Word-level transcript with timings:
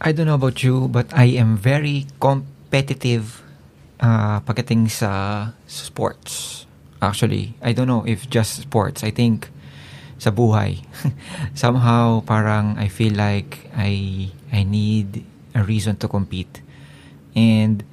I 0.00 0.12
don't 0.12 0.24
know 0.24 0.40
about 0.40 0.62
you, 0.64 0.88
but 0.88 1.12
I 1.12 1.36
am 1.36 1.60
very 1.60 2.08
competitive 2.24 3.44
uh, 4.00 4.40
pagdating 4.40 4.88
sa 4.88 5.52
sports. 5.68 6.64
Actually, 7.04 7.52
I 7.60 7.76
don't 7.76 7.86
know 7.86 8.08
if 8.08 8.24
just 8.32 8.64
sports. 8.64 9.04
I 9.04 9.12
think 9.12 9.52
sa 10.16 10.32
buhay. 10.32 10.80
Somehow, 11.52 12.24
parang 12.24 12.80
I 12.80 12.88
feel 12.88 13.12
like 13.12 13.68
I 13.76 14.32
I 14.48 14.64
need 14.64 15.20
a 15.52 15.60
reason 15.60 16.00
to 16.00 16.08
compete. 16.08 16.64
And 17.36 17.84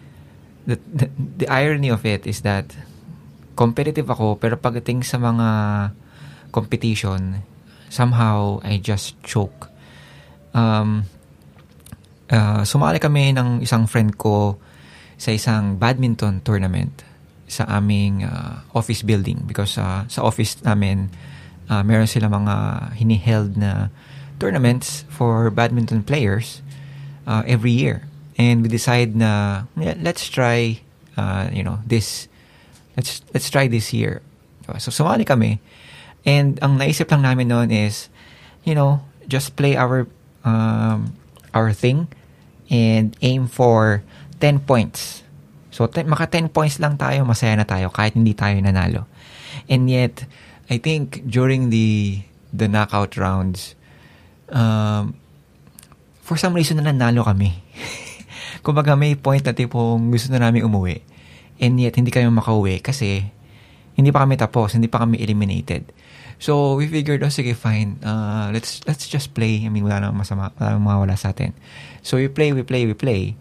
the, 0.64 0.80
the, 0.88 1.12
the 1.44 1.48
irony 1.52 1.92
of 1.92 2.08
it 2.08 2.24
is 2.24 2.42
that 2.48 2.72
competitive 3.60 4.08
ako, 4.08 4.40
pero 4.40 4.56
pagdating 4.56 5.04
sa 5.04 5.20
mga 5.20 5.50
competition, 6.56 7.44
somehow 7.92 8.64
I 8.64 8.80
just 8.80 9.20
choke. 9.28 9.68
Um, 10.56 11.04
uh, 12.32 12.62
sumali 12.64 13.00
kami 13.00 13.36
ng 13.36 13.64
isang 13.64 13.88
friend 13.88 14.16
ko 14.20 14.60
sa 15.18 15.34
isang 15.34 15.76
badminton 15.80 16.44
tournament 16.46 17.04
sa 17.48 17.64
aming 17.80 18.28
uh, 18.28 18.62
office 18.76 19.02
building 19.02 19.40
because 19.48 19.80
uh, 19.80 20.04
sa 20.12 20.22
office 20.22 20.60
namin 20.68 21.10
uh, 21.72 21.82
meron 21.82 22.08
sila 22.08 22.28
mga 22.28 22.56
hiniheld 23.00 23.56
na 23.56 23.90
tournaments 24.38 25.08
for 25.10 25.50
badminton 25.50 26.04
players 26.04 26.62
uh, 27.26 27.44
every 27.48 27.72
year. 27.72 28.06
And 28.38 28.62
we 28.62 28.70
decide 28.70 29.16
na 29.18 29.66
let's 29.76 30.30
try 30.30 30.86
uh, 31.18 31.50
you 31.50 31.66
know 31.66 31.82
this 31.88 32.30
let's 32.94 33.26
let's 33.34 33.50
try 33.50 33.66
this 33.66 33.90
year. 33.90 34.22
So 34.78 34.92
sumali 34.92 35.26
kami. 35.26 35.58
And 36.28 36.60
ang 36.62 36.78
naisip 36.78 37.10
lang 37.10 37.26
namin 37.26 37.50
noon 37.50 37.72
is 37.74 38.12
you 38.62 38.76
know 38.76 39.02
just 39.26 39.58
play 39.58 39.74
our 39.74 40.06
um, 40.46 41.18
our 41.54 41.72
thing 41.72 42.08
and 42.68 43.16
aim 43.24 43.48
for 43.48 44.04
10 44.40 44.68
points. 44.68 45.24
So, 45.72 45.86
ten, 45.86 46.10
maka 46.10 46.26
10 46.26 46.50
points 46.50 46.82
lang 46.82 46.98
tayo, 46.98 47.22
masaya 47.22 47.54
na 47.54 47.68
tayo 47.68 47.94
kahit 47.94 48.18
hindi 48.18 48.34
tayo 48.34 48.58
nanalo. 48.58 49.06
And 49.70 49.86
yet, 49.86 50.26
I 50.68 50.82
think 50.82 51.22
during 51.30 51.70
the 51.70 52.22
the 52.50 52.66
knockout 52.66 53.14
rounds, 53.14 53.78
um, 54.50 55.14
for 56.26 56.36
some 56.36 56.58
reason 56.58 56.82
na 56.82 56.90
nanalo 56.90 57.24
kami. 57.24 57.54
Kumbaga 58.66 58.98
may 58.98 59.16
point 59.16 59.46
na 59.46 59.54
tipong 59.54 60.10
gusto 60.12 60.34
na 60.34 60.50
namin 60.50 60.66
umuwi. 60.66 61.06
And 61.62 61.78
yet, 61.78 61.94
hindi 61.94 62.10
kami 62.10 62.28
makauwi 62.34 62.82
kasi 62.82 63.30
hindi 63.98 64.10
pa 64.10 64.26
kami 64.26 64.38
tapos, 64.38 64.74
hindi 64.74 64.90
pa 64.90 65.06
kami 65.06 65.22
eliminated. 65.22 65.90
So, 66.38 66.78
we 66.78 66.86
figured, 66.86 67.26
oh, 67.26 67.34
sige, 67.34 67.58
fine. 67.58 67.98
Uh, 68.06 68.54
let's 68.54 68.86
let's 68.86 69.10
just 69.10 69.34
play. 69.34 69.66
I 69.66 69.74
mean, 69.74 69.82
wala 69.82 70.06
namang 70.06 70.22
masama, 70.22 70.54
wala 70.54 70.78
namang 70.78 70.86
mawala 70.86 71.16
sa 71.18 71.34
atin. 71.34 71.58
So, 72.06 72.22
we 72.22 72.30
play, 72.30 72.54
we 72.54 72.62
play, 72.62 72.86
we 72.86 72.94
play. 72.94 73.34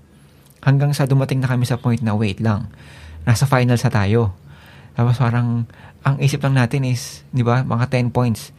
Hanggang 0.65 0.97
sa 0.97 1.05
dumating 1.05 1.45
na 1.45 1.49
kami 1.53 1.69
sa 1.69 1.77
point 1.77 2.01
na, 2.01 2.17
wait 2.17 2.41
lang, 2.41 2.73
nasa 3.29 3.45
finals 3.45 3.85
sa 3.85 3.93
tayo. 3.93 4.33
Tapos 4.97 5.21
parang, 5.21 5.69
ang 6.09 6.17
isip 6.25 6.41
lang 6.41 6.57
natin 6.57 6.89
is, 6.89 7.21
di 7.37 7.45
ba, 7.45 7.61
mga 7.61 7.93
10 7.93 8.17
points. 8.17 8.57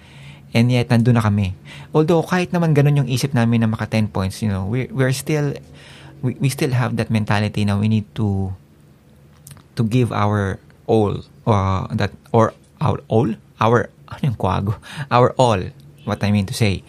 And 0.53 0.69
yet, 0.69 0.93
nandun 0.93 1.17
na 1.17 1.25
kami. 1.25 1.57
Although, 1.91 2.21
kahit 2.21 2.53
naman 2.53 2.77
ganun 2.77 3.03
yung 3.03 3.09
isip 3.09 3.33
namin 3.33 3.65
na 3.65 3.67
maka 3.67 3.89
10 3.89 4.13
points, 4.13 4.45
you 4.45 4.47
know, 4.53 4.69
we, 4.69 4.85
we're 4.93 5.11
still, 5.11 5.57
we, 6.21 6.37
we 6.37 6.47
still 6.53 6.71
have 6.77 6.93
that 7.01 7.09
mentality 7.09 7.65
na 7.65 7.75
we 7.75 7.89
need 7.89 8.05
to, 8.13 8.53
to 9.73 9.81
give 9.81 10.13
our 10.13 10.61
all, 10.85 11.25
uh, 11.49 11.89
that, 11.97 12.13
or 12.31 12.53
our 12.79 13.01
all, 13.09 13.33
our 13.59 13.89
ano 14.07 14.21
yung 14.23 14.39
kwago? 14.39 14.79
Our 15.11 15.35
all, 15.37 15.61
what 16.07 16.23
I 16.23 16.31
mean 16.31 16.47
to 16.47 16.55
say. 16.55 16.83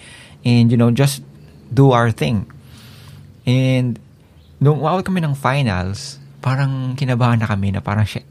And, 0.44 0.70
you 0.70 0.78
know, 0.78 0.90
just 0.90 1.22
do 1.74 1.92
our 1.92 2.10
thing. 2.10 2.50
And, 3.46 3.98
nung 4.58 4.82
umawag 4.82 5.06
kami 5.06 5.22
ng 5.22 5.34
finals, 5.34 6.18
parang 6.42 6.94
kinabahan 6.94 7.42
na 7.42 7.48
kami 7.50 7.74
na 7.74 7.82
parang 7.82 8.06
shit. 8.06 8.26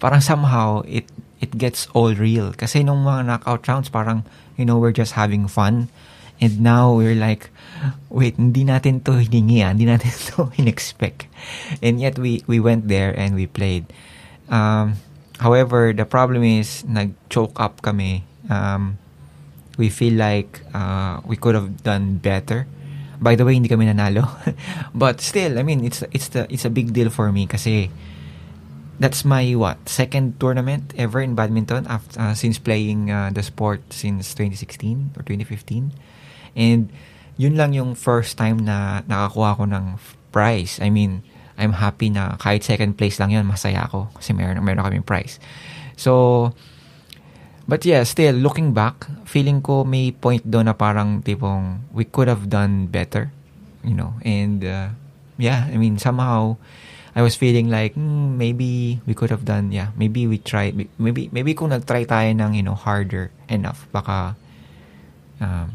Parang 0.00 0.20
somehow, 0.20 0.84
it 0.88 1.08
it 1.40 1.56
gets 1.56 1.88
all 1.96 2.12
real. 2.12 2.52
Kasi 2.52 2.84
nung 2.84 3.04
mga 3.04 3.24
knockout 3.26 3.64
rounds, 3.68 3.88
parang, 3.88 4.24
you 4.60 4.64
know, 4.68 4.76
we're 4.76 4.94
just 4.94 5.16
having 5.16 5.48
fun. 5.48 5.88
And 6.40 6.64
now, 6.64 6.96
we're 6.96 7.16
like, 7.16 7.52
wait, 8.08 8.36
hindi 8.36 8.64
natin 8.64 9.04
to 9.04 9.20
hiningi, 9.20 9.60
ah. 9.60 9.76
hindi 9.76 9.84
natin 9.84 10.12
to 10.32 10.52
in-expect. 10.56 11.28
And 11.84 12.00
yet, 12.00 12.16
we, 12.16 12.44
we 12.48 12.60
went 12.60 12.88
there 12.88 13.12
and 13.12 13.36
we 13.36 13.44
played. 13.44 13.88
Um, 14.48 15.00
however, 15.36 15.92
the 15.92 16.08
problem 16.08 16.44
is, 16.44 16.84
nag-choke 16.84 17.60
up 17.60 17.84
kami 17.84 18.24
um, 18.50 18.98
we 19.78 19.88
feel 19.88 20.18
like 20.18 20.60
uh, 20.74 21.22
we 21.24 21.36
could 21.36 21.54
have 21.54 21.82
done 21.82 22.18
better. 22.18 22.66
By 23.20 23.36
the 23.36 23.44
way, 23.44 23.54
hindi 23.54 23.68
kami 23.68 23.86
nanalo. 23.86 24.28
but 24.94 25.20
still, 25.20 25.58
I 25.58 25.62
mean, 25.62 25.84
it's 25.84 26.02
it's 26.10 26.28
the 26.28 26.50
it's 26.52 26.66
a 26.66 26.72
big 26.72 26.92
deal 26.92 27.08
for 27.08 27.30
me 27.32 27.46
kasi 27.46 27.88
that's 29.00 29.24
my 29.24 29.56
what 29.56 29.88
second 29.88 30.36
tournament 30.36 30.92
ever 31.00 31.24
in 31.24 31.32
badminton 31.32 31.88
after 31.88 32.20
uh, 32.20 32.34
since 32.36 32.60
playing 32.60 33.08
uh, 33.08 33.32
the 33.32 33.40
sport 33.40 33.80
since 33.88 34.36
2016 34.36 35.16
or 35.16 35.24
2015. 35.24 35.92
And 36.56 36.92
yun 37.40 37.56
lang 37.56 37.72
yung 37.72 37.96
first 37.96 38.36
time 38.36 38.60
na 38.60 39.00
nakakuha 39.08 39.56
ko 39.56 39.64
ng 39.64 39.96
prize. 40.32 40.76
I 40.84 40.92
mean, 40.92 41.24
I'm 41.56 41.76
happy 41.76 42.12
na 42.12 42.36
kahit 42.36 42.64
second 42.64 42.96
place 42.96 43.16
lang 43.16 43.32
yun, 43.32 43.48
masaya 43.48 43.88
ako 43.88 44.12
kasi 44.16 44.36
meron, 44.36 44.60
meron 44.60 44.84
kaming 44.84 45.04
prize. 45.04 45.40
So, 45.96 46.52
But 47.70 47.86
yeah, 47.86 48.02
still, 48.02 48.34
looking 48.34 48.74
back, 48.74 49.06
feeling 49.22 49.62
ko 49.62 49.86
may 49.86 50.10
point 50.10 50.42
doon 50.42 50.66
na 50.66 50.74
parang 50.74 51.22
tipong 51.22 51.86
we 51.94 52.02
could 52.02 52.26
have 52.26 52.50
done 52.50 52.90
better. 52.90 53.30
You 53.86 53.94
know, 53.94 54.18
and 54.26 54.58
uh, 54.66 54.90
yeah, 55.38 55.70
I 55.70 55.78
mean, 55.78 56.02
somehow, 56.02 56.58
I 57.14 57.22
was 57.22 57.38
feeling 57.38 57.70
like 57.70 57.94
hmm, 57.94 58.34
maybe 58.34 58.98
we 59.06 59.14
could 59.18 59.34
have 59.34 59.42
done 59.42 59.74
yeah 59.74 59.90
maybe 59.98 60.30
we 60.30 60.38
try 60.38 60.70
maybe 60.94 61.26
maybe 61.34 61.58
kung 61.58 61.74
nag-try 61.74 62.06
tayo 62.06 62.30
ng 62.30 62.54
you 62.54 62.62
know 62.62 62.78
harder 62.78 63.34
enough 63.50 63.90
baka 63.90 64.38
um, 65.42 65.74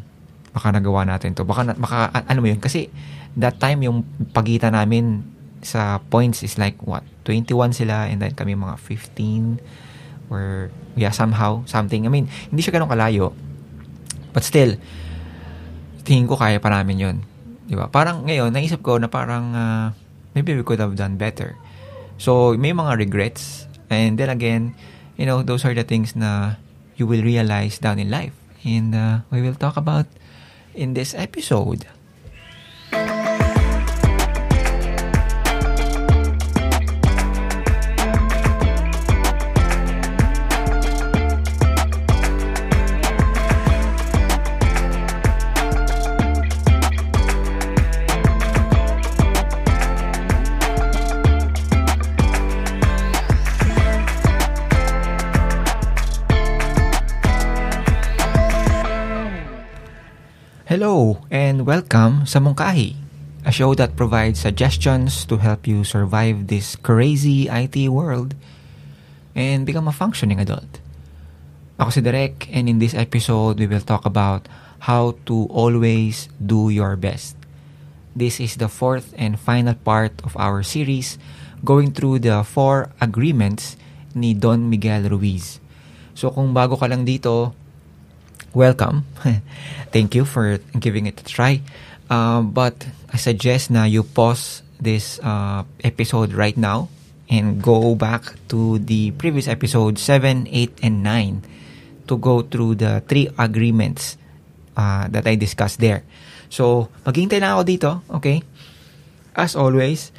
baka 0.56 0.68
nagawa 0.72 1.04
natin 1.04 1.36
to. 1.36 1.44
Baka 1.44 1.76
baka 1.76 2.24
ano 2.32 2.40
mo 2.40 2.48
yun? 2.48 2.64
Kasi 2.64 2.88
that 3.36 3.60
time 3.60 3.84
yung 3.84 4.08
pagitan 4.32 4.72
namin 4.72 5.28
sa 5.60 6.00
points 6.00 6.46
is 6.46 6.56
like 6.56 6.80
what 6.88 7.04
21 7.28 7.76
sila 7.76 8.08
and 8.08 8.24
then 8.24 8.32
kami 8.32 8.56
mga 8.56 8.80
15 8.80 9.60
or 10.30 10.72
yeah, 10.96 11.12
somehow, 11.12 11.64
something. 11.68 12.06
I 12.06 12.10
mean, 12.10 12.32
hindi 12.50 12.62
siya 12.64 12.80
ganun 12.80 12.90
kalayo. 12.90 13.36
But 14.32 14.44
still, 14.44 14.76
tingin 16.04 16.28
ko 16.28 16.36
kaya 16.36 16.60
pa 16.60 16.72
namin 16.72 16.98
yun. 17.00 17.18
Di 17.66 17.74
ba? 17.74 17.90
Parang 17.90 18.28
ngayon, 18.28 18.54
naisip 18.54 18.86
ko 18.86 19.02
na 19.02 19.10
parang 19.10 19.56
uh, 19.56 19.86
maybe 20.38 20.54
we 20.54 20.64
could 20.64 20.80
have 20.80 20.94
done 20.94 21.18
better. 21.18 21.58
So, 22.22 22.56
may 22.56 22.72
mga 22.72 23.00
regrets. 23.00 23.68
And 23.90 24.18
then 24.18 24.34
again, 24.34 24.74
you 25.16 25.26
know, 25.26 25.46
those 25.46 25.64
are 25.64 25.74
the 25.74 25.86
things 25.86 26.16
na 26.16 26.58
you 26.96 27.06
will 27.06 27.22
realize 27.22 27.78
down 27.78 28.00
in 28.00 28.10
life. 28.10 28.34
And 28.66 28.96
uh, 28.96 29.22
we 29.30 29.46
will 29.46 29.56
talk 29.56 29.78
about 29.78 30.10
in 30.74 30.94
this 30.98 31.14
episode. 31.14 31.86
Hello 60.86 61.18
and 61.34 61.66
welcome 61.66 62.30
sa 62.30 62.38
Mungkahi, 62.38 62.94
a 63.42 63.50
show 63.50 63.74
that 63.74 63.98
provides 63.98 64.46
suggestions 64.46 65.26
to 65.26 65.42
help 65.42 65.66
you 65.66 65.82
survive 65.82 66.46
this 66.46 66.78
crazy 66.78 67.50
IT 67.50 67.90
world 67.90 68.38
and 69.34 69.66
become 69.66 69.90
a 69.90 69.96
functioning 69.98 70.38
adult. 70.38 70.78
Ako 71.82 71.90
si 71.90 72.06
Derek 72.06 72.46
and 72.54 72.70
in 72.70 72.78
this 72.78 72.94
episode 72.94 73.58
we 73.58 73.66
will 73.66 73.82
talk 73.82 74.06
about 74.06 74.46
how 74.86 75.18
to 75.26 75.50
always 75.50 76.30
do 76.38 76.70
your 76.70 76.94
best. 76.94 77.34
This 78.14 78.38
is 78.38 78.62
the 78.62 78.70
fourth 78.70 79.10
and 79.18 79.42
final 79.42 79.74
part 79.74 80.14
of 80.22 80.38
our 80.38 80.62
series 80.62 81.18
going 81.66 81.98
through 81.98 82.22
the 82.22 82.46
four 82.46 82.94
agreements 83.02 83.74
ni 84.14 84.38
Don 84.38 84.70
Miguel 84.70 85.10
Ruiz. 85.10 85.58
So 86.14 86.30
kung 86.30 86.54
bago 86.54 86.78
ka 86.78 86.86
lang 86.86 87.10
dito, 87.10 87.58
welcome. 88.56 89.06
Thank 89.92 90.16
you 90.16 90.24
for 90.24 90.58
giving 90.80 91.06
it 91.06 91.20
a 91.20 91.26
try. 91.28 91.62
Uh, 92.10 92.42
but 92.42 92.88
I 93.12 93.18
suggest 93.18 93.70
na 93.70 93.84
you 93.84 94.02
pause 94.02 94.64
this 94.80 95.20
uh, 95.20 95.68
episode 95.84 96.34
right 96.34 96.56
now 96.56 96.90
and 97.30 97.62
go 97.62 97.94
back 97.96 98.24
to 98.50 98.80
the 98.80 99.12
previous 99.12 99.48
episode 99.48 100.00
7, 100.00 100.48
8, 100.50 100.80
and 100.82 101.04
9 101.04 101.44
to 102.08 102.18
go 102.18 102.42
through 102.42 102.76
the 102.76 103.04
three 103.08 103.28
agreements 103.38 104.18
uh, 104.78 105.08
that 105.10 105.28
I 105.28 105.36
discussed 105.36 105.80
there. 105.80 106.04
So, 106.50 106.90
maghihintay 107.04 107.42
lang 107.42 107.58
ako 107.58 107.64
dito, 107.66 107.90
okay? 108.22 108.46
As 109.36 109.58
always. 109.58 110.14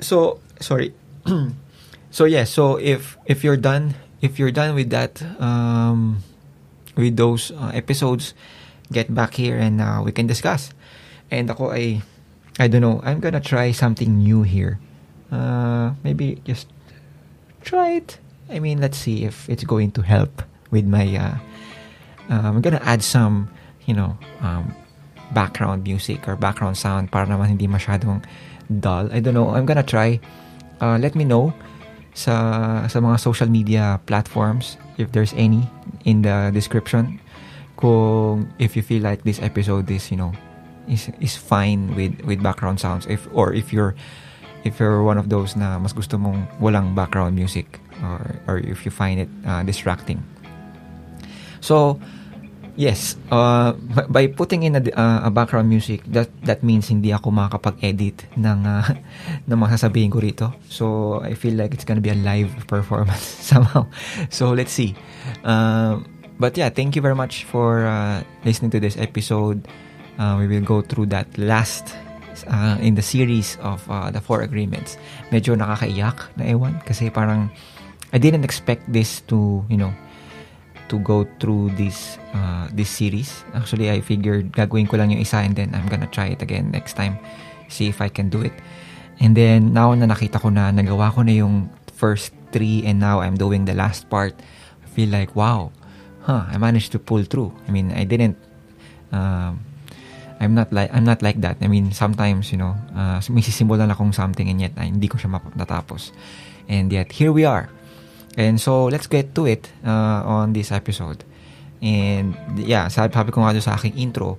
So, 0.00 0.40
sorry. 0.58 0.96
so 2.10 2.24
yes, 2.24 2.32
yeah, 2.32 2.44
so 2.48 2.80
if 2.80 3.20
if 3.28 3.44
you're 3.44 3.60
done, 3.60 3.94
if 4.24 4.40
you're 4.40 4.54
done 4.54 4.72
with 4.74 4.88
that 4.90 5.20
um 5.36 6.24
with 6.98 7.16
those 7.16 7.54
uh, 7.54 7.70
episodes, 7.72 8.34
get 8.90 9.14
back 9.14 9.38
here 9.38 9.56
and 9.56 9.80
uh, 9.80 10.02
we 10.04 10.10
can 10.10 10.26
discuss. 10.26 10.74
And 11.30 11.46
ako 11.48 11.70
ay 11.70 12.02
I 12.58 12.66
don't 12.66 12.82
know, 12.82 13.00
I'm 13.06 13.22
gonna 13.22 13.40
try 13.40 13.70
something 13.70 14.18
new 14.18 14.42
here. 14.42 14.82
Uh, 15.30 15.94
maybe 16.02 16.42
just 16.42 16.66
try 17.62 17.94
it. 18.02 18.18
I 18.50 18.58
mean, 18.58 18.82
let's 18.82 18.98
see 18.98 19.22
if 19.22 19.48
it's 19.48 19.62
going 19.62 19.94
to 19.94 20.02
help 20.02 20.42
with 20.74 20.84
my. 20.84 21.06
Uh, 21.06 21.38
uh, 22.26 22.42
I'm 22.50 22.60
gonna 22.60 22.82
add 22.82 23.06
some, 23.06 23.48
you 23.86 23.94
know, 23.94 24.18
um, 24.42 24.74
background 25.30 25.84
music 25.84 26.26
or 26.26 26.34
background 26.34 26.76
sound 26.76 27.12
para 27.14 27.30
naman 27.30 27.54
hindi 27.54 27.70
masyadong 27.70 28.26
dull. 28.82 29.06
I 29.14 29.22
don't 29.22 29.38
know. 29.38 29.54
I'm 29.54 29.64
gonna 29.64 29.86
try. 29.86 30.18
Uh, 30.82 30.98
let 30.98 31.14
me 31.14 31.22
know 31.22 31.54
sa 32.14 32.86
sa 32.88 32.98
mga 33.00 33.16
social 33.20 33.48
media 33.48 34.00
platforms 34.06 34.76
if 34.96 35.12
there's 35.12 35.32
any 35.36 35.66
in 36.04 36.22
the 36.22 36.50
description. 36.52 37.20
Kung 37.78 38.50
if 38.58 38.74
you 38.74 38.82
feel 38.82 39.02
like 39.02 39.22
this 39.22 39.38
episode 39.38 39.86
is 39.90 40.10
you 40.10 40.18
know 40.18 40.34
is 40.88 41.12
is 41.20 41.36
fine 41.36 41.94
with 41.94 42.18
with 42.26 42.42
background 42.42 42.80
sounds 42.80 43.06
if 43.06 43.28
or 43.30 43.54
if 43.54 43.70
you're 43.72 43.94
if 44.64 44.80
you're 44.80 45.02
one 45.06 45.18
of 45.18 45.30
those 45.30 45.54
na 45.54 45.78
mas 45.78 45.94
gusto 45.94 46.18
mong 46.18 46.48
walang 46.58 46.96
background 46.98 47.38
music 47.38 47.78
or 48.02 48.40
or 48.50 48.56
if 48.58 48.82
you 48.82 48.90
find 48.90 49.22
it 49.22 49.30
uh, 49.46 49.62
distracting. 49.62 50.18
So 51.60 52.00
Yes, 52.78 53.18
uh, 53.34 53.74
by 54.06 54.30
putting 54.30 54.62
in 54.62 54.78
a, 54.78 54.82
uh, 54.94 55.26
a 55.26 55.30
background 55.34 55.66
music, 55.66 55.98
that 56.14 56.30
that 56.46 56.62
means 56.62 56.86
hindi 56.86 57.10
ako 57.10 57.34
makakapag-edit 57.34 58.38
ng 58.38 58.58
uh, 58.62 58.86
ng 59.50 59.58
mga 59.58 59.74
sasabihin 59.74 60.14
ko 60.14 60.22
rito. 60.22 60.54
So 60.70 61.18
I 61.18 61.34
feel 61.34 61.58
like 61.58 61.74
it's 61.74 61.82
gonna 61.82 61.98
be 61.98 62.14
a 62.14 62.20
live 62.22 62.54
performance 62.70 63.26
somehow. 63.50 63.90
So 64.30 64.54
let's 64.54 64.70
see. 64.70 64.94
Uh, 65.42 65.98
but 66.38 66.54
yeah, 66.54 66.70
thank 66.70 66.94
you 66.94 67.02
very 67.02 67.18
much 67.18 67.50
for 67.50 67.82
uh, 67.82 68.22
listening 68.46 68.70
to 68.70 68.78
this 68.78 68.94
episode. 68.94 69.66
Uh, 70.14 70.38
we 70.38 70.46
will 70.46 70.62
go 70.62 70.78
through 70.78 71.10
that 71.10 71.26
last 71.34 71.98
uh, 72.46 72.78
in 72.78 72.94
the 72.94 73.02
series 73.02 73.58
of 73.58 73.82
uh, 73.90 74.06
the 74.14 74.22
four 74.22 74.46
agreements. 74.46 74.94
Medyo 75.34 75.58
nakakaiyak 75.58 76.30
na 76.38 76.46
ewan 76.46 76.78
kasi 76.86 77.10
parang 77.10 77.50
I 78.14 78.22
didn't 78.22 78.46
expect 78.46 78.86
this 78.86 79.18
to, 79.26 79.66
you 79.66 79.76
know, 79.76 79.90
to 80.88 80.98
go 81.00 81.28
through 81.38 81.70
this 81.76 82.18
uh, 82.32 82.68
this 82.72 82.88
series. 82.88 83.44
Actually, 83.54 83.92
I 83.92 84.00
figured 84.00 84.52
gagawin 84.52 84.88
ko 84.88 84.96
lang 84.96 85.12
yung 85.12 85.20
isa 85.20 85.44
and 85.44 85.54
then 85.54 85.72
I'm 85.76 85.88
gonna 85.88 86.10
try 86.10 86.32
it 86.32 86.40
again 86.40 86.72
next 86.72 86.96
time. 86.96 87.20
See 87.68 87.88
if 87.88 88.00
I 88.00 88.08
can 88.08 88.28
do 88.32 88.40
it. 88.42 88.56
And 89.20 89.34
then, 89.34 89.74
now 89.74 89.92
na 89.94 90.06
nakita 90.06 90.40
ko 90.40 90.48
na 90.48 90.70
nagawa 90.70 91.10
ko 91.12 91.26
na 91.26 91.34
yung 91.34 91.68
first 91.98 92.30
three 92.54 92.86
and 92.86 93.02
now 93.02 93.20
I'm 93.20 93.34
doing 93.34 93.66
the 93.66 93.74
last 93.74 94.06
part, 94.08 94.38
I 94.84 94.86
feel 94.86 95.10
like, 95.10 95.34
wow, 95.34 95.74
huh, 96.22 96.46
I 96.46 96.56
managed 96.56 96.94
to 96.94 96.98
pull 97.02 97.24
through. 97.26 97.52
I 97.66 97.74
mean, 97.74 97.90
I 97.90 98.04
didn't, 98.04 98.38
um, 99.10 99.66
I'm 100.38 100.54
not 100.54 100.70
like 100.70 100.94
I'm 100.94 101.02
not 101.02 101.20
like 101.20 101.42
that. 101.42 101.58
I 101.60 101.66
mean, 101.66 101.90
sometimes, 101.90 102.54
you 102.54 102.58
know, 102.62 102.78
uh, 102.94 103.18
may 103.34 103.42
sisimulan 103.42 103.90
akong 103.90 104.14
something 104.14 104.46
and 104.46 104.62
yet 104.62 104.72
ay, 104.78 104.86
hindi 104.86 105.10
ko 105.10 105.18
siya 105.18 105.34
matatapos. 105.34 106.14
And 106.70 106.92
yet, 106.92 107.10
here 107.10 107.34
we 107.34 107.42
are. 107.42 107.66
And 108.38 108.62
so, 108.62 108.86
let's 108.86 109.10
get 109.10 109.34
to 109.34 109.50
it 109.50 109.66
uh, 109.82 110.22
on 110.22 110.54
this 110.54 110.70
episode. 110.70 111.26
And 111.82 112.38
yeah, 112.54 112.86
sabi, 112.86 113.10
sabi 113.10 113.30
ko 113.34 113.42
nga 113.42 113.58
sa 113.58 113.74
aking 113.74 113.98
intro, 113.98 114.38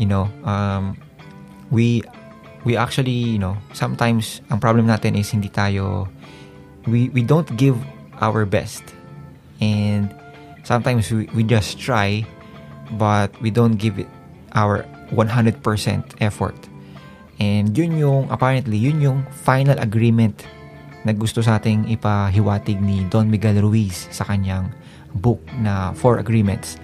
you 0.00 0.08
know, 0.08 0.32
um, 0.48 0.96
we 1.68 2.00
we 2.64 2.76
actually, 2.76 3.36
you 3.36 3.38
know, 3.38 3.56
sometimes 3.76 4.40
ang 4.48 4.60
problem 4.60 4.88
natin 4.88 5.16
is 5.16 5.28
hindi 5.28 5.52
tayo 5.52 6.08
we 6.88 7.08
we 7.12 7.20
don't 7.20 7.48
give 7.56 7.76
our 8.20 8.44
best. 8.44 8.84
And 9.60 10.12
sometimes 10.64 11.12
we, 11.12 11.28
we 11.32 11.44
just 11.44 11.78
try 11.80 12.24
but 12.96 13.32
we 13.40 13.48
don't 13.50 13.76
give 13.76 13.98
it 13.98 14.08
our 14.52 14.84
100% 15.12 15.60
effort. 16.20 16.56
And 17.40 17.76
yun 17.76 17.98
yung 17.98 18.30
apparently 18.30 18.76
yun 18.76 19.00
yung 19.00 19.18
final 19.44 19.76
agreement 19.80 20.44
na 21.04 21.12
gusto 21.12 21.44
sa 21.44 21.60
ating 21.60 21.92
ipahiwatig 21.92 22.80
ni 22.80 23.04
Don 23.12 23.28
Miguel 23.28 23.60
Ruiz 23.60 24.08
sa 24.08 24.24
kanyang 24.24 24.72
book 25.12 25.40
na 25.60 25.92
Four 25.92 26.18
Agreements. 26.18 26.80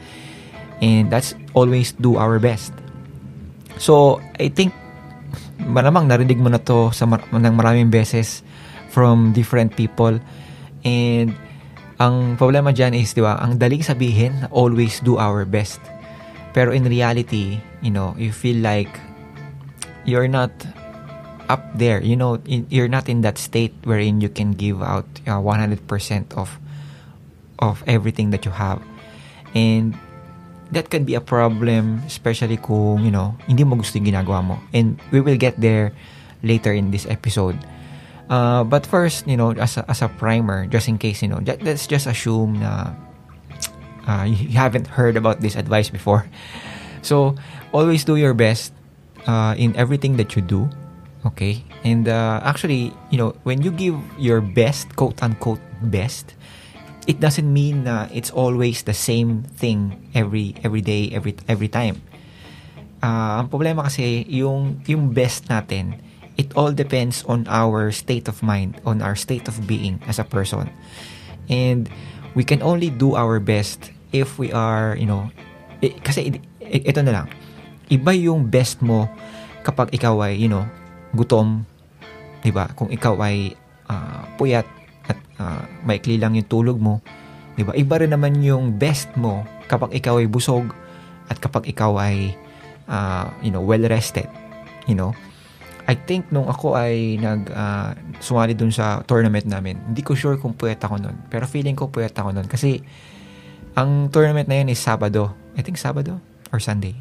And 0.80 1.08
that's 1.08 1.36
always 1.52 1.92
do 1.96 2.16
our 2.16 2.40
best. 2.40 2.72
So, 3.80 4.20
I 4.36 4.52
think 4.52 4.76
malamang 5.60 6.08
narinig 6.08 6.40
mo 6.40 6.48
na 6.52 6.60
to 6.60 6.92
sa 6.92 7.04
mar- 7.04 7.24
ng 7.32 7.54
maraming 7.56 7.88
beses 7.92 8.44
from 8.92 9.32
different 9.32 9.76
people. 9.76 10.16
And 10.84 11.36
ang 12.00 12.40
problema 12.40 12.72
dyan 12.72 12.96
is, 12.96 13.12
di 13.12 13.20
ba, 13.20 13.36
ang 13.36 13.60
daling 13.60 13.84
sabihin, 13.84 14.48
always 14.48 15.04
do 15.04 15.20
our 15.20 15.44
best. 15.44 15.80
Pero 16.56 16.72
in 16.72 16.88
reality, 16.88 17.60
you 17.84 17.92
know, 17.92 18.16
you 18.16 18.32
feel 18.32 18.56
like 18.64 18.88
you're 20.08 20.28
not 20.28 20.50
up 21.50 21.66
there. 21.74 21.98
You 21.98 22.14
know 22.14 22.38
in, 22.46 22.70
you're 22.70 22.88
not 22.88 23.10
in 23.10 23.26
that 23.26 23.36
state 23.36 23.74
wherein 23.82 24.22
you 24.22 24.30
can 24.30 24.54
give 24.54 24.78
out 24.78 25.10
uh, 25.26 25.42
100% 25.42 25.82
of 26.38 26.48
of 27.58 27.82
everything 27.90 28.30
that 28.30 28.46
you 28.46 28.54
have. 28.54 28.78
And 29.52 29.98
that 30.70 30.88
can 30.88 31.02
be 31.02 31.18
a 31.18 31.20
problem 31.20 32.06
especially 32.06 32.56
kung 32.56 33.02
you 33.02 33.10
know 33.10 33.34
hindi 33.50 33.66
mo 33.66 33.74
gusto 33.74 33.98
yung 33.98 34.14
ginagawa 34.14 34.46
mo. 34.46 34.56
And 34.70 35.02
we 35.10 35.18
will 35.18 35.36
get 35.36 35.58
there 35.58 35.90
later 36.46 36.70
in 36.70 36.94
this 36.94 37.04
episode. 37.10 37.58
Uh, 38.30 38.62
but 38.62 38.86
first 38.86 39.26
you 39.26 39.34
know 39.34 39.50
as 39.58 39.74
a, 39.74 39.82
as 39.90 40.06
a 40.06 40.08
primer 40.08 40.62
just 40.70 40.86
in 40.86 41.02
case 41.02 41.18
you 41.18 41.26
know 41.26 41.42
let's 41.42 41.90
just 41.90 42.06
assume 42.06 42.62
na 42.62 42.94
uh, 44.06 44.22
you 44.22 44.54
haven't 44.54 44.86
heard 44.86 45.18
about 45.18 45.42
this 45.42 45.58
advice 45.58 45.90
before. 45.90 46.24
So 47.00 47.32
always 47.72 48.04
do 48.04 48.20
your 48.20 48.36
best 48.36 48.76
uh, 49.24 49.56
in 49.56 49.72
everything 49.72 50.20
that 50.20 50.36
you 50.36 50.44
do 50.44 50.68
Okay? 51.26 51.64
And 51.84 52.08
uh, 52.08 52.40
actually, 52.42 52.92
you 53.10 53.18
know, 53.18 53.36
when 53.42 53.62
you 53.62 53.70
give 53.70 53.96
your 54.18 54.40
best, 54.40 54.96
quote 54.96 55.22
unquote 55.22 55.60
best, 55.82 56.34
it 57.06 57.20
doesn't 57.20 57.46
mean 57.46 57.84
na 57.84 58.08
it's 58.12 58.30
always 58.30 58.82
the 58.84 58.94
same 58.94 59.42
thing 59.42 60.10
every 60.14 60.54
every 60.62 60.80
day, 60.80 61.10
every 61.12 61.36
every 61.48 61.68
time. 61.68 62.00
Uh, 63.00 63.40
ang 63.40 63.48
problema 63.48 63.84
kasi 63.88 64.28
yung 64.28 64.84
yung 64.84 65.12
best 65.12 65.48
natin, 65.48 65.96
it 66.36 66.52
all 66.56 66.72
depends 66.72 67.24
on 67.24 67.48
our 67.48 67.92
state 67.92 68.28
of 68.28 68.44
mind, 68.44 68.76
on 68.84 69.00
our 69.00 69.16
state 69.16 69.48
of 69.48 69.56
being 69.64 70.00
as 70.08 70.20
a 70.20 70.26
person. 70.26 70.68
And 71.48 71.88
we 72.36 72.44
can 72.44 72.62
only 72.62 72.88
do 72.88 73.16
our 73.16 73.40
best 73.40 73.90
if 74.12 74.38
we 74.38 74.52
are, 74.52 74.94
you 74.96 75.08
know, 75.08 75.32
eh, 75.82 75.96
kasi 76.04 76.40
ito 76.60 77.00
na 77.02 77.12
lang. 77.12 77.26
Iba 77.90 78.14
yung 78.14 78.46
best 78.46 78.78
mo 78.84 79.10
kapag 79.66 79.90
ikaw 79.90 80.30
ay, 80.30 80.38
you 80.38 80.46
know, 80.46 80.64
gutom, 81.14 81.64
'di 82.42 82.50
ba? 82.54 82.70
Kung 82.74 82.88
ikaw 82.90 83.18
ay 83.24 83.54
uh, 83.90 84.22
puyat 84.38 84.66
at 85.10 85.18
uh, 85.42 85.62
maikli 85.82 86.16
lang 86.16 86.34
yung 86.38 86.48
tulog 86.48 86.78
mo, 86.78 87.02
'di 87.54 87.62
ba? 87.66 87.72
Iba 87.74 88.00
rin 88.00 88.12
naman 88.14 88.38
yung 88.40 88.78
best 88.78 89.10
mo 89.18 89.44
kapag 89.70 89.94
ikaw 89.94 90.18
ay 90.18 90.26
busog 90.26 90.70
at 91.30 91.38
kapag 91.38 91.70
ikaw 91.70 91.94
ay 91.98 92.34
uh, 92.90 93.30
you 93.40 93.54
know, 93.54 93.62
well 93.62 93.80
rested, 93.86 94.26
you 94.90 94.98
know. 94.98 95.14
I 95.90 95.98
think 95.98 96.30
nung 96.30 96.46
ako 96.46 96.78
ay 96.78 97.18
nag 97.18 97.50
uh, 97.50 97.98
sumali 98.22 98.54
dun 98.54 98.70
sa 98.70 99.02
tournament 99.06 99.42
namin, 99.46 99.74
hindi 99.90 100.06
ko 100.06 100.14
sure 100.14 100.38
kung 100.38 100.54
puyat 100.54 100.78
ako 100.82 101.02
nun. 101.02 101.16
Pero 101.26 101.50
feeling 101.50 101.74
ko 101.74 101.90
puyat 101.90 102.14
ako 102.14 102.30
nun 102.30 102.46
kasi 102.46 102.78
ang 103.74 104.06
tournament 104.10 104.46
na 104.46 104.62
yun 104.62 104.70
is 104.70 104.78
Sabado. 104.78 105.34
I 105.58 105.66
think 105.66 105.82
Sabado 105.82 106.22
or 106.54 106.62
Sunday. 106.62 106.94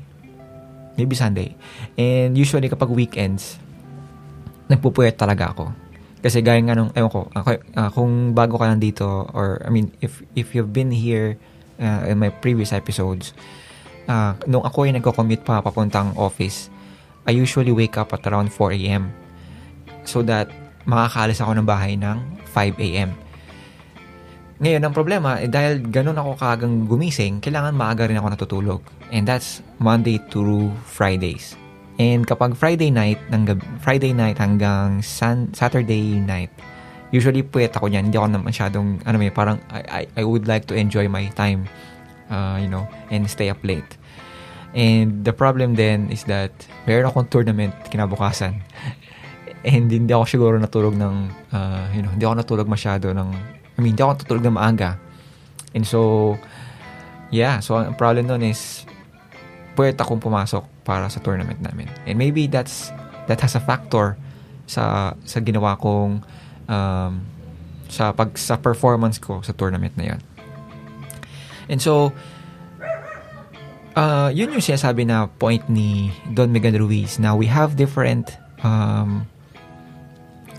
Maybe 0.97 1.13
Sunday. 1.13 1.53
And 2.01 2.33
usually 2.33 2.65
kapag 2.65 2.89
weekends, 2.89 3.61
nagpupuyat 4.69 5.17
talaga 5.17 5.51
ako. 5.51 5.65
Kasi 6.19 6.43
gaya 6.43 6.59
nga 6.61 6.75
nung, 6.75 6.91
ewan 6.93 7.11
ko, 7.11 7.19
uh, 7.31 7.89
kung 7.95 8.35
bago 8.35 8.59
ka 8.59 8.67
lang 8.67 8.79
dito, 8.79 9.27
or, 9.33 9.63
I 9.63 9.69
mean, 9.71 9.91
if, 10.03 10.21
if 10.35 10.51
you've 10.53 10.71
been 10.71 10.91
here 10.91 11.39
uh, 11.79 12.05
in 12.05 12.19
my 12.19 12.29
previous 12.29 12.75
episodes, 12.75 13.31
uh, 14.05 14.35
nung 14.45 14.61
ako 14.67 14.85
ay 14.85 14.91
nagko-commute 14.99 15.47
pa 15.47 15.63
papuntang 15.63 16.11
office, 16.19 16.67
I 17.23 17.31
usually 17.31 17.71
wake 17.71 17.95
up 17.95 18.11
at 18.11 18.25
around 18.27 18.51
4 18.51 18.75
a.m. 18.75 19.13
So 20.03 20.25
that 20.25 20.51
makakaalis 20.89 21.39
ako 21.39 21.61
ng 21.61 21.67
bahay 21.67 21.93
ng 21.95 22.17
5 22.51 22.81
a.m. 22.81 23.13
Ngayon, 24.59 24.81
ang 24.83 24.91
problema, 24.91 25.39
eh, 25.39 25.47
dahil 25.47 25.79
ganun 25.87 26.19
ako 26.19 26.35
kagang 26.35 26.83
gumising, 26.83 27.39
kailangan 27.39 27.71
maaga 27.71 28.11
rin 28.11 28.19
ako 28.19 28.27
natutulog. 28.27 28.81
And 29.07 29.23
that's 29.23 29.63
Monday 29.79 30.19
through 30.27 30.75
Fridays. 30.83 31.55
And 31.99 32.23
kapag 32.23 32.55
Friday 32.55 32.95
night, 32.95 33.19
ng 33.27 33.59
Friday 33.83 34.15
night 34.15 34.39
hanggang 34.39 35.03
sun, 35.03 35.51
Saturday 35.51 36.15
night, 36.15 36.47
usually 37.11 37.43
puwet 37.43 37.75
ako 37.75 37.91
niyan. 37.91 38.07
Hindi 38.07 38.15
ako 38.15 38.27
naman 38.31 38.47
masyadong, 38.47 38.87
ano 39.03 39.15
may, 39.19 39.27
parang 39.27 39.59
I, 39.67 39.83
I, 39.83 40.01
I 40.15 40.23
would 40.23 40.47
like 40.47 40.63
to 40.71 40.79
enjoy 40.79 41.11
my 41.11 41.27
time, 41.35 41.67
uh, 42.31 42.55
you 42.55 42.71
know, 42.71 42.87
and 43.11 43.27
stay 43.27 43.51
up 43.51 43.59
late. 43.67 43.99
And 44.71 45.27
the 45.27 45.35
problem 45.35 45.75
then 45.75 46.07
is 46.07 46.23
that 46.31 46.55
meron 46.87 47.11
akong 47.11 47.27
tournament 47.27 47.75
kinabukasan. 47.91 48.63
And 49.59 49.91
hindi 49.91 50.15
ako 50.15 50.23
siguro 50.23 50.55
natulog 50.55 50.95
ng, 50.95 51.15
uh, 51.51 51.91
you 51.91 51.99
know, 51.99 52.15
hindi 52.15 52.23
ako 52.23 52.35
natulog 52.39 52.67
masyado 52.71 53.11
ng, 53.11 53.27
I 53.75 53.77
mean, 53.83 53.91
hindi 53.91 53.99
ako 53.99 54.23
natulog 54.23 54.43
ng 54.47 54.55
maaga. 54.55 54.95
And 55.75 55.83
so, 55.83 56.39
yeah, 57.27 57.59
so 57.59 57.75
ang 57.75 57.99
problem 57.99 58.31
nun 58.31 58.39
is, 58.47 58.87
pwede 59.75 59.99
akong 59.99 60.23
pumasok 60.23 60.78
para 60.89 61.05
sa 61.13 61.21
tournament 61.21 61.61
namin. 61.61 61.85
And 62.09 62.17
maybe 62.17 62.49
that's, 62.49 62.89
that 63.29 63.37
has 63.45 63.53
a 63.53 63.61
factor 63.61 64.17
sa, 64.65 65.13
sa 65.21 65.37
ginawa 65.37 65.77
kong, 65.77 66.25
um, 66.65 67.13
sa 67.89 68.13
pag 68.13 68.37
sa 68.37 68.55
performance 68.55 69.17
ko 69.17 69.41
sa 69.41 69.51
tournament 69.51 69.91
na 69.97 70.13
'yon. 70.13 70.21
And 71.67 71.81
so 71.81 72.13
uh, 73.97 74.29
yun 74.29 74.53
yung 74.53 74.63
sinasabi 74.63 75.09
na 75.09 75.27
point 75.27 75.65
ni 75.67 76.13
Don 76.31 76.53
Miguel 76.53 76.77
Ruiz. 76.77 77.17
Now 77.17 77.33
we 77.35 77.49
have 77.49 77.75
different 77.75 78.37
um, 78.61 79.25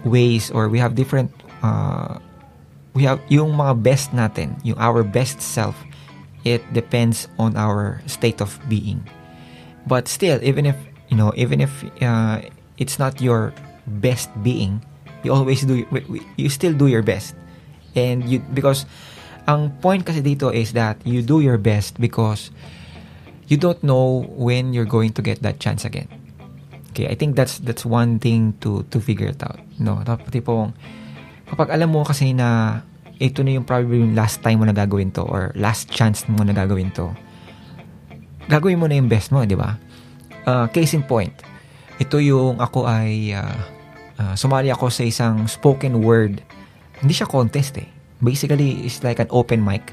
ways 0.02 0.50
or 0.50 0.66
we 0.66 0.82
have 0.82 0.98
different 0.98 1.30
uh, 1.62 2.18
we 2.92 3.06
have 3.06 3.22
yung 3.30 3.54
mga 3.54 3.78
best 3.80 4.10
natin, 4.10 4.58
yung 4.66 4.78
our 4.82 5.06
best 5.06 5.38
self, 5.38 5.78
it 6.42 6.60
depends 6.74 7.30
on 7.38 7.54
our 7.54 8.02
state 8.10 8.42
of 8.42 8.58
being. 8.66 8.98
But 9.90 10.06
still, 10.06 10.38
even 10.38 10.70
if 10.70 10.78
you 11.10 11.18
know, 11.18 11.34
even 11.34 11.58
if 11.58 11.82
uh, 11.98 12.46
it's 12.78 13.02
not 13.02 13.18
your 13.18 13.50
best 13.98 14.30
being, 14.46 14.86
you 15.26 15.34
always 15.34 15.66
do 15.66 15.82
you 16.38 16.48
still 16.48 16.72
do 16.72 16.86
your 16.86 17.02
best. 17.02 17.34
And 17.98 18.22
you 18.30 18.38
because 18.54 18.86
ang 19.50 19.74
point 19.82 20.06
kasi 20.06 20.22
dito 20.22 20.54
is 20.54 20.78
that 20.78 21.02
you 21.02 21.26
do 21.26 21.42
your 21.42 21.58
best 21.58 21.98
because 21.98 22.54
you 23.50 23.58
don't 23.58 23.82
know 23.82 24.30
when 24.38 24.70
you're 24.70 24.86
going 24.86 25.10
to 25.18 25.22
get 25.26 25.42
that 25.42 25.58
chance 25.58 25.82
again. 25.82 26.06
Okay 26.90 27.06
i 27.06 27.14
think 27.14 27.38
that's 27.38 27.62
that's 27.62 27.86
one 27.86 28.18
thing 28.18 28.54
to 28.58 28.82
to 28.90 28.98
figure 28.98 29.30
it 29.30 29.38
out 29.46 29.62
no? 29.78 30.02
Tipong 30.04 30.74
kapag 31.46 31.70
alam 31.70 31.94
mo 31.94 32.02
kasi 32.02 32.34
na 32.34 32.82
ito 33.22 33.42
na 33.46 33.54
yung 33.54 33.66
probably 33.66 34.02
yung 34.02 34.14
last 34.14 34.42
time 34.42 34.62
mo 34.62 34.66
na 34.66 34.74
gagawin 34.74 35.14
to 35.14 35.22
or 35.22 35.54
last 35.54 35.86
chance 35.90 36.26
mo 36.26 36.42
na 36.42 36.54
gagawin 36.54 36.90
to 36.90 37.10
gagawin 38.50 38.82
mo 38.82 38.90
na 38.90 38.98
yung 38.98 39.06
best 39.06 39.30
mo 39.30 39.46
di 39.46 39.54
ba 39.54 39.78
uh, 40.44 40.66
case 40.74 40.98
in 40.98 41.06
point 41.06 41.32
ito 42.00 42.16
yung 42.16 42.56
ako 42.58 42.88
ay 42.88 43.36
uh, 43.36 43.60
uh, 44.20 44.34
sumali 44.36 44.72
ako 44.72 44.88
sa 44.88 45.04
isang 45.04 45.44
spoken 45.44 46.04
word. 46.04 46.40
Hindi 47.00 47.12
siya 47.12 47.28
contest 47.28 47.76
eh. 47.76 47.88
Basically, 48.24 48.88
it's 48.88 49.04
like 49.04 49.20
an 49.20 49.28
open 49.28 49.60
mic 49.60 49.92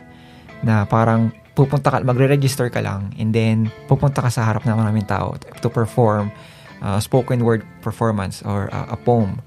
na 0.64 0.88
parang 0.88 1.36
pupunta 1.56 1.92
ka, 1.92 1.98
magre-register 2.04 2.72
ka 2.72 2.80
lang 2.80 3.12
and 3.20 3.36
then 3.36 3.68
pupunta 3.92 4.24
ka 4.24 4.32
sa 4.32 4.48
harap 4.48 4.64
ng 4.64 4.76
maraming 4.76 5.04
tao 5.04 5.36
to 5.60 5.68
perform 5.68 6.32
uh, 6.80 7.00
spoken 7.00 7.44
word 7.44 7.64
performance 7.84 8.40
or 8.48 8.72
uh, 8.72 8.88
a 8.88 8.98
poem. 9.00 9.44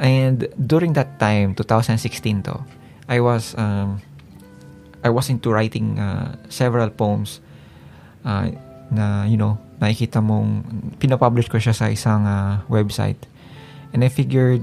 And 0.00 0.50
during 0.56 0.98
that 0.98 1.22
time, 1.22 1.54
2016 1.54 2.50
to, 2.50 2.58
I 3.06 3.22
was 3.22 3.54
um, 3.54 4.02
I 5.06 5.10
was 5.14 5.30
into 5.30 5.54
writing 5.54 6.02
uh, 6.02 6.34
several 6.50 6.88
poems 6.90 7.38
uh, 8.24 8.50
na, 8.90 9.24
you 9.24 9.38
know, 9.38 9.56
nakikita 9.80 10.20
mong, 10.20 10.66
pinapublish 11.00 11.48
ko 11.48 11.56
siya 11.56 11.72
sa 11.72 11.88
isang 11.88 12.26
uh, 12.26 12.60
website. 12.68 13.16
And 13.94 14.04
I 14.04 14.10
figured, 14.10 14.62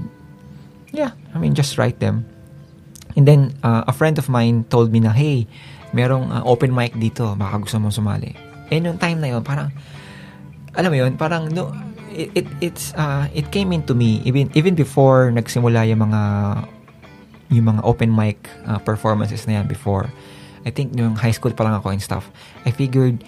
yeah, 0.92 1.12
I 1.34 1.38
mean, 1.40 1.56
just 1.56 1.76
write 1.76 1.98
them. 1.98 2.24
And 3.16 3.26
then, 3.26 3.56
uh, 3.64 3.84
a 3.88 3.92
friend 3.92 4.16
of 4.16 4.28
mine 4.28 4.64
told 4.70 4.92
me 4.92 5.00
na, 5.00 5.10
hey, 5.10 5.48
merong 5.92 6.30
uh, 6.30 6.44
open 6.44 6.70
mic 6.70 6.94
dito, 6.94 7.34
baka 7.34 7.58
gusto 7.58 7.80
mo 7.80 7.88
sumali. 7.88 8.36
And 8.70 8.84
yung 8.84 8.98
time 9.00 9.20
na 9.20 9.32
yun, 9.32 9.42
parang, 9.42 9.72
alam 10.76 10.92
mo 10.92 10.96
yun, 10.96 11.16
parang, 11.16 11.48
no, 11.50 11.72
it, 12.12 12.30
it 12.36 12.46
it's, 12.60 12.92
uh, 12.94 13.26
it 13.34 13.50
came 13.50 13.72
into 13.72 13.96
me, 13.96 14.20
even, 14.22 14.52
even 14.54 14.76
before 14.76 15.32
nagsimula 15.32 15.88
yung 15.88 16.04
mga, 16.04 16.22
yung 17.48 17.66
mga 17.74 17.80
open 17.82 18.12
mic 18.12 18.48
uh, 18.68 18.78
performances 18.78 19.48
na 19.48 19.60
yan 19.60 19.66
before. 19.66 20.12
I 20.68 20.70
think 20.70 20.92
yung 20.94 21.16
high 21.16 21.32
school 21.32 21.52
pa 21.56 21.64
lang 21.64 21.80
ako 21.80 21.96
and 21.96 22.02
stuff. 22.04 22.28
I 22.68 22.70
figured, 22.70 23.24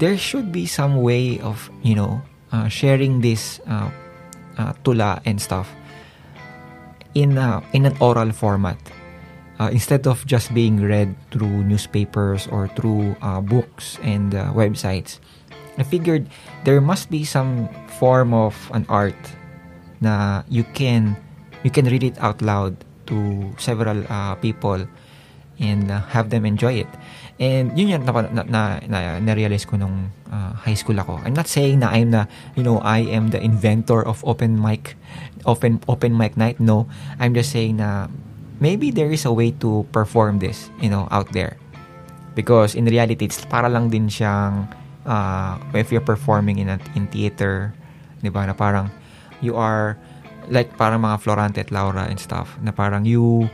there 0.00 0.16
should 0.16 0.50
be 0.50 0.64
some 0.64 1.04
way 1.04 1.38
of, 1.40 1.70
you 1.84 1.94
know, 1.94 2.22
uh, 2.52 2.66
sharing 2.68 3.20
this 3.20 3.60
uh, 3.68 3.90
uh, 4.58 4.72
tula 4.82 5.20
and 5.24 5.40
stuff 5.40 5.68
in 7.14 7.38
uh, 7.38 7.60
in 7.72 7.84
an 7.86 7.94
oral 8.00 8.32
format 8.32 8.80
uh, 9.60 9.68
instead 9.70 10.06
of 10.08 10.24
just 10.26 10.52
being 10.54 10.80
read 10.80 11.14
through 11.30 11.62
newspapers 11.68 12.48
or 12.48 12.66
through 12.74 13.14
uh, 13.22 13.40
books 13.40 13.98
and 14.02 14.32
websites. 14.56 15.20
I 15.78 15.84
figured 15.84 16.26
there 16.64 16.80
must 16.80 17.10
be 17.10 17.24
some 17.24 17.68
form 18.00 18.34
of 18.34 18.56
an 18.72 18.86
art 18.88 19.16
na 20.00 20.42
you 20.48 20.64
can 20.72 21.16
you 21.62 21.70
can 21.70 21.84
read 21.84 22.02
it 22.02 22.16
out 22.18 22.40
loud 22.40 22.72
to 23.06 23.52
several 23.60 24.00
people 24.40 24.80
and 25.60 25.90
have 25.90 26.30
them 26.30 26.48
enjoy 26.48 26.80
it 26.80 26.88
And 27.40 27.72
yun 27.72 27.88
yung 27.88 28.04
na, 28.04 28.12
na, 28.28 28.44
na, 28.44 28.62
na, 28.84 28.98
na-realize 29.16 29.64
ko 29.64 29.80
nung 29.80 30.12
uh, 30.28 30.52
high 30.60 30.76
school 30.76 31.00
ako. 31.00 31.24
I'm 31.24 31.32
not 31.32 31.48
saying 31.48 31.80
na 31.80 31.88
I'm 31.88 32.12
na, 32.12 32.28
you 32.52 32.60
know, 32.60 32.84
I 32.84 33.00
am 33.08 33.32
the 33.32 33.40
inventor 33.40 34.04
of 34.04 34.20
open 34.28 34.60
mic, 34.60 34.94
open, 35.48 35.80
open 35.88 36.12
mic 36.12 36.36
night. 36.36 36.60
No. 36.60 36.84
I'm 37.16 37.32
just 37.32 37.48
saying 37.48 37.80
na 37.80 38.12
maybe 38.60 38.92
there 38.92 39.08
is 39.08 39.24
a 39.24 39.32
way 39.32 39.56
to 39.64 39.88
perform 39.88 40.38
this, 40.38 40.68
you 40.84 40.92
know, 40.92 41.08
out 41.10 41.32
there. 41.32 41.56
Because 42.36 42.76
in 42.76 42.84
reality, 42.84 43.24
it's 43.24 43.40
para 43.48 43.72
lang 43.72 43.88
din 43.88 44.12
siyang, 44.12 44.68
uh, 45.08 45.56
if 45.72 45.90
you're 45.90 46.04
performing 46.04 46.60
in, 46.60 46.68
a, 46.68 46.78
in 46.94 47.08
theater, 47.08 47.72
di 48.22 48.28
ba, 48.28 48.44
na 48.44 48.52
parang 48.52 48.92
you 49.40 49.56
are, 49.56 49.96
like 50.52 50.76
parang 50.76 51.00
mga 51.00 51.24
Florante 51.24 51.58
at 51.58 51.72
Laura 51.72 52.04
and 52.04 52.20
stuff, 52.20 52.60
na 52.60 52.70
parang 52.70 53.08
you, 53.08 53.48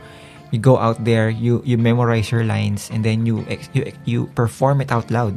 you 0.51 0.59
go 0.59 0.77
out 0.79 1.03
there, 1.03 1.29
you 1.29 1.61
you 1.65 1.77
memorize 1.77 2.31
your 2.31 2.43
lines 2.43 2.89
and 2.91 3.03
then 3.03 3.25
you 3.27 3.43
you 3.73 3.91
you 4.05 4.19
perform 4.35 4.79
it 4.79 4.91
out 4.91 5.11
loud. 5.11 5.35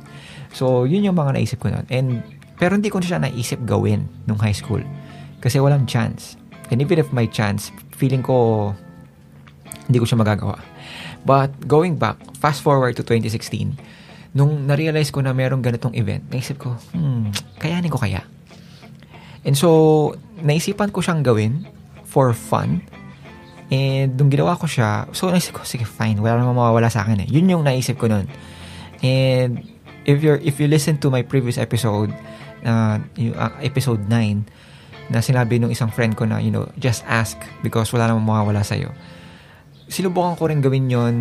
So, 0.51 0.83
yun 0.83 1.07
yung 1.07 1.15
mga 1.15 1.39
naisip 1.39 1.63
ko 1.63 1.71
noon. 1.71 1.87
And 1.91 2.23
pero 2.59 2.75
hindi 2.77 2.91
ko 2.91 3.01
na 3.01 3.07
siya 3.07 3.23
naisip 3.23 3.63
gawin 3.65 4.07
nung 4.27 4.39
high 4.39 4.55
school. 4.55 4.83
Kasi 5.41 5.63
walang 5.63 5.87
chance. 5.87 6.37
And 6.71 6.79
even 6.83 7.01
if 7.01 7.11
my 7.11 7.27
chance, 7.27 7.73
feeling 7.95 8.23
ko 8.23 8.71
hindi 9.89 9.99
ko 9.99 10.07
siya 10.07 10.19
magagawa. 10.21 10.59
But 11.27 11.53
going 11.67 11.99
back, 11.99 12.17
fast 12.39 12.63
forward 12.63 12.97
to 12.97 13.03
2016, 13.05 13.77
nung 14.33 14.65
na-realize 14.65 15.11
ko 15.11 15.21
na 15.21 15.35
merong 15.35 15.61
ganitong 15.61 15.93
event, 15.99 16.25
naisip 16.31 16.63
ko, 16.63 16.79
hmm, 16.95 17.35
kayanin 17.59 17.91
ko 17.91 17.99
kaya? 17.99 18.23
And 19.45 19.59
so, 19.59 20.15
naisipan 20.41 20.95
ko 20.95 21.03
siyang 21.03 21.27
gawin 21.27 21.67
for 22.07 22.33
fun 22.33 22.87
And 23.71 24.19
nung 24.19 24.35
ginawa 24.35 24.59
ko 24.59 24.67
siya, 24.67 25.07
so 25.15 25.31
naisip 25.31 25.55
ko, 25.55 25.63
sige, 25.63 25.87
fine, 25.87 26.19
wala 26.19 26.43
namang 26.43 26.59
mawawala 26.59 26.91
sa 26.91 27.07
akin 27.07 27.23
eh. 27.23 27.29
Yun 27.31 27.47
yung 27.47 27.63
naisip 27.63 28.03
ko 28.03 28.11
nun. 28.11 28.27
And 29.01 29.63
if 30.03 30.21
you're 30.21 30.43
if 30.43 30.59
you 30.59 30.67
listen 30.67 30.99
to 31.07 31.09
my 31.09 31.23
previous 31.23 31.55
episode, 31.55 32.11
uh, 32.67 32.99
yung, 33.15 33.39
uh, 33.39 33.55
episode 33.63 34.03
9, 34.11 34.11
na 35.11 35.19
sinabi 35.19 35.59
nung 35.59 35.75
isang 35.75 35.91
friend 35.91 36.15
ko 36.15 36.27
na, 36.27 36.39
you 36.39 36.55
know, 36.55 36.71
just 36.79 37.03
ask 37.11 37.35
because 37.67 37.91
wala 37.91 38.07
namang 38.07 38.27
mawawala 38.27 38.63
sa'yo. 38.63 38.95
Sinubukan 39.91 40.39
ko 40.39 40.47
rin 40.47 40.63
gawin 40.63 40.87
yon 40.87 41.15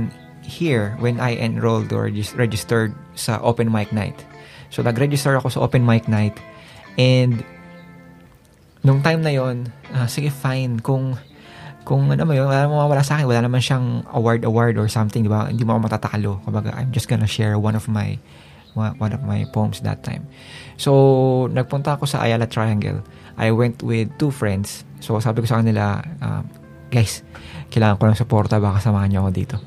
here 0.45 0.93
when 1.01 1.17
I 1.17 1.37
enrolled 1.37 1.89
or 1.89 2.09
just 2.13 2.37
registered 2.37 2.93
sa 3.17 3.41
open 3.41 3.73
mic 3.73 3.89
night. 3.89 4.17
So, 4.69 4.85
nag-register 4.85 5.33
ako 5.37 5.49
sa 5.49 5.59
open 5.65 5.81
mic 5.81 6.05
night 6.05 6.37
and 7.01 7.41
nung 8.85 9.01
time 9.01 9.25
na 9.25 9.33
yon 9.33 9.73
uh, 9.89 10.05
sige 10.05 10.29
fine, 10.29 10.77
kung 10.85 11.17
kung 11.89 12.05
ano 12.13 12.21
mo 12.21 12.37
yun, 12.37 12.45
wala 12.45 12.69
namang 12.69 12.85
mawala 12.85 13.01
sa 13.01 13.17
akin, 13.17 13.25
wala 13.25 13.49
naman 13.49 13.65
siyang 13.65 14.05
award 14.13 14.45
award 14.45 14.77
or 14.77 14.85
something, 14.85 15.25
di 15.25 15.31
ba? 15.31 15.49
Hindi 15.49 15.65
mo 15.65 15.73
ako 15.73 15.89
matatakalo. 15.89 16.37
Kumbaga, 16.45 16.69
I'm 16.77 16.93
just 16.93 17.09
gonna 17.09 17.25
share 17.25 17.57
one 17.57 17.73
of 17.73 17.89
my 17.89 18.21
one 18.77 19.09
of 19.09 19.25
my 19.25 19.49
poems 19.49 19.81
that 19.81 20.05
time. 20.05 20.29
So, 20.77 21.49
nagpunta 21.49 21.97
ako 21.97 22.05
sa 22.05 22.21
Ayala 22.21 22.45
Triangle. 22.45 23.01
I 23.41 23.49
went 23.49 23.81
with 23.81 24.13
two 24.21 24.29
friends. 24.29 24.85
So, 25.01 25.17
sabi 25.17 25.41
ko 25.41 25.49
sa 25.49 25.65
kanila, 25.65 26.05
uh, 26.21 26.45
guys, 26.93 27.25
kailangan 27.73 27.97
ko 27.97 28.03
ng 28.05 28.19
suporta, 28.21 28.61
baka 28.61 28.85
samahan 28.85 29.09
niyo 29.09 29.25
ako 29.25 29.31
dito. 29.33 29.57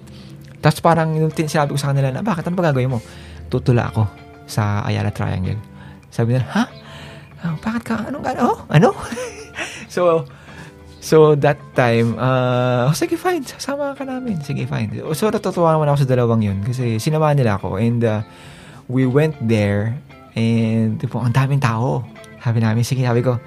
Tapos 0.62 0.78
parang 0.78 1.10
yung 1.18 1.34
sinabi 1.34 1.74
ko 1.74 1.78
sa 1.82 1.90
kanila 1.90 2.14
na, 2.14 2.22
bakit? 2.22 2.46
Ano 2.46 2.54
ba 2.54 2.70
mo? 2.70 3.02
Tutula 3.50 3.90
ako 3.90 4.06
sa 4.46 4.86
Ayala 4.86 5.10
Triangle. 5.10 5.58
Sabi 6.06 6.38
nila, 6.38 6.46
ha? 6.54 6.64
Oh, 7.50 7.58
bakit 7.58 7.82
ka? 7.82 7.96
Anong 8.06 8.22
ano? 8.30 8.40
Oh, 8.46 8.58
ano? 8.70 8.94
so, 9.90 10.22
So, 11.02 11.34
that 11.34 11.58
time, 11.74 12.14
uh, 12.14 12.86
sige, 12.94 13.18
fine. 13.18 13.42
Sasama 13.42 13.90
ka 13.98 14.06
namin. 14.06 14.38
Sige, 14.46 14.70
fine. 14.70 15.02
So, 15.18 15.34
natutuwa 15.34 15.74
naman 15.74 15.90
ako 15.90 16.06
sa 16.06 16.08
dalawang 16.08 16.46
yun 16.46 16.62
kasi 16.62 17.02
sinamahan 17.02 17.34
nila 17.34 17.58
ako. 17.58 17.82
And 17.82 18.06
uh, 18.06 18.22
we 18.86 19.02
went 19.10 19.34
there 19.42 19.98
and 20.38 21.02
tipo, 21.02 21.18
ang 21.18 21.34
daming 21.34 21.58
tao. 21.58 22.06
Sabi 22.38 22.62
namin, 22.62 22.86
sige, 22.86 23.02
sabi 23.02 23.26
ko, 23.26 23.42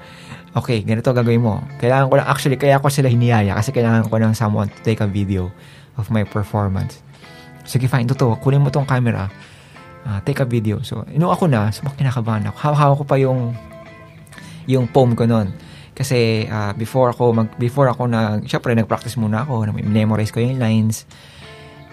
okay, 0.52 0.84
ganito 0.84 1.16
gagawin 1.16 1.40
mo. 1.40 1.64
Kailangan 1.80 2.12
ko 2.12 2.16
lang, 2.20 2.28
actually, 2.28 2.60
kaya 2.60 2.76
ko 2.84 2.92
sila 2.92 3.08
hiniyaya 3.08 3.56
kasi 3.56 3.72
kailangan 3.72 4.12
ko 4.12 4.20
ng 4.20 4.36
someone 4.36 4.68
to 4.68 4.80
take 4.84 5.00
a 5.00 5.08
video 5.08 5.48
of 5.96 6.12
my 6.12 6.28
performance. 6.28 7.00
Sige, 7.64 7.88
fine, 7.88 8.06
totoo. 8.06 8.36
Kunin 8.44 8.60
mo 8.60 8.68
tong 8.68 8.84
camera. 8.84 9.32
uh, 10.06 10.20
take 10.22 10.40
a 10.40 10.48
video. 10.48 10.80
So, 10.86 11.04
ino 11.10 11.34
ako 11.34 11.50
na, 11.50 11.74
so 11.74 11.82
kinakabahan 11.98 12.46
ako. 12.54 12.58
Hawak 12.62 12.98
ko 13.02 13.06
pa 13.06 13.18
yung 13.18 13.58
yung 14.70 14.86
poem 14.90 15.18
ko 15.18 15.26
noon. 15.26 15.54
Kasi 15.96 16.46
uh, 16.52 16.76
before 16.76 17.16
ako 17.16 17.32
mag 17.32 17.50
before 17.56 17.88
ako 17.88 18.12
na 18.12 18.44
syempre 18.44 18.76
nag-practice 18.76 19.16
muna 19.16 19.48
ako, 19.48 19.72
memorize 19.72 20.30
ko 20.30 20.44
yung 20.44 20.60
lines. 20.60 21.08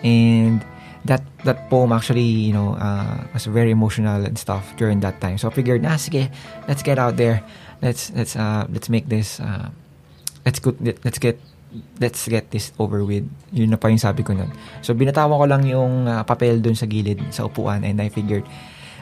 And 0.03 0.59
that 1.07 1.23
that 1.47 1.71
poem 1.71 1.95
actually, 1.95 2.27
you 2.27 2.53
know, 2.53 2.75
uh, 2.75 3.23
was 3.31 3.47
very 3.47 3.71
emotional 3.71 4.27
and 4.27 4.35
stuff 4.35 4.75
during 4.75 4.99
that 5.07 5.23
time. 5.23 5.39
So 5.39 5.49
I 5.49 5.55
figured, 5.55 5.87
ah, 5.87 5.97
sige, 5.97 6.29
let's 6.67 6.83
get 6.83 6.99
out 6.99 7.15
there. 7.15 7.47
Let's 7.79 8.11
let's 8.15 8.35
uh 8.35 8.67
let's 8.71 8.91
make 8.91 9.07
this 9.07 9.39
uh 9.39 9.71
let's 10.43 10.59
go 10.59 10.75
let's 10.83 11.19
get 11.19 11.39
let's 12.01 12.29
get 12.29 12.51
this 12.51 12.73
over 12.79 13.05
with. 13.05 13.25
Yun 13.53 13.73
na 13.73 13.79
pa 13.81 13.89
yung 13.89 14.01
sabi 14.01 14.23
ko 14.23 14.37
nun. 14.37 14.53
So, 14.85 14.93
binatawan 14.93 15.37
ko 15.41 15.47
lang 15.49 15.63
yung 15.65 16.09
uh, 16.09 16.23
papel 16.25 16.61
dun 16.61 16.77
sa 16.77 16.87
gilid, 16.87 17.21
sa 17.33 17.49
upuan, 17.49 17.85
and 17.85 18.01
I 18.01 18.09
figured, 18.13 18.45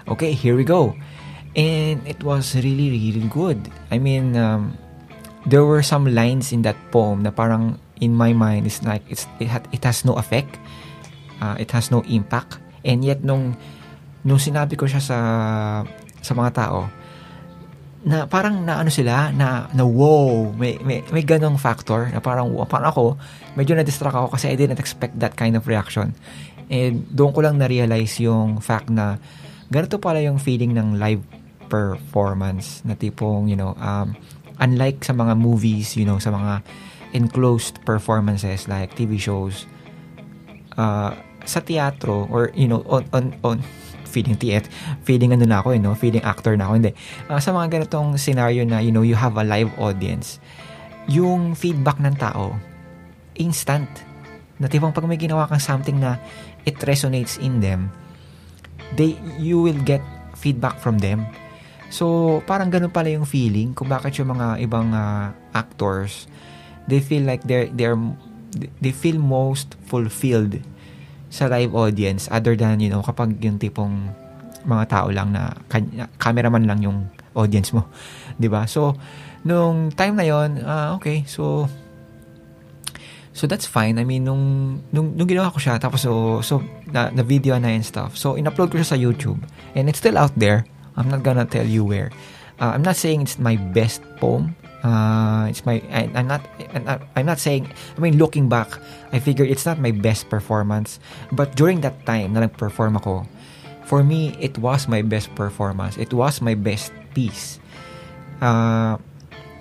okay, 0.07 0.33
here 0.33 0.55
we 0.55 0.63
go. 0.63 0.95
And 1.59 1.99
it 2.07 2.23
was 2.23 2.55
really, 2.55 2.95
really 2.95 3.27
good. 3.27 3.59
I 3.91 3.99
mean, 3.99 4.39
um, 4.39 4.79
there 5.47 5.65
were 5.65 5.83
some 5.83 6.09
lines 6.11 6.53
in 6.53 6.63
that 6.63 6.77
poem 6.91 7.23
na 7.23 7.31
parang 7.31 7.79
in 8.01 8.17
my 8.17 8.33
mind, 8.33 8.67
it's 8.67 8.83
like, 8.83 9.05
it's, 9.09 9.29
it, 9.39 9.47
had, 9.47 9.69
it 9.73 9.85
has 9.85 10.05
no 10.05 10.17
effect. 10.17 10.59
Uh, 11.41 11.57
it 11.61 11.71
has 11.71 11.91
no 11.93 12.01
impact. 12.09 12.59
And 12.85 13.05
yet, 13.05 13.23
nung, 13.23 13.57
nung 14.25 14.41
sinabi 14.41 14.77
ko 14.77 14.89
siya 14.89 15.01
sa, 15.01 15.19
sa 16.21 16.33
mga 16.33 16.51
tao, 16.57 16.89
na 18.01 18.25
parang 18.25 18.65
na 18.65 18.81
ano 18.81 18.89
sila 18.89 19.29
na 19.29 19.69
na 19.77 19.85
wow 19.85 20.49
may 20.57 20.81
may, 20.81 21.05
may 21.13 21.21
ganong 21.21 21.61
factor 21.61 22.09
na 22.09 22.17
parang 22.17 22.49
wow, 22.49 22.65
parang 22.65 22.89
ako 22.89 23.05
medyo 23.61 23.77
na 23.77 23.85
distract 23.85 24.17
ako 24.17 24.33
kasi 24.33 24.49
I 24.49 24.57
didn't 24.57 24.81
expect 24.81 25.21
that 25.21 25.37
kind 25.37 25.53
of 25.53 25.69
reaction 25.69 26.17
and 26.73 27.05
doon 27.13 27.37
ko 27.37 27.45
lang 27.45 27.61
na-realize 27.61 28.17
yung 28.25 28.65
fact 28.65 28.89
na 28.89 29.21
ganito 29.69 30.01
pala 30.01 30.25
yung 30.25 30.41
feeling 30.41 30.73
ng 30.73 30.97
live 30.97 31.21
performance 31.69 32.81
na 32.89 32.97
tipong 32.97 33.53
you 33.53 33.59
know 33.61 33.77
um, 33.77 34.17
unlike 34.61 35.03
sa 35.03 35.17
mga 35.17 35.35
movies 35.41 35.97
you 35.97 36.05
know 36.05 36.21
sa 36.21 36.31
mga 36.31 36.61
enclosed 37.17 37.83
performances 37.83 38.71
like 38.71 38.95
TV 38.95 39.19
shows 39.19 39.67
uh, 40.79 41.17
sa 41.43 41.59
teatro 41.65 42.29
or 42.31 42.55
you 42.55 42.69
know 42.69 42.85
on 42.87 43.03
on 43.11 43.35
on 43.43 43.59
feeling 44.11 44.35
TF, 44.35 44.67
feeling 45.07 45.31
ano 45.31 45.47
na 45.47 45.63
ako, 45.63 45.79
you 45.79 45.79
know, 45.79 45.95
feeling 45.95 46.21
actor 46.27 46.59
na 46.59 46.67
ako. 46.67 46.83
Hindi. 46.83 46.93
Uh, 47.31 47.39
sa 47.39 47.55
mga 47.55 47.79
ganitong 47.79 48.19
scenario 48.19 48.67
na, 48.67 48.83
you 48.83 48.91
know, 48.91 49.07
you 49.07 49.15
have 49.15 49.39
a 49.39 49.47
live 49.47 49.71
audience, 49.79 50.43
yung 51.07 51.55
feedback 51.55 52.03
ng 52.03 52.19
tao, 52.19 52.59
instant. 53.39 53.87
Na 54.59 54.67
tipong 54.67 54.91
pag 54.91 55.07
may 55.07 55.17
ginawa 55.17 55.47
kang 55.47 55.63
something 55.63 56.03
na 56.03 56.19
it 56.67 56.77
resonates 56.85 57.39
in 57.39 57.63
them, 57.63 57.89
they, 58.99 59.15
you 59.39 59.63
will 59.63 59.79
get 59.87 60.03
feedback 60.35 60.77
from 60.83 60.99
them. 60.99 61.25
So, 61.91 62.39
parang 62.47 62.71
ganun 62.71 62.95
pala 62.95 63.11
yung 63.11 63.27
feeling 63.27 63.75
kung 63.75 63.91
bakit 63.91 64.17
yung 64.23 64.31
mga 64.31 64.63
ibang 64.63 64.95
uh, 64.95 65.35
actors, 65.53 66.31
they 66.87 67.03
feel 67.03 67.27
like 67.27 67.43
they're, 67.45 67.67
they're, 67.75 67.99
they 68.79 68.95
feel 68.95 69.19
most 69.19 69.75
fulfilled 69.91 70.63
sa 71.31 71.51
live 71.51 71.75
audience 71.75 72.31
other 72.31 72.55
than, 72.55 72.79
you 72.79 72.91
know, 72.91 73.03
kapag 73.03 73.39
yung 73.43 73.59
tipong 73.59 74.15
mga 74.67 74.85
tao 74.93 75.09
lang 75.11 75.33
na 75.33 75.55
cameraman 76.21 76.67
lang 76.67 76.79
yung 76.83 76.99
audience 77.35 77.73
mo. 77.73 77.87
'di 78.41 78.49
ba 78.51 78.67
So, 78.67 78.97
nung 79.47 79.93
time 79.95 80.15
na 80.17 80.27
yon 80.27 80.61
uh, 80.61 80.97
okay, 80.97 81.25
so 81.25 81.69
So 83.31 83.47
that's 83.47 83.65
fine. 83.65 83.97
I 83.97 84.05
mean, 84.05 84.27
nung, 84.27 84.43
nung, 84.91 85.15
nung 85.15 85.25
ginawa 85.31 85.55
ko 85.55 85.63
siya, 85.63 85.79
tapos 85.79 86.03
so, 86.03 86.43
so 86.43 86.61
na, 86.91 87.15
na 87.15 87.23
video 87.23 87.55
na 87.63 87.71
and 87.71 87.87
stuff. 87.87 88.19
So, 88.19 88.35
in-upload 88.35 88.75
ko 88.75 88.77
siya 88.83 88.91
sa 88.91 88.99
YouTube. 88.99 89.39
And 89.73 89.87
it's 89.87 90.03
still 90.03 90.19
out 90.19 90.35
there. 90.35 90.67
I'm 90.97 91.09
not 91.09 91.23
gonna 91.23 91.47
tell 91.47 91.67
you 91.67 91.85
where. 91.85 92.11
Uh, 92.61 92.77
I'm 92.77 92.83
not 92.83 92.97
saying 92.97 93.23
it's 93.23 93.39
my 93.39 93.57
best 93.57 94.03
poem. 94.21 94.57
Uh, 94.81 95.45
it's 95.53 95.65
my 95.69 95.83
I, 95.93 96.09
I'm 96.17 96.27
not 96.27 96.41
I'm 97.13 97.27
not 97.29 97.39
saying 97.39 97.69
I 97.69 98.01
mean 98.01 98.17
looking 98.17 98.49
back 98.49 98.81
I 99.13 99.21
figured 99.21 99.53
it's 99.53 99.69
not 99.69 99.77
my 99.77 99.93
best 99.93 100.33
performance 100.33 100.97
but 101.37 101.53
during 101.53 101.85
that 101.85 102.01
time 102.09 102.33
na 102.33 102.49
nag-perform 102.49 102.97
ako 102.97 103.29
for 103.85 104.01
me 104.01 104.33
it 104.41 104.57
was 104.57 104.89
my 104.89 105.05
best 105.05 105.37
performance 105.37 106.01
it 106.01 106.17
was 106.17 106.41
my 106.41 106.57
best 106.57 106.97
piece 107.13 107.61
uh, 108.41 108.97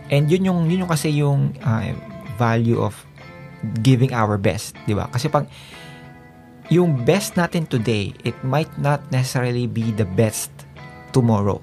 and 0.08 0.32
yun 0.32 0.48
yung 0.48 0.72
yun 0.72 0.88
yung 0.88 0.92
kasi 0.92 1.12
yung 1.12 1.52
uh, 1.68 1.92
value 2.40 2.80
of 2.80 2.96
giving 3.84 4.16
our 4.16 4.40
best 4.40 4.72
di 4.88 4.96
ba 4.96 5.12
kasi 5.12 5.28
pag 5.28 5.52
yung 6.72 7.04
best 7.04 7.36
natin 7.36 7.68
today 7.68 8.16
it 8.24 8.40
might 8.40 8.72
not 8.80 9.04
necessarily 9.12 9.68
be 9.68 9.92
the 10.00 10.08
best 10.16 10.48
tomorrow 11.12 11.62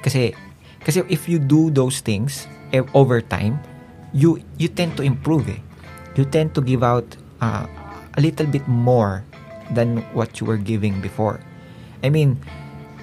kasi 0.00 0.32
kasi 0.80 1.04
if 1.12 1.28
you 1.28 1.36
do 1.36 1.68
those 1.68 2.00
things 2.00 2.48
over 2.96 3.20
time, 3.20 3.60
you 4.16 4.40
you 4.56 4.68
tend 4.68 4.96
to 4.96 5.02
improve 5.02 5.48
eh. 5.48 5.60
You 6.16 6.24
tend 6.24 6.56
to 6.56 6.60
give 6.64 6.82
out 6.82 7.06
uh, 7.44 7.68
a 8.16 8.20
little 8.20 8.46
bit 8.46 8.66
more 8.66 9.22
than 9.70 10.02
what 10.16 10.40
you 10.40 10.48
were 10.48 10.58
giving 10.58 10.98
before. 11.04 11.38
I 12.02 12.08
mean, 12.08 12.40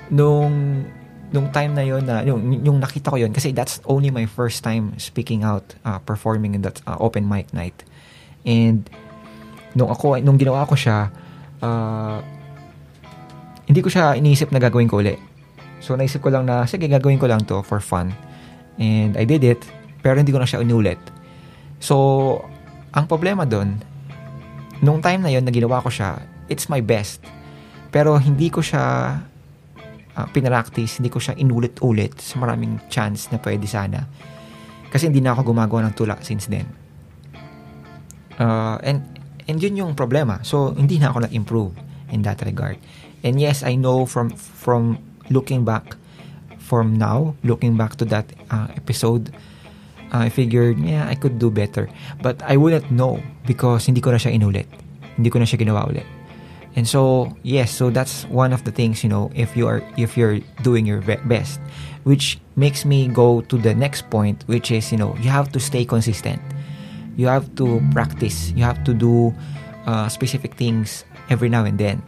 nung 0.09 0.85
nung 1.31 1.51
time 1.51 1.75
na 1.75 1.83
yon 1.83 2.07
na 2.07 2.23
yung, 2.23 2.63
yung 2.63 2.79
nakita 2.79 3.11
ko 3.11 3.19
yon 3.19 3.35
kasi 3.35 3.51
that's 3.51 3.83
only 3.83 4.07
my 4.07 4.23
first 4.23 4.63
time 4.63 4.95
speaking 4.95 5.43
out 5.43 5.75
uh, 5.83 5.99
performing 5.99 6.55
in 6.55 6.63
that 6.63 6.79
uh, 6.87 6.95
open 7.03 7.27
mic 7.27 7.51
night 7.51 7.83
and 8.47 8.87
nung 9.75 9.91
ako 9.91 10.15
nung 10.23 10.39
ginawa 10.39 10.63
ko 10.63 10.79
siya 10.79 11.11
uh, 11.59 12.23
hindi 13.67 13.83
ko 13.83 13.91
siya 13.91 14.15
iniisip 14.15 14.55
na 14.55 14.63
gagawin 14.63 14.87
ko 14.87 15.03
uli 15.03 15.19
so 15.87 15.95
naisip 15.95 16.19
ko 16.19 16.27
lang 16.27 16.43
na 16.43 16.67
sige 16.67 16.91
gagawin 16.91 17.15
ko 17.15 17.31
lang 17.31 17.39
to 17.47 17.63
for 17.63 17.79
fun 17.79 18.11
And 18.77 19.17
I 19.17 19.25
did 19.25 19.41
it, 19.41 19.65
pero 20.05 20.21
hindi 20.21 20.29
ko 20.29 20.37
na 20.37 20.45
siya 20.45 20.61
inulit. 20.61 21.01
So, 21.81 21.95
ang 22.93 23.09
problema 23.09 23.45
doon, 23.45 23.81
nung 24.85 25.01
time 25.01 25.25
na 25.25 25.33
yon 25.33 25.45
na 25.45 25.53
ginawa 25.53 25.81
ko 25.81 25.89
siya, 25.89 26.21
it's 26.45 26.69
my 26.69 26.81
best. 26.81 27.21
Pero 27.89 28.13
hindi 28.21 28.53
ko 28.53 28.61
siya 28.61 29.17
uh, 30.13 30.27
pinractice, 30.29 31.01
hindi 31.01 31.09
ko 31.09 31.17
siya 31.17 31.33
inulit-ulit 31.33 32.21
sa 32.21 32.37
maraming 32.37 32.77
chance 32.93 33.33
na 33.33 33.41
pwede 33.41 33.65
sana. 33.65 34.05
Kasi 34.93 35.09
hindi 35.09 35.25
na 35.25 35.33
ako 35.33 35.51
gumagawa 35.51 35.89
ng 35.89 35.93
tula 35.97 36.15
since 36.21 36.45
then. 36.45 36.69
Uh, 38.37 38.77
and, 38.85 39.01
and 39.49 39.57
yun 39.57 39.73
yung 39.73 39.91
problema. 39.97 40.37
So, 40.45 40.77
hindi 40.77 41.01
na 41.01 41.09
ako 41.09 41.25
nag-improve 41.25 41.73
in 42.13 42.21
that 42.21 42.45
regard. 42.45 42.77
And 43.25 43.41
yes, 43.41 43.65
I 43.65 43.73
know 43.73 44.05
from 44.05 44.29
from 44.37 45.01
looking 45.29 45.65
back 45.65 45.95
from 46.57 46.97
now, 46.97 47.35
looking 47.43 47.77
back 47.77 47.95
to 47.97 48.05
that 48.05 48.25
uh, 48.51 48.67
episode, 48.75 49.33
uh, 50.13 50.27
I 50.27 50.29
figured, 50.29 50.79
yeah, 50.79 51.07
I 51.07 51.15
could 51.15 51.39
do 51.39 51.49
better. 51.49 51.89
But 52.21 52.41
I 52.43 52.57
wouldn't 52.57 52.91
know 52.91 53.21
because 53.45 53.85
hindi 53.85 54.01
ko 54.01 54.11
na 54.11 54.17
siya 54.17 54.35
inulit. 54.35 54.67
Hindi 55.15 55.29
ko 55.29 55.39
na 55.39 55.45
siya 55.45 55.59
ginawa 55.59 55.87
ulit. 55.87 56.05
And 56.75 56.87
so, 56.87 57.33
yes, 57.41 57.71
so 57.73 57.89
that's 57.89 58.25
one 58.29 58.53
of 58.53 58.63
the 58.63 58.71
things, 58.71 59.01
you 59.03 59.09
know, 59.09 59.31
if 59.33 59.57
you 59.57 59.65
are 59.65 59.81
if 59.97 60.13
you're 60.13 60.37
doing 60.61 60.85
your 60.85 61.01
best, 61.01 61.59
which 62.05 62.37
makes 62.55 62.85
me 62.85 63.07
go 63.07 63.41
to 63.49 63.57
the 63.57 63.73
next 63.73 64.11
point, 64.13 64.45
which 64.45 64.69
is, 64.69 64.91
you 64.91 64.97
know, 64.97 65.17
you 65.17 65.33
have 65.33 65.51
to 65.57 65.59
stay 65.59 65.85
consistent. 65.85 66.37
You 67.17 67.25
have 67.33 67.49
to 67.57 67.81
practice. 67.89 68.53
You 68.53 68.61
have 68.61 68.83
to 68.85 68.93
do 68.93 69.33
uh, 69.89 70.05
specific 70.07 70.53
things 70.53 71.01
every 71.33 71.49
now 71.49 71.65
and 71.65 71.81
then 71.81 72.05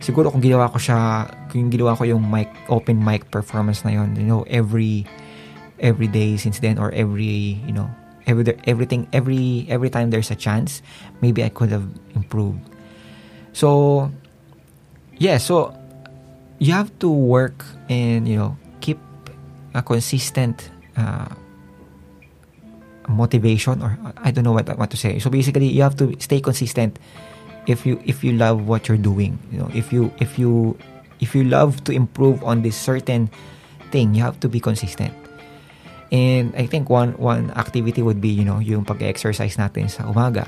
siguro 0.00 0.30
kung 0.30 0.40
ginawa 0.40 0.68
ko 0.68 0.78
siya, 0.78 1.30
kung 1.50 1.70
ginawa 1.70 1.96
ko 1.96 2.04
yung 2.04 2.24
mic, 2.30 2.50
open 2.68 3.00
mic 3.02 3.30
performance 3.30 3.84
na 3.84 3.96
yun, 3.96 4.16
you 4.16 4.26
know, 4.26 4.44
every, 4.48 5.06
every 5.80 6.06
day 6.06 6.36
since 6.36 6.60
then 6.60 6.78
or 6.78 6.92
every, 6.92 7.60
you 7.64 7.72
know, 7.72 7.88
every, 8.26 8.44
everything, 8.64 9.08
every, 9.12 9.66
every 9.68 9.90
time 9.90 10.10
there's 10.10 10.30
a 10.30 10.38
chance, 10.38 10.82
maybe 11.20 11.44
I 11.44 11.48
could 11.48 11.70
have 11.70 11.88
improved. 12.14 12.60
So, 13.52 14.10
yeah, 15.16 15.38
so, 15.38 15.72
you 16.58 16.72
have 16.72 16.92
to 17.00 17.08
work 17.08 17.64
and, 17.88 18.28
you 18.28 18.36
know, 18.36 18.56
keep 18.80 18.98
a 19.74 19.82
consistent, 19.82 20.70
uh, 20.96 21.28
motivation 23.08 23.82
or 23.82 23.98
I 24.18 24.30
don't 24.30 24.44
know 24.44 24.52
what 24.52 24.66
what 24.78 24.90
to 24.90 24.96
say. 24.96 25.18
So 25.18 25.30
basically, 25.30 25.68
you 25.68 25.82
have 25.82 25.96
to 25.96 26.14
stay 26.18 26.40
consistent 26.40 26.98
if 27.66 27.84
you 27.84 27.98
if 28.06 28.22
you 28.22 28.32
love 28.32 28.66
what 28.66 28.86
you're 28.86 29.00
doing 29.00 29.38
you 29.50 29.58
know 29.58 29.70
if 29.74 29.92
you 29.92 30.10
if 30.22 30.38
you 30.38 30.78
if 31.20 31.34
you 31.34 31.44
love 31.44 31.82
to 31.84 31.92
improve 31.92 32.42
on 32.44 32.62
this 32.62 32.76
certain 32.76 33.30
thing 33.90 34.14
you 34.14 34.22
have 34.22 34.38
to 34.40 34.48
be 34.48 34.60
consistent. 34.60 35.14
And 36.12 36.54
I 36.54 36.66
think 36.66 36.86
one 36.88 37.18
one 37.18 37.50
activity 37.58 38.02
would 38.02 38.20
be 38.20 38.30
you 38.30 38.46
know 38.46 38.62
yung 38.62 38.86
pag-exercise 38.86 39.58
natin 39.58 39.90
sa 39.90 40.06
umaga. 40.06 40.46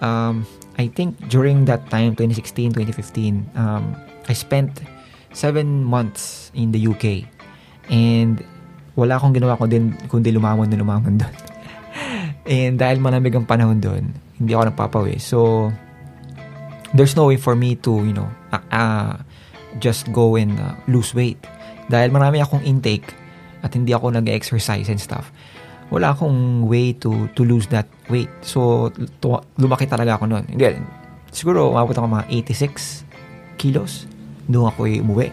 Um, 0.00 0.44
I 0.76 0.88
think 0.92 1.16
during 1.32 1.64
that 1.68 1.88
time 1.88 2.16
2016 2.16 2.76
2015 2.76 3.56
um, 3.56 3.96
I 4.28 4.32
spent 4.36 4.84
seven 5.32 5.84
months 5.84 6.52
in 6.52 6.72
the 6.72 6.80
UK 6.80 7.28
and 7.92 8.40
wala 8.96 9.20
akong 9.20 9.36
ginawa 9.36 9.56
ko 9.56 9.68
din 9.68 9.92
kundi 10.08 10.32
lumamon 10.32 10.72
na 10.72 10.80
lumamon 10.80 11.16
doon. 11.20 11.36
And 12.46 12.80
dahil 12.80 13.00
malamig 13.00 13.36
ang 13.36 13.44
panahon 13.48 13.80
doon 13.80 14.12
hindi 14.36 14.52
ako 14.52 14.64
nagpapawis 14.72 15.24
so 15.24 15.72
there's 16.96 17.14
no 17.14 17.28
way 17.28 17.36
for 17.36 17.54
me 17.54 17.76
to, 17.84 18.04
you 18.04 18.12
know, 18.16 18.28
uh, 18.72 19.16
just 19.78 20.10
go 20.12 20.36
and 20.36 20.58
uh, 20.58 20.74
lose 20.88 21.12
weight. 21.12 21.38
Dahil 21.92 22.10
marami 22.10 22.42
akong 22.42 22.64
intake 22.64 23.14
at 23.62 23.76
hindi 23.76 23.92
ako 23.92 24.10
nag-exercise 24.16 24.88
and 24.88 24.98
stuff. 24.98 25.30
Wala 25.92 26.16
akong 26.16 26.66
way 26.66 26.90
to 26.98 27.30
to 27.38 27.46
lose 27.46 27.70
that 27.70 27.86
weight. 28.10 28.32
So, 28.42 28.90
to, 29.22 29.44
lumaki 29.60 29.86
talaga 29.86 30.18
ako 30.18 30.26
noon. 30.26 30.44
Hindi, 30.50 30.82
siguro 31.30 31.70
umabot 31.70 31.94
ako 31.94 32.06
mga 32.10 32.26
86 32.50 33.06
kilos. 33.60 34.10
Doon 34.50 34.66
ako 34.72 34.90
umuwi. 34.90 35.30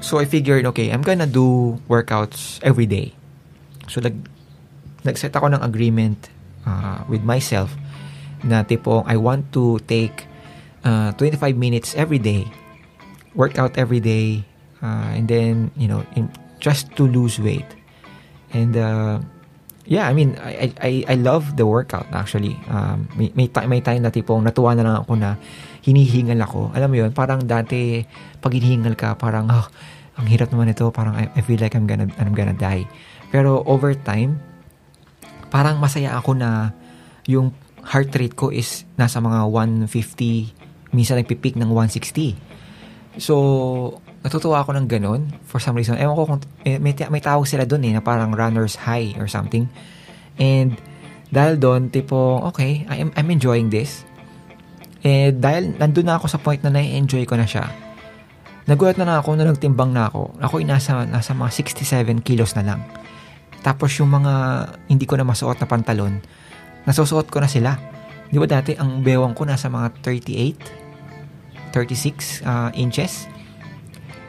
So, 0.00 0.18
I 0.18 0.26
figured, 0.26 0.64
okay, 0.72 0.90
I'm 0.90 1.04
gonna 1.04 1.28
do 1.28 1.78
workouts 1.86 2.58
every 2.64 2.88
day. 2.88 3.12
So, 3.86 4.00
nag, 4.02 4.16
nag-set 5.04 5.36
ako 5.36 5.52
ng 5.54 5.62
agreement 5.62 6.32
uh, 6.64 7.04
with 7.06 7.22
myself 7.22 7.76
na 8.44 8.62
tipong 8.64 9.04
I 9.06 9.16
want 9.16 9.52
to 9.56 9.78
take 9.84 10.26
uh, 10.84 11.12
25 11.16 11.56
minutes 11.56 11.94
every 11.94 12.18
day, 12.18 12.48
workout 13.34 13.76
every 13.76 14.00
day, 14.00 14.44
uh, 14.82 15.12
and 15.14 15.28
then, 15.28 15.70
you 15.76 15.88
know, 15.88 16.04
in, 16.16 16.30
just 16.60 16.92
to 16.96 17.06
lose 17.06 17.40
weight. 17.40 17.66
And, 18.52 18.76
uh, 18.76 19.20
yeah, 19.86 20.06
I 20.06 20.12
mean, 20.12 20.36
I, 20.38 20.72
I, 20.80 20.90
I 21.08 21.14
love 21.18 21.56
the 21.56 21.66
workout 21.66 22.06
actually. 22.12 22.58
Um, 22.68 23.08
may, 23.16 23.32
may, 23.34 23.46
may 23.66 23.80
time 23.80 24.02
na 24.02 24.10
tipong 24.10 24.44
natuwa 24.44 24.76
na 24.76 24.82
lang 24.86 24.96
ako 25.02 25.12
na 25.18 25.36
hinihingal 25.82 26.38
ako. 26.44 26.70
Alam 26.76 26.88
mo 26.92 26.96
yun, 27.06 27.10
parang 27.10 27.42
dati, 27.42 28.04
pag 28.38 28.52
hinihingal 28.52 28.94
ka, 28.94 29.16
parang, 29.16 29.48
oh, 29.48 29.66
ang 30.20 30.26
hirap 30.28 30.52
naman 30.52 30.70
ito, 30.70 30.86
parang 30.92 31.16
I, 31.16 31.32
I 31.32 31.40
feel 31.40 31.58
like 31.58 31.72
I'm 31.74 31.88
gonna, 31.88 32.06
I'm 32.20 32.36
gonna 32.36 32.56
die. 32.56 32.84
Pero 33.32 33.64
over 33.64 33.96
time, 33.96 34.38
parang 35.48 35.80
masaya 35.82 36.14
ako 36.18 36.36
na 36.36 36.70
yung 37.26 37.50
heart 37.90 38.14
rate 38.14 38.38
ko 38.38 38.54
is 38.54 38.86
nasa 38.94 39.18
mga 39.18 39.50
150, 39.50 39.90
minsan 40.94 41.18
nagpipeak 41.18 41.58
ng 41.58 41.74
160. 41.74 42.38
So, 43.18 43.34
natutuwa 44.22 44.62
ako 44.62 44.78
ng 44.78 44.86
ganun 44.86 45.34
for 45.42 45.58
some 45.58 45.74
reason. 45.74 45.98
Ewan 45.98 46.14
ko 46.14 46.22
kung 46.30 46.40
eh, 46.62 46.78
may, 46.78 46.94
may 47.10 47.18
tawag 47.18 47.50
sila 47.50 47.66
doon 47.66 47.90
eh 47.90 47.92
na 47.98 48.02
parang 48.04 48.30
runner's 48.30 48.78
high 48.78 49.10
or 49.18 49.26
something. 49.26 49.66
And 50.38 50.78
dahil 51.34 51.58
doon, 51.58 51.90
tipo, 51.90 52.38
okay, 52.46 52.86
I'm, 52.86 53.10
I'm 53.18 53.28
enjoying 53.34 53.74
this. 53.74 54.06
Eh, 55.02 55.34
dahil 55.34 55.74
nandun 55.74 56.06
na 56.06 56.22
ako 56.22 56.30
sa 56.30 56.38
point 56.38 56.62
na 56.62 56.70
na-enjoy 56.70 57.26
ko 57.26 57.34
na 57.34 57.48
siya, 57.48 57.66
nagulat 58.70 59.02
na 59.02 59.06
lang 59.08 59.18
ako 59.18 59.34
na 59.34 59.50
nagtimbang 59.50 59.90
na 59.90 60.06
ako. 60.06 60.38
Ako 60.38 60.62
nasa, 60.62 61.02
nasa 61.10 61.34
mga 61.34 61.50
67 61.58 62.22
kilos 62.22 62.54
na 62.54 62.62
lang. 62.62 62.80
Tapos 63.66 63.90
yung 63.98 64.14
mga 64.14 64.32
hindi 64.86 65.10
ko 65.10 65.18
na 65.18 65.26
masuot 65.26 65.58
na 65.58 65.66
pantalon, 65.66 66.22
nasusuot 66.84 67.28
ko 67.28 67.40
na 67.40 67.48
sila. 67.50 67.76
Di 68.30 68.38
ba 68.38 68.46
dati 68.46 68.78
ang 68.78 69.02
bewang 69.02 69.34
ko 69.34 69.42
nasa 69.42 69.66
mga 69.66 69.90
38, 70.06 71.74
36 71.74 72.46
uh, 72.46 72.70
inches. 72.78 73.26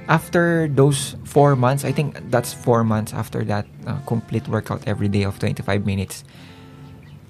After 0.10 0.68
those 0.68 1.16
4 1.30 1.56
months, 1.56 1.86
I 1.86 1.94
think 1.94 2.18
that's 2.34 2.52
4 2.52 2.84
months 2.84 3.14
after 3.14 3.46
that 3.48 3.70
uh, 3.86 4.02
complete 4.10 4.50
workout 4.50 4.84
every 4.90 5.08
day 5.08 5.24
of 5.24 5.38
25 5.40 5.86
minutes. 5.86 6.26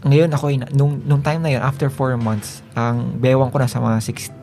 Ngayon 0.02 0.34
ako, 0.34 0.46
nung, 0.74 1.04
nung 1.06 1.22
time 1.22 1.46
na 1.46 1.54
yun, 1.54 1.62
after 1.62 1.92
4 1.92 2.18
months, 2.18 2.66
ang 2.74 3.22
bewang 3.22 3.54
ko 3.54 3.62
nasa 3.62 3.78
mga 3.78 4.02
6, 4.02 4.34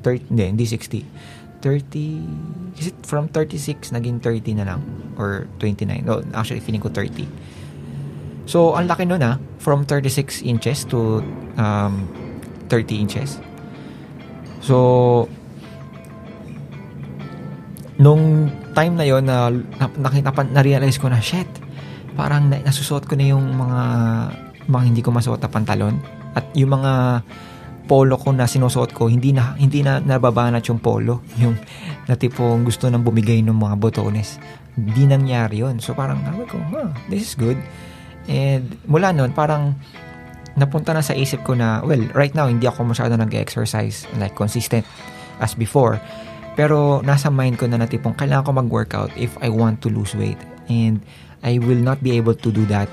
30, 0.00 0.32
hindi, 0.32 0.44
hindi 0.56 0.64
60. 0.64 1.04
30, 1.60 2.80
is 2.80 2.88
it 2.88 2.96
from 3.04 3.28
36 3.28 3.92
naging 3.92 4.16
30 4.24 4.64
na 4.64 4.64
lang? 4.64 4.80
Or 5.20 5.44
29? 5.60 6.08
No, 6.08 6.24
actually, 6.32 6.64
feeling 6.64 6.80
ko 6.80 6.88
30. 6.88 7.28
So, 8.46 8.74
ang 8.74 8.88
laki 8.88 9.04
nun 9.06 9.22
ah, 9.22 9.36
from 9.60 9.84
36 9.84 10.42
inches 10.42 10.84
to 10.88 11.20
um, 11.60 12.08
30 12.70 13.02
inches. 13.02 13.38
So, 14.60 15.26
nung 18.00 18.48
time 18.72 18.96
na 18.96 19.04
yon 19.04 19.28
na 19.28 19.52
nakita 20.00 20.32
pa, 20.32 20.46
na-realize 20.46 20.96
ko 20.96 21.12
na, 21.12 21.20
shit, 21.20 21.48
parang 22.16 22.48
na, 22.48 22.62
nasusuot 22.64 23.04
ko 23.04 23.14
na 23.18 23.28
yung 23.28 23.44
mga, 23.56 23.80
mga 24.70 24.84
hindi 24.88 25.00
ko 25.04 25.12
masuot 25.12 25.40
na 25.40 25.50
pantalon. 25.52 26.00
At 26.32 26.48
yung 26.56 26.80
mga 26.80 27.22
polo 27.90 28.14
ko 28.14 28.30
na 28.30 28.46
sinusuot 28.46 28.94
ko, 28.94 29.10
hindi 29.10 29.34
na, 29.34 29.58
hindi 29.58 29.82
na 29.82 29.98
nababanat 29.98 30.62
yung 30.70 30.78
polo. 30.78 31.26
Yung 31.42 31.58
na 32.06 32.18
tipong 32.18 32.66
gusto 32.66 32.90
nang 32.90 33.06
bumigay 33.06 33.38
ng 33.42 33.54
mga 33.54 33.74
botones. 33.78 34.38
Hindi 34.74 35.06
nangyari 35.06 35.62
yon 35.62 35.82
So 35.82 35.94
parang, 35.94 36.22
sabi 36.22 36.46
ko, 36.46 36.58
huh, 36.70 36.90
this 37.10 37.22
is 37.22 37.34
good. 37.34 37.58
And 38.28 38.76
mula 38.84 39.14
nun, 39.16 39.32
parang 39.32 39.78
napunta 40.58 40.92
na 40.92 41.00
sa 41.00 41.16
isip 41.16 41.46
ko 41.46 41.56
na, 41.56 41.80
well, 41.86 42.02
right 42.12 42.34
now, 42.34 42.50
hindi 42.50 42.66
ako 42.66 42.84
masyado 42.84 43.16
nag-exercise 43.16 44.04
like 44.20 44.34
consistent 44.34 44.84
as 45.40 45.56
before. 45.56 45.96
Pero 46.58 47.00
nasa 47.00 47.32
mind 47.32 47.56
ko 47.56 47.64
na 47.70 47.80
na 47.80 47.88
tipong 47.88 48.12
kailangan 48.18 48.44
ko 48.44 48.52
mag-workout 48.52 49.10
if 49.16 49.32
I 49.40 49.48
want 49.48 49.80
to 49.86 49.88
lose 49.88 50.12
weight. 50.12 50.38
And 50.68 51.00
I 51.40 51.56
will 51.56 51.80
not 51.80 52.04
be 52.04 52.18
able 52.20 52.36
to 52.36 52.48
do 52.52 52.68
that 52.68 52.90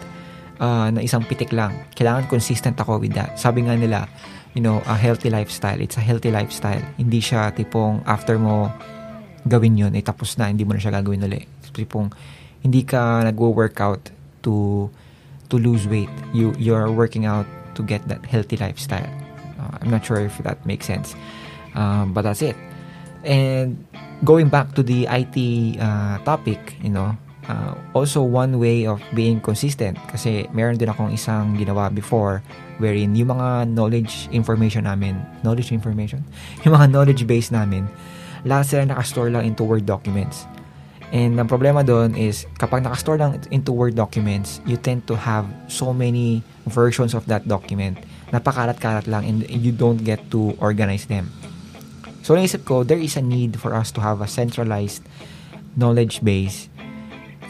uh, 0.61 0.87
na 0.93 1.03
isang 1.03 1.25
pitik 1.25 1.51
lang. 1.51 1.75
Kailangan 1.97 2.31
consistent 2.31 2.79
ako 2.79 3.01
with 3.01 3.13
that. 3.17 3.35
Sabi 3.35 3.67
nga 3.67 3.75
nila, 3.75 4.07
you 4.55 4.63
know, 4.63 4.79
a 4.87 4.95
healthy 4.95 5.29
lifestyle. 5.29 5.77
It's 5.81 5.99
a 5.99 6.05
healthy 6.05 6.31
lifestyle. 6.31 6.81
Hindi 6.95 7.19
siya 7.19 7.51
tipong 7.51 8.07
after 8.07 8.39
mo 8.39 8.71
gawin 9.47 9.79
yun, 9.79 9.93
eh 9.95 10.03
tapos 10.03 10.35
na, 10.35 10.51
hindi 10.51 10.67
mo 10.67 10.75
na 10.75 10.81
siya 10.81 10.91
gagawin 10.91 11.23
ulit. 11.23 11.47
Tipong 11.71 12.09
hindi 12.63 12.81
ka 12.83 13.21
nagwo-workout 13.27 14.11
to 14.43 14.87
to 15.49 15.57
lose 15.57 15.87
weight. 15.87 16.11
You 16.33 16.53
you're 16.57 16.91
working 16.91 17.25
out 17.25 17.45
to 17.75 17.83
get 17.83 18.07
that 18.07 18.25
healthy 18.25 18.57
lifestyle. 18.57 19.09
Uh, 19.59 19.77
I'm 19.81 19.89
not 19.89 20.05
sure 20.05 20.19
if 20.21 20.37
that 20.43 20.63
makes 20.65 20.85
sense. 20.85 21.15
Um, 21.75 22.13
but 22.13 22.23
that's 22.23 22.41
it. 22.41 22.55
And 23.23 23.85
going 24.25 24.49
back 24.49 24.73
to 24.75 24.83
the 24.83 25.05
IT 25.05 25.37
uh, 25.79 26.17
topic, 26.25 26.75
you 26.81 26.89
know, 26.89 27.17
uh, 27.47 27.75
also 27.93 28.21
one 28.21 28.59
way 28.59 28.85
of 28.85 29.01
being 29.13 29.39
consistent 29.39 29.97
kasi 30.09 30.47
meron 30.53 30.77
din 30.77 30.89
akong 30.89 31.13
isang 31.13 31.55
ginawa 31.55 31.93
before 31.93 32.43
wherein 32.77 33.15
yung 33.15 33.33
mga 33.33 33.73
knowledge 33.73 34.29
information 34.29 34.85
namin, 34.85 35.17
knowledge 35.41 35.73
information, 35.73 36.21
yung 36.65 36.77
mga 36.77 36.89
knowledge 36.93 37.23
base 37.25 37.49
namin, 37.49 37.85
lahat 38.45 38.65
sila 38.69 38.83
nakastore 38.85 39.33
lang 39.33 39.45
into 39.45 39.65
Word 39.65 39.85
documents. 39.85 40.45
And 41.15 41.39
ang 41.39 41.47
problema 41.47 41.87
doon 41.87 42.19
is 42.19 42.43
kapag 42.59 42.83
nakastore 42.83 43.15
lang 43.15 43.39
into 43.47 43.71
Word 43.71 43.95
documents, 43.95 44.59
you 44.67 44.75
tend 44.75 45.07
to 45.07 45.15
have 45.15 45.47
so 45.71 45.95
many 45.95 46.43
versions 46.67 47.15
of 47.15 47.23
that 47.31 47.47
document. 47.47 47.95
Napakalat-kalat 48.35 49.07
lang 49.07 49.23
and 49.23 49.47
you 49.47 49.71
don't 49.71 50.03
get 50.03 50.19
to 50.35 50.51
organize 50.59 51.07
them. 51.07 51.31
So 52.27 52.35
naisip 52.35 52.67
ko, 52.67 52.83
there 52.83 52.99
is 52.99 53.15
a 53.15 53.23
need 53.23 53.55
for 53.55 53.71
us 53.71 53.87
to 53.95 54.03
have 54.03 54.19
a 54.19 54.27
centralized 54.27 54.99
knowledge 55.79 56.19
base 56.19 56.67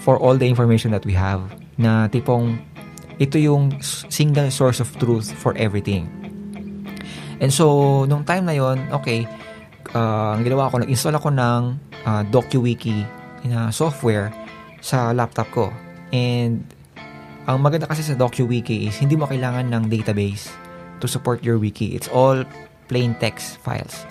for 0.06 0.22
all 0.22 0.38
the 0.38 0.46
information 0.46 0.94
that 0.94 1.02
we 1.02 1.18
have 1.18 1.42
na 1.82 2.06
tipong 2.14 2.62
ito 3.18 3.42
yung 3.42 3.74
single 3.82 4.54
source 4.54 4.78
of 4.78 4.94
truth 5.02 5.34
for 5.34 5.58
everything. 5.58 6.06
And 7.42 7.50
so, 7.50 8.06
nung 8.06 8.22
time 8.22 8.46
na 8.46 8.54
yon 8.54 8.86
okay, 8.94 9.26
uh, 9.98 10.38
ang 10.38 10.46
ginawa 10.46 10.70
ko, 10.70 10.82
nag-install 10.82 11.18
ako 11.18 11.30
ng 11.34 11.62
uh, 12.06 12.22
DocuWiki 12.30 13.17
na 13.46 13.70
software 13.70 14.34
sa 14.82 15.12
laptop 15.12 15.50
ko. 15.54 15.66
And, 16.10 16.64
ang 17.48 17.64
maganda 17.64 17.88
kasi 17.88 18.04
sa 18.04 18.14
DocuWiki 18.14 18.92
is 18.92 19.00
hindi 19.00 19.16
mo 19.16 19.24
kailangan 19.24 19.72
ng 19.72 19.84
database 19.88 20.52
to 21.00 21.08
support 21.08 21.48
your 21.48 21.56
wiki. 21.56 21.96
It's 21.96 22.12
all 22.12 22.44
plain 22.92 23.16
text 23.24 23.64
files. 23.64 24.04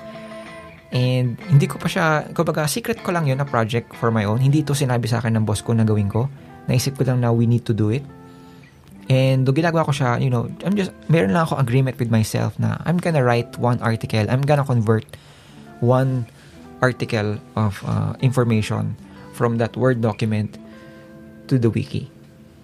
And 0.89 1.37
hindi 1.53 1.69
ko 1.69 1.77
pa 1.77 1.85
siya, 1.91 2.33
kumbaga 2.33 2.65
secret 2.65 3.05
ko 3.05 3.12
lang 3.12 3.29
yun 3.29 3.37
na 3.37 3.45
project 3.45 3.93
for 4.01 4.09
my 4.09 4.25
own. 4.25 4.41
Hindi 4.41 4.65
ito 4.65 4.73
sinabi 4.73 5.05
sa 5.05 5.21
akin 5.21 5.37
ng 5.37 5.45
boss 5.45 5.61
ko 5.61 5.77
na 5.77 5.85
gawin 5.85 6.09
ko. 6.09 6.33
Naisip 6.65 6.97
ko 6.97 7.05
lang 7.05 7.21
na 7.21 7.29
we 7.29 7.45
need 7.45 7.69
to 7.69 7.77
do 7.77 7.93
it. 7.93 8.07
And 9.07 9.45
do 9.45 9.53
ginagawa 9.53 9.85
ko 9.85 9.93
siya, 9.93 10.19
you 10.19 10.33
know, 10.33 10.49
I'm 10.65 10.75
just, 10.75 10.91
meron 11.12 11.37
lang 11.37 11.47
ako 11.47 11.61
agreement 11.61 12.01
with 12.01 12.09
myself 12.09 12.57
na 12.57 12.81
I'm 12.89 12.97
gonna 12.97 13.23
write 13.23 13.61
one 13.61 13.79
article. 13.85 14.25
I'm 14.27 14.43
gonna 14.43 14.65
convert 14.67 15.05
one 15.85 16.27
article 16.81 17.37
of 17.53 17.85
uh, 17.85 18.17
information 18.25 18.97
from 19.37 19.61
that 19.61 19.77
Word 19.77 20.01
document 20.01 20.57
to 21.53 21.61
the 21.61 21.68
wiki. 21.68 22.09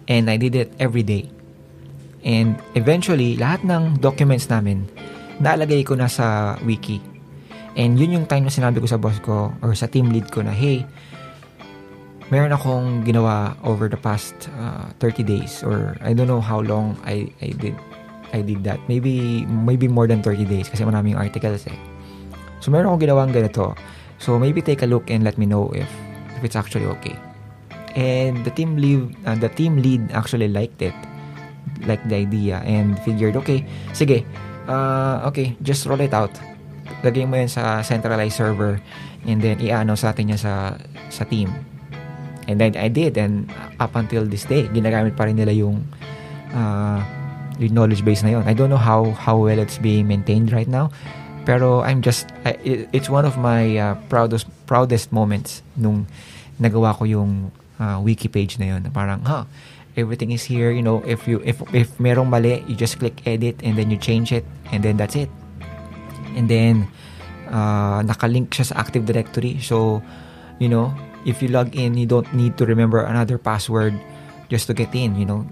And 0.08 0.32
I 0.32 0.40
did 0.40 0.56
it 0.56 0.72
every 0.80 1.04
day. 1.04 1.28
And 2.24 2.56
eventually, 2.72 3.36
lahat 3.36 3.68
ng 3.68 4.00
documents 4.00 4.48
namin, 4.48 4.88
nalagay 5.36 5.84
ko 5.84 6.00
na 6.00 6.08
sa 6.08 6.56
wiki. 6.64 7.04
And 7.76 8.00
yun 8.00 8.16
yung 8.16 8.26
time 8.26 8.48
na 8.48 8.52
sinabi 8.52 8.80
ko 8.80 8.88
sa 8.88 8.96
boss 8.96 9.20
ko 9.20 9.52
or 9.60 9.76
sa 9.76 9.84
team 9.84 10.08
lead 10.08 10.32
ko 10.32 10.40
na, 10.40 10.52
hey, 10.52 10.88
meron 12.32 12.52
akong 12.56 13.04
ginawa 13.04 13.52
over 13.60 13.92
the 13.92 14.00
past 14.00 14.32
uh, 14.56 14.88
30 15.04 15.20
days 15.20 15.60
or 15.60 16.00
I 16.00 16.16
don't 16.16 16.28
know 16.28 16.40
how 16.40 16.64
long 16.64 16.96
I 17.04 17.28
I 17.44 17.52
did 17.52 17.76
I 18.32 18.40
did 18.40 18.64
that. 18.64 18.80
Maybe 18.88 19.44
maybe 19.44 19.84
more 19.84 20.08
than 20.08 20.24
30 20.24 20.48
days 20.48 20.72
kasi 20.72 20.80
maraming 20.88 21.12
articles 21.12 21.68
eh. 21.68 21.76
So 22.64 22.72
meron 22.72 22.96
akong 22.96 23.04
ginawang 23.04 23.30
ganito. 23.36 23.76
So 24.16 24.40
maybe 24.40 24.64
take 24.64 24.80
a 24.80 24.88
look 24.88 25.12
and 25.12 25.20
let 25.26 25.36
me 25.36 25.44
know 25.44 25.68
if 25.76 25.88
it's 26.44 26.56
actually 26.56 26.86
okay. 27.00 27.16
And 27.94 28.44
the 28.44 28.50
team 28.50 28.76
lead 28.76 29.14
uh, 29.26 29.36
the 29.36 29.48
team 29.48 29.80
lead 29.80 30.12
actually 30.12 30.48
liked 30.48 30.82
it. 30.82 30.94
Liked 31.86 32.08
the 32.08 32.22
idea 32.22 32.62
and 32.62 32.98
figured 33.02 33.36
okay, 33.36 33.66
sige. 33.92 34.26
Uh, 34.66 35.22
okay, 35.26 35.58
just 35.62 35.86
roll 35.86 36.00
it 36.00 36.14
out. 36.14 36.30
lagay 37.02 37.24
mo 37.24 37.40
yan 37.40 37.50
sa 37.50 37.80
centralized 37.80 38.38
server 38.38 38.78
and 39.24 39.40
then 39.40 39.58
i-announce 39.62 40.04
natin 40.04 40.34
yan 40.34 40.40
sa 40.40 40.76
sa 41.08 41.24
team. 41.24 41.48
And 42.50 42.58
then 42.58 42.74
I 42.74 42.90
did 42.90 43.16
and 43.16 43.46
up 43.78 43.94
until 43.94 44.26
this 44.26 44.44
day, 44.44 44.66
ginagamit 44.74 45.14
pa 45.14 45.30
rin 45.30 45.38
nila 45.38 45.54
yung 45.54 45.86
uh, 46.52 47.00
yung 47.58 47.72
knowledge 47.74 48.02
base 48.02 48.26
na 48.26 48.34
yun. 48.34 48.44
I 48.44 48.54
don't 48.54 48.68
know 48.68 48.80
how 48.80 49.14
how 49.14 49.38
well 49.38 49.58
it's 49.58 49.78
being 49.78 50.10
maintained 50.10 50.50
right 50.50 50.68
now. 50.68 50.90
Pero 51.46 51.82
I'm 51.82 52.02
just 52.02 52.30
I, 52.46 52.58
it's 52.94 53.10
one 53.10 53.26
of 53.26 53.38
my 53.38 53.78
uh, 53.78 53.94
proudest 54.10 54.50
proudest 54.72 55.12
moments 55.12 55.60
nung 55.76 56.08
nagawa 56.56 56.96
ko 56.96 57.04
yung 57.04 57.52
uh, 57.76 58.00
wiki 58.00 58.32
page 58.32 58.56
na 58.56 58.72
yun. 58.72 58.88
Parang, 58.88 59.20
huh, 59.20 59.44
everything 60.00 60.32
is 60.32 60.48
here, 60.48 60.72
you 60.72 60.80
know, 60.80 61.04
if 61.04 61.28
you 61.28 61.44
if 61.44 61.60
if 61.76 61.92
merong 62.00 62.32
mali, 62.32 62.64
you 62.64 62.72
just 62.72 62.96
click 62.96 63.20
edit 63.28 63.60
and 63.60 63.76
then 63.76 63.92
you 63.92 64.00
change 64.00 64.32
it 64.32 64.48
and 64.72 64.80
then 64.80 64.96
that's 64.96 65.12
it. 65.12 65.28
And 66.32 66.48
then 66.48 66.88
uh, 67.52 68.00
nakalink 68.00 68.56
siya 68.56 68.72
sa 68.72 68.80
Active 68.80 69.04
Directory. 69.04 69.60
So, 69.60 70.00
you 70.56 70.72
know, 70.72 70.96
if 71.28 71.44
you 71.44 71.52
log 71.52 71.76
in, 71.76 72.00
you 72.00 72.08
don't 72.08 72.28
need 72.32 72.56
to 72.56 72.64
remember 72.64 73.04
another 73.04 73.36
password 73.36 73.92
just 74.48 74.64
to 74.68 74.74
get 74.74 74.96
in, 74.96 75.20
you 75.20 75.28
know. 75.28 75.44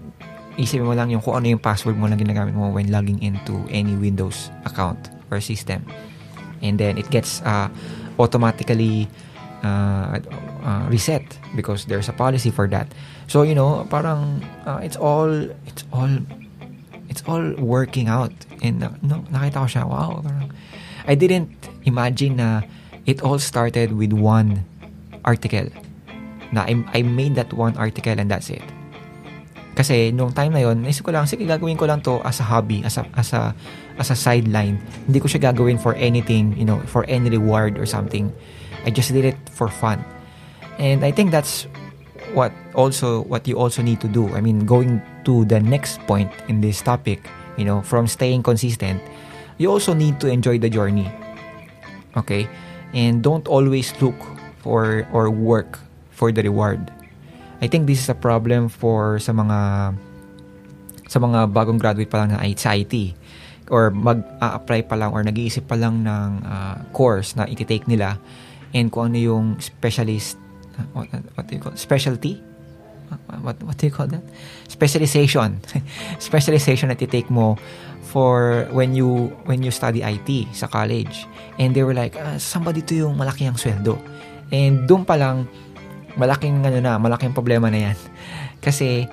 Isipin 0.57 0.83
mo 0.83 0.97
lang 0.97 1.13
yung 1.13 1.21
kung 1.21 1.37
ano 1.37 1.47
yung 1.47 1.61
password 1.61 1.95
mo 1.95 2.09
lang 2.09 2.17
ginagamit 2.17 2.57
mo 2.57 2.73
when 2.73 2.89
logging 2.89 3.21
into 3.21 3.61
any 3.69 3.93
Windows 3.93 4.49
account 4.65 5.13
or 5.29 5.37
system. 5.39 5.85
And 6.61 6.81
then 6.81 6.97
it 6.97 7.09
gets 7.13 7.41
uh, 7.45 7.69
automatically 8.21 9.09
uh, 9.65 10.21
uh, 10.63 10.85
reset 10.89 11.25
because 11.55 11.85
there's 11.85 12.09
a 12.09 12.13
policy 12.13 12.51
for 12.53 12.67
that. 12.69 12.87
So, 13.27 13.41
you 13.41 13.55
know, 13.55 13.87
parang 13.89 14.45
uh, 14.65 14.79
it's 14.83 14.97
all 14.97 15.29
it's 15.65 15.83
all 15.89 16.09
it's 17.09 17.23
all 17.25 17.43
working 17.57 18.07
out. 18.07 18.33
And 18.61 18.85
no, 19.01 19.25
nakita 19.33 19.65
ko 19.65 19.67
siya, 19.67 19.83
wow, 19.89 20.21
parang 20.21 20.53
I 21.09 21.17
didn't 21.17 21.49
imagine 21.83 22.37
na 22.37 22.61
it 23.09 23.25
all 23.25 23.39
started 23.41 23.97
with 23.97 24.13
one 24.13 24.61
article. 25.25 25.69
Na 26.53 26.67
I, 26.67 26.83
I 26.93 27.01
made 27.01 27.35
that 27.35 27.53
one 27.53 27.73
article 27.77 28.13
and 28.13 28.29
that's 28.29 28.51
it. 28.51 28.63
Kasi 29.71 30.11
nung 30.11 30.35
time 30.35 30.51
na 30.51 30.61
yon, 30.67 30.83
naisip 30.83 31.07
ko 31.07 31.15
lang, 31.15 31.23
sige, 31.25 31.47
gagawin 31.47 31.79
ko 31.79 31.87
lang 31.87 32.03
to 32.03 32.19
as 32.27 32.43
a 32.43 32.45
hobby, 32.45 32.83
as 32.83 32.99
a, 32.99 33.07
as 33.15 33.31
a, 33.31 33.55
as 34.01 34.09
a 34.09 34.17
sideline. 34.17 34.81
Hindi 35.05 35.21
ko 35.21 35.29
siya 35.29 35.53
gagawin 35.53 35.77
for 35.77 35.93
anything, 35.93 36.57
you 36.57 36.65
know, 36.65 36.81
for 36.89 37.05
any 37.05 37.29
reward 37.29 37.77
or 37.77 37.85
something. 37.85 38.33
I 38.81 38.89
just 38.89 39.13
did 39.13 39.23
it 39.23 39.37
for 39.53 39.69
fun. 39.69 40.01
And 40.81 41.05
I 41.05 41.13
think 41.13 41.29
that's 41.29 41.69
what 42.33 42.49
also 42.73 43.21
what 43.29 43.45
you 43.45 43.61
also 43.61 43.85
need 43.85 44.01
to 44.01 44.09
do. 44.09 44.33
I 44.33 44.41
mean, 44.41 44.65
going 44.65 44.97
to 45.29 45.45
the 45.45 45.61
next 45.61 46.01
point 46.09 46.33
in 46.49 46.65
this 46.65 46.81
topic, 46.81 47.29
you 47.61 47.63
know, 47.63 47.85
from 47.85 48.09
staying 48.09 48.41
consistent, 48.41 48.97
you 49.61 49.69
also 49.69 49.93
need 49.93 50.17
to 50.25 50.27
enjoy 50.27 50.57
the 50.57 50.69
journey. 50.73 51.05
Okay? 52.17 52.49
And 52.97 53.21
don't 53.21 53.45
always 53.45 53.93
look 54.01 54.17
for 54.65 55.05
or 55.13 55.29
work 55.29 55.77
for 56.09 56.33
the 56.33 56.41
reward. 56.41 56.89
I 57.61 57.69
think 57.69 57.85
this 57.85 58.01
is 58.01 58.09
a 58.09 58.17
problem 58.17 58.73
for 58.73 59.21
sa 59.21 59.31
mga 59.37 59.93
sa 61.05 61.19
mga 61.21 61.53
bagong 61.53 61.77
graduate 61.77 62.09
pa 62.09 62.25
lang 62.25 62.33
na 62.33 62.41
sa 62.57 62.73
IT 62.73 63.20
or 63.71 63.89
mag-a-apply 63.89 64.83
pa 64.85 64.99
lang 64.99 65.15
or 65.15 65.23
nag-iisip 65.23 65.65
pa 65.65 65.79
lang 65.79 66.03
ng 66.03 66.29
uh, 66.43 66.75
course 66.91 67.33
na 67.39 67.47
i-take 67.47 67.87
nila 67.87 68.19
and 68.75 68.91
kung 68.91 69.11
ano 69.11 69.17
yung 69.17 69.45
specialist 69.63 70.35
what, 70.91 71.07
what 71.39 71.47
do 71.47 71.55
you 71.55 71.61
call 71.63 71.75
specialty 71.79 72.43
what 73.43 73.55
what 73.63 73.75
do 73.79 73.87
you 73.87 73.93
call 73.93 74.07
that 74.07 74.23
specialization 74.67 75.59
specialization 76.19 76.91
na 76.91 76.99
i-take 76.99 77.31
mo 77.31 77.55
for 78.11 78.67
when 78.75 78.91
you 78.91 79.31
when 79.47 79.63
you 79.63 79.71
study 79.71 80.03
IT 80.03 80.51
sa 80.51 80.67
college. 80.67 81.23
And 81.55 81.71
they 81.71 81.87
were 81.87 81.95
like, 81.95 82.19
ah, 82.19 82.35
saan 82.35 82.67
ba 82.67 82.75
dito 82.75 82.91
yung 82.91 83.15
malaki 83.15 83.47
ang 83.47 83.55
sweldo? 83.55 83.95
And 84.51 84.83
doon 84.83 85.07
pa 85.07 85.15
lang, 85.15 85.47
malaking 86.19 86.59
ano 86.59 86.83
na, 86.83 86.99
malaking 86.99 87.31
problema 87.31 87.71
na 87.71 87.89
yan. 87.89 87.97
Kasi 88.65 89.07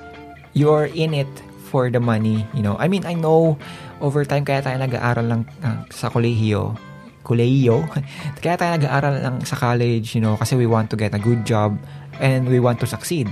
you're 0.51 0.91
in 0.91 1.15
it 1.15 1.31
for 1.71 1.87
the 1.87 2.03
money, 2.03 2.43
you 2.51 2.59
know. 2.59 2.75
I 2.75 2.91
mean, 2.91 3.07
I 3.07 3.15
know 3.15 3.55
over 3.99 4.23
time 4.23 4.43
kaya 4.43 4.63
tayo 4.63 4.79
nag-aaral 4.79 5.25
lang 5.27 5.41
uh, 5.63 5.83
sa 5.91 6.09
kolehiyo, 6.11 6.75
kolehiyo, 7.23 7.85
kaya 8.43 8.55
tayo 8.55 8.71
nag-aaral 8.79 9.15
lang 9.21 9.35
sa 9.45 9.55
college, 9.55 10.15
you 10.15 10.21
know, 10.21 10.35
kasi 10.39 10.55
we 10.55 10.65
want 10.65 10.89
to 10.89 10.97
get 10.97 11.13
a 11.15 11.21
good 11.21 11.45
job 11.45 11.75
and 12.19 12.47
we 12.47 12.59
want 12.59 12.79
to 12.79 12.87
succeed. 12.87 13.27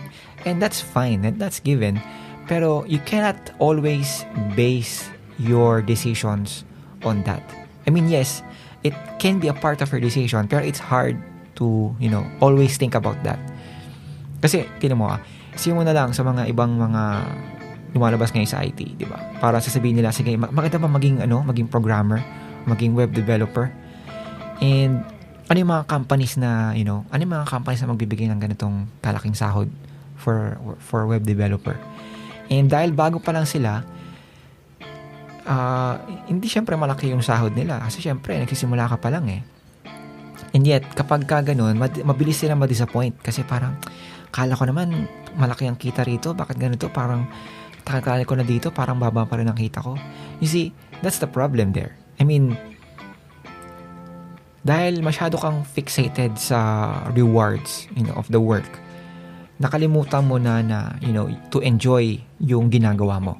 And 0.48 0.62
that's 0.62 0.80
fine, 0.80 1.28
and 1.28 1.36
that's 1.42 1.60
given. 1.60 2.00
Pero 2.48 2.88
you 2.88 3.04
cannot 3.04 3.36
always 3.60 4.24
base 4.56 5.12
your 5.36 5.84
decisions 5.84 6.64
on 7.04 7.24
that. 7.28 7.44
I 7.84 7.92
mean, 7.92 8.08
yes, 8.08 8.44
it 8.84 8.96
can 9.20 9.40
be 9.40 9.52
a 9.52 9.58
part 9.58 9.84
of 9.84 9.92
your 9.92 10.00
decision, 10.00 10.48
pero 10.48 10.64
it's 10.64 10.80
hard 10.80 11.20
to, 11.60 11.92
you 12.00 12.08
know, 12.08 12.24
always 12.40 12.78
think 12.78 12.96
about 12.96 13.20
that. 13.28 13.40
Kasi, 14.40 14.70
tinan 14.80 15.02
mo 15.02 15.12
ah, 15.12 15.20
mo 15.74 15.82
na 15.82 15.92
lang 15.92 16.14
sa 16.14 16.22
mga 16.22 16.48
ibang 16.54 16.78
mga 16.78 17.04
lumalabas 17.98 18.30
ngayon 18.32 18.50
sa 18.50 18.62
IT, 18.62 18.80
di 18.96 19.06
ba? 19.10 19.18
Para 19.42 19.58
sasabihin 19.58 19.98
nila, 19.98 20.14
sige, 20.14 20.38
makita 20.38 20.78
ba 20.78 20.86
maging, 20.88 21.26
ano, 21.26 21.42
maging 21.42 21.68
programmer, 21.68 22.22
maging 22.70 22.94
web 22.94 23.10
developer? 23.12 23.74
And, 24.62 25.02
ano 25.48 25.58
yung 25.58 25.72
mga 25.72 25.86
companies 25.88 26.38
na, 26.38 26.76
you 26.78 26.86
know, 26.86 27.08
ano 27.10 27.20
yung 27.24 27.34
mga 27.34 27.48
companies 27.50 27.82
na 27.82 27.90
magbibigay 27.92 28.28
ng 28.30 28.40
ganitong 28.40 28.86
kalaking 29.00 29.34
sahod 29.34 29.72
for, 30.20 30.60
for 30.84 31.08
web 31.08 31.24
developer? 31.26 31.76
And 32.48 32.72
dahil 32.72 32.92
bago 32.92 33.20
pa 33.20 33.32
lang 33.32 33.48
sila, 33.48 33.84
uh, 35.48 35.96
hindi 36.28 36.48
syempre 36.52 36.76
malaki 36.76 37.12
yung 37.12 37.24
sahod 37.24 37.56
nila 37.56 37.80
kasi 37.80 38.04
syempre 38.04 38.36
nagsisimula 38.40 38.92
ka 38.92 39.00
pa 39.00 39.10
lang 39.12 39.26
eh. 39.32 39.42
And 40.56 40.64
yet, 40.64 40.84
kapag 40.96 41.28
ka 41.28 41.44
ganun, 41.44 41.76
mabilis 41.80 42.40
sila 42.40 42.56
ma-disappoint 42.56 43.20
kasi 43.20 43.44
parang, 43.44 43.76
kala 44.32 44.56
ko 44.56 44.64
naman, 44.68 45.08
malaki 45.36 45.68
ang 45.68 45.76
kita 45.80 46.04
rito, 46.08 46.32
bakit 46.36 46.60
ganito? 46.60 46.88
Parang, 46.92 47.28
takakala 47.88 48.28
ko 48.28 48.36
na 48.36 48.44
dito, 48.44 48.68
parang 48.68 49.00
baba 49.00 49.24
pa 49.24 49.40
rin 49.40 49.48
ang 49.48 49.56
kita 49.56 49.80
ko. 49.80 49.96
You 50.44 50.52
see, 50.52 50.76
that's 51.00 51.24
the 51.24 51.32
problem 51.32 51.72
there. 51.72 51.96
I 52.20 52.28
mean, 52.28 52.60
dahil 54.68 55.00
masyado 55.00 55.40
kang 55.40 55.64
fixated 55.64 56.36
sa 56.36 56.92
rewards 57.16 57.88
you 57.96 58.04
know, 58.04 58.20
of 58.20 58.28
the 58.28 58.44
work, 58.44 58.68
nakalimutan 59.64 60.28
mo 60.28 60.36
na 60.36 60.60
na, 60.60 61.00
you 61.00 61.16
know, 61.16 61.32
to 61.56 61.64
enjoy 61.64 62.20
yung 62.44 62.68
ginagawa 62.68 63.24
mo. 63.24 63.40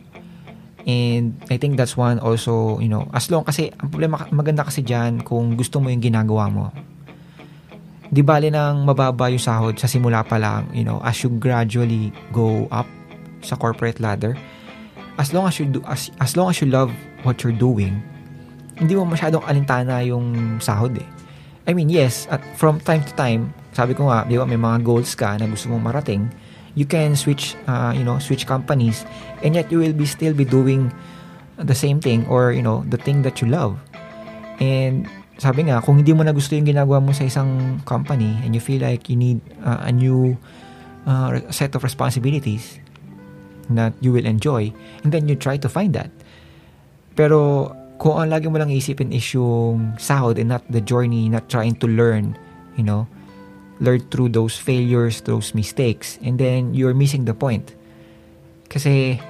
And 0.88 1.36
I 1.52 1.60
think 1.60 1.76
that's 1.76 2.00
one 2.00 2.24
also, 2.24 2.80
you 2.80 2.88
know, 2.88 3.12
as 3.12 3.28
long 3.28 3.44
kasi, 3.44 3.76
ang 3.76 3.92
problema, 3.92 4.24
maganda 4.32 4.64
kasi 4.64 4.88
dyan 4.88 5.20
kung 5.20 5.60
gusto 5.60 5.84
mo 5.84 5.92
yung 5.92 6.00
ginagawa 6.00 6.48
mo. 6.48 6.72
Di 8.08 8.24
bali 8.24 8.48
nang 8.48 8.88
mababa 8.88 9.28
yung 9.28 9.44
sahod 9.44 9.76
sa 9.76 9.92
simula 9.92 10.24
pa 10.24 10.40
lang, 10.40 10.72
you 10.72 10.88
know, 10.88 11.04
as 11.04 11.20
you 11.20 11.28
gradually 11.36 12.16
go 12.32 12.72
up 12.72 12.88
sa 13.42 13.56
corporate 13.56 14.00
ladder, 14.00 14.38
as 15.18 15.34
long 15.34 15.48
as 15.50 15.58
you 15.58 15.66
do, 15.66 15.82
as, 15.90 16.10
as 16.22 16.38
long 16.38 16.50
as 16.50 16.62
you 16.62 16.68
love 16.70 16.94
what 17.24 17.42
you're 17.42 17.56
doing, 17.56 18.02
hindi 18.78 18.94
mo 18.94 19.06
masyadong 19.06 19.42
alintana 19.46 20.06
yung 20.06 20.58
sahod 20.62 20.94
eh. 20.98 21.10
I 21.68 21.76
mean, 21.76 21.92
yes, 21.92 22.30
at 22.32 22.40
from 22.56 22.80
time 22.80 23.04
to 23.04 23.14
time, 23.20 23.52
sabi 23.76 23.92
ko 23.92 24.08
nga, 24.08 24.24
di 24.24 24.40
ba, 24.40 24.48
may 24.48 24.56
mga 24.56 24.88
goals 24.88 25.18
ka 25.18 25.36
na 25.36 25.50
gusto 25.50 25.68
mong 25.68 25.84
marating, 25.84 26.32
you 26.78 26.86
can 26.86 27.18
switch 27.18 27.58
uh, 27.66 27.90
you 27.98 28.06
know 28.06 28.22
switch 28.22 28.46
companies 28.46 29.02
and 29.42 29.58
yet 29.58 29.66
you 29.74 29.82
will 29.82 29.98
be 29.98 30.06
still 30.06 30.32
be 30.32 30.46
doing 30.46 30.94
the 31.58 31.74
same 31.74 31.98
thing 31.98 32.22
or 32.30 32.54
you 32.54 32.62
know 32.62 32.86
the 32.94 33.02
thing 33.02 33.26
that 33.26 33.42
you 33.42 33.50
love 33.50 33.82
and 34.62 35.10
sabi 35.42 35.66
nga 35.66 35.82
kung 35.82 35.98
hindi 35.98 36.14
mo 36.14 36.22
na 36.22 36.30
gusto 36.30 36.54
yung 36.54 36.70
ginagawa 36.70 37.02
mo 37.02 37.10
sa 37.18 37.26
isang 37.26 37.82
company 37.90 38.38
and 38.46 38.54
you 38.54 38.62
feel 38.62 38.78
like 38.78 39.10
you 39.10 39.18
need 39.18 39.42
uh, 39.66 39.90
a 39.90 39.92
new 39.92 40.38
uh, 41.10 41.34
set 41.50 41.74
of 41.74 41.82
responsibilities 41.82 42.78
that 43.74 43.92
you 44.00 44.14
will 44.14 44.26
enjoy 44.26 44.72
and 45.04 45.12
then 45.12 45.28
you 45.28 45.36
try 45.36 45.60
to 45.60 45.68
find 45.68 45.92
that 45.92 46.12
pero 47.18 47.72
kung 47.98 48.22
ang 48.22 48.30
lagi 48.30 48.46
mo 48.48 48.62
lang 48.62 48.70
isipin 48.70 49.10
is 49.10 49.26
yung 49.34 49.98
sahod 49.98 50.38
and 50.38 50.54
not 50.54 50.64
the 50.70 50.80
journey 50.80 51.28
not 51.28 51.50
trying 51.50 51.74
to 51.74 51.90
learn 51.90 52.38
you 52.78 52.86
know 52.86 53.10
learn 53.80 54.02
through 54.10 54.30
those 54.30 54.58
failures, 54.58 55.22
those 55.22 55.54
mistakes, 55.54 56.18
and 56.22 56.40
then 56.40 56.74
you're 56.74 56.94
missing 56.94 57.26
the 57.26 57.34
point. 57.34 57.74
Kasi, 58.70 59.22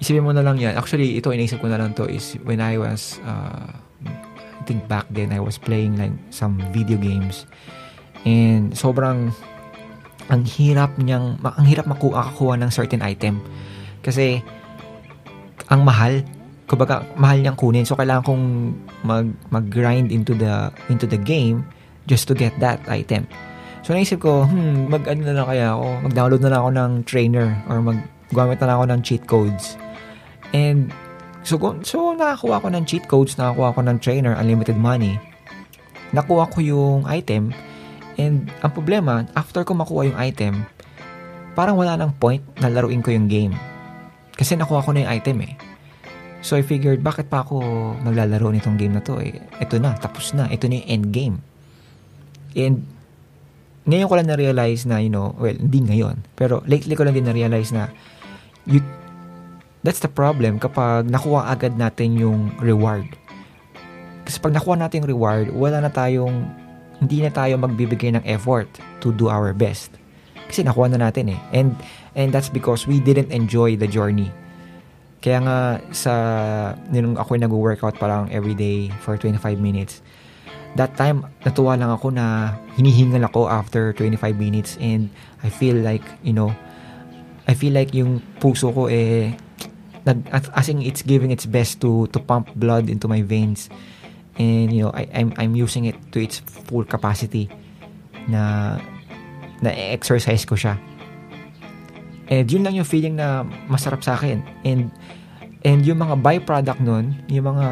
isipin 0.00 0.24
mo 0.24 0.32
na 0.32 0.44
lang 0.44 0.60
yan. 0.60 0.76
Actually, 0.76 1.16
ito, 1.16 1.32
inisip 1.32 1.60
ko 1.60 1.68
na 1.68 1.80
lang 1.80 1.96
to 1.96 2.04
is 2.06 2.36
when 2.44 2.60
I 2.60 2.76
was, 2.78 3.18
uh, 3.24 3.72
I 4.06 4.62
think 4.68 4.86
back 4.88 5.08
then, 5.10 5.32
I 5.32 5.40
was 5.40 5.58
playing 5.58 5.96
like 5.96 6.12
some 6.30 6.60
video 6.72 7.00
games. 7.00 7.46
And 8.26 8.74
sobrang, 8.76 9.32
ang 10.32 10.42
hirap 10.44 10.98
niyang, 10.98 11.38
ang 11.42 11.66
hirap 11.66 11.86
makuha 11.86 12.32
kakuha 12.32 12.58
ng 12.60 12.70
certain 12.70 13.02
item. 13.02 13.38
Kasi, 14.02 14.42
ang 15.70 15.82
mahal, 15.82 16.22
kumbaga, 16.66 17.06
mahal 17.18 17.42
niyang 17.42 17.58
kunin. 17.58 17.86
So, 17.86 17.98
kailangan 17.98 18.24
kong 18.26 18.44
mag, 19.06 19.26
mag-grind 19.50 20.10
into 20.10 20.34
the, 20.34 20.70
into 20.90 21.06
the 21.06 21.18
game 21.18 21.66
just 22.06 22.30
to 22.30 22.34
get 22.34 22.54
that 22.62 22.82
item. 22.86 23.26
So 23.86 23.94
naisip 23.94 24.18
ko, 24.18 24.50
hmm, 24.50 24.90
mag-ano 24.90 25.22
na 25.22 25.34
lang 25.38 25.46
kaya 25.46 25.70
ako, 25.70 25.86
mag-download 26.10 26.42
na 26.42 26.50
lang 26.50 26.58
ako 26.58 26.70
ng 26.74 26.92
trainer 27.06 27.48
or 27.70 27.78
mag-gamit 27.78 28.58
na 28.58 28.66
lang 28.66 28.76
ako 28.82 28.86
ng 28.90 29.00
cheat 29.06 29.22
codes. 29.30 29.78
And 30.50 30.90
So, 31.46 31.54
so 31.86 32.10
nakakuha 32.10 32.58
ko 32.58 32.68
ng 32.74 32.82
cheat 32.90 33.06
codes, 33.06 33.38
nakakuha 33.38 33.78
ko 33.78 33.80
ng 33.86 34.02
trainer, 34.02 34.34
unlimited 34.34 34.74
money. 34.74 35.14
Nakuha 36.10 36.50
ko 36.50 36.58
yung 36.58 37.06
item. 37.06 37.54
And 38.16 38.48
ang 38.64 38.72
problema, 38.72 39.28
after 39.36 39.64
ko 39.64 39.76
makuha 39.76 40.12
yung 40.12 40.18
item, 40.18 40.54
parang 41.52 41.76
wala 41.76 41.96
nang 41.96 42.12
point 42.16 42.42
na 42.60 42.72
laruin 42.72 43.04
ko 43.04 43.12
yung 43.12 43.28
game. 43.28 43.52
Kasi 44.36 44.56
nakuha 44.56 44.84
ko 44.84 44.92
na 44.92 45.04
yung 45.04 45.12
item 45.20 45.38
eh. 45.44 45.54
So 46.44 46.56
I 46.56 46.64
figured, 46.64 47.00
bakit 47.00 47.28
pa 47.32 47.44
ako 47.44 47.60
maglalaro 48.04 48.52
nitong 48.52 48.76
game 48.76 48.94
na 48.96 49.02
to 49.04 49.20
eh? 49.20 49.36
Ito 49.60 49.80
na, 49.80 49.96
tapos 49.96 50.32
na. 50.32 50.48
Ito 50.48 50.68
na 50.68 50.80
yung 50.80 50.88
end 50.88 51.06
game. 51.12 51.36
And 52.56 52.84
ngayon 53.86 54.08
ko 54.08 54.14
lang 54.18 54.28
na-realize 54.28 54.84
na, 54.88 54.98
you 54.98 55.12
know, 55.12 55.36
well, 55.36 55.54
hindi 55.54 55.80
ngayon. 55.84 56.24
Pero 56.34 56.64
lately 56.66 56.96
ko 56.96 57.04
lang 57.04 57.14
din 57.14 57.28
na-realize 57.28 57.70
na 57.70 57.88
you, 58.66 58.82
That's 59.86 60.02
the 60.02 60.10
problem 60.10 60.58
kapag 60.58 61.06
nakuha 61.06 61.46
agad 61.46 61.78
natin 61.78 62.18
yung 62.18 62.50
reward. 62.58 63.06
Kasi 64.26 64.42
pag 64.42 64.50
nakuha 64.50 64.74
natin 64.74 65.06
yung 65.06 65.14
reward, 65.14 65.54
wala 65.54 65.78
na 65.78 65.94
tayong, 65.94 66.42
hindi 67.00 67.20
na 67.20 67.30
tayo 67.30 67.60
magbibigay 67.60 68.16
ng 68.16 68.24
effort 68.24 68.68
to 69.04 69.12
do 69.12 69.28
our 69.28 69.52
best. 69.52 69.92
Kasi 70.46 70.62
nakuha 70.62 70.92
na 70.92 71.10
natin 71.10 71.34
eh. 71.34 71.40
And, 71.52 71.74
and 72.14 72.30
that's 72.32 72.48
because 72.48 72.86
we 72.86 73.02
didn't 73.02 73.34
enjoy 73.34 73.76
the 73.76 73.90
journey. 73.90 74.30
Kaya 75.20 75.42
nga 75.42 75.58
sa, 75.90 76.12
nung 76.88 77.18
ako 77.18 77.36
nag-workout 77.36 77.98
parang 77.98 78.30
everyday 78.30 78.88
for 79.02 79.18
25 79.18 79.58
minutes, 79.58 80.00
that 80.78 80.94
time, 80.94 81.26
natuwa 81.42 81.74
lang 81.74 81.90
ako 81.90 82.14
na 82.14 82.56
hinihingal 82.78 83.26
ako 83.26 83.50
after 83.50 83.90
25 83.96 84.36
minutes 84.38 84.78
and 84.78 85.10
I 85.42 85.50
feel 85.50 85.76
like, 85.80 86.04
you 86.22 86.32
know, 86.32 86.54
I 87.46 87.54
feel 87.54 87.72
like 87.72 87.94
yung 87.94 88.22
puso 88.42 88.74
ko 88.74 88.90
eh 88.90 89.34
nag 90.06 90.22
as 90.30 90.70
in 90.70 90.82
it's 90.82 91.02
giving 91.02 91.34
its 91.34 91.46
best 91.46 91.82
to 91.82 92.06
to 92.14 92.22
pump 92.22 92.54
blood 92.54 92.86
into 92.86 93.10
my 93.10 93.26
veins 93.26 93.66
and 94.36 94.72
you 94.72 94.84
know 94.84 94.92
I 94.92 95.08
I'm 95.12 95.30
I'm 95.36 95.54
using 95.56 95.84
it 95.84 95.96
to 96.12 96.22
its 96.22 96.40
full 96.40 96.84
capacity 96.84 97.48
na 98.28 98.76
na 99.64 99.70
exercise 99.72 100.44
ko 100.44 100.54
siya. 100.54 100.76
And 102.26 102.50
yun 102.50 102.66
lang 102.66 102.74
yung 102.74 102.88
feeling 102.88 103.16
na 103.16 103.46
masarap 103.70 104.02
sa 104.02 104.18
akin. 104.18 104.42
And 104.66 104.90
and 105.64 105.82
yung 105.82 105.98
mga 105.98 106.20
byproduct 106.22 106.82
nun 106.84 107.16
yung 107.26 107.50
mga 107.50 107.68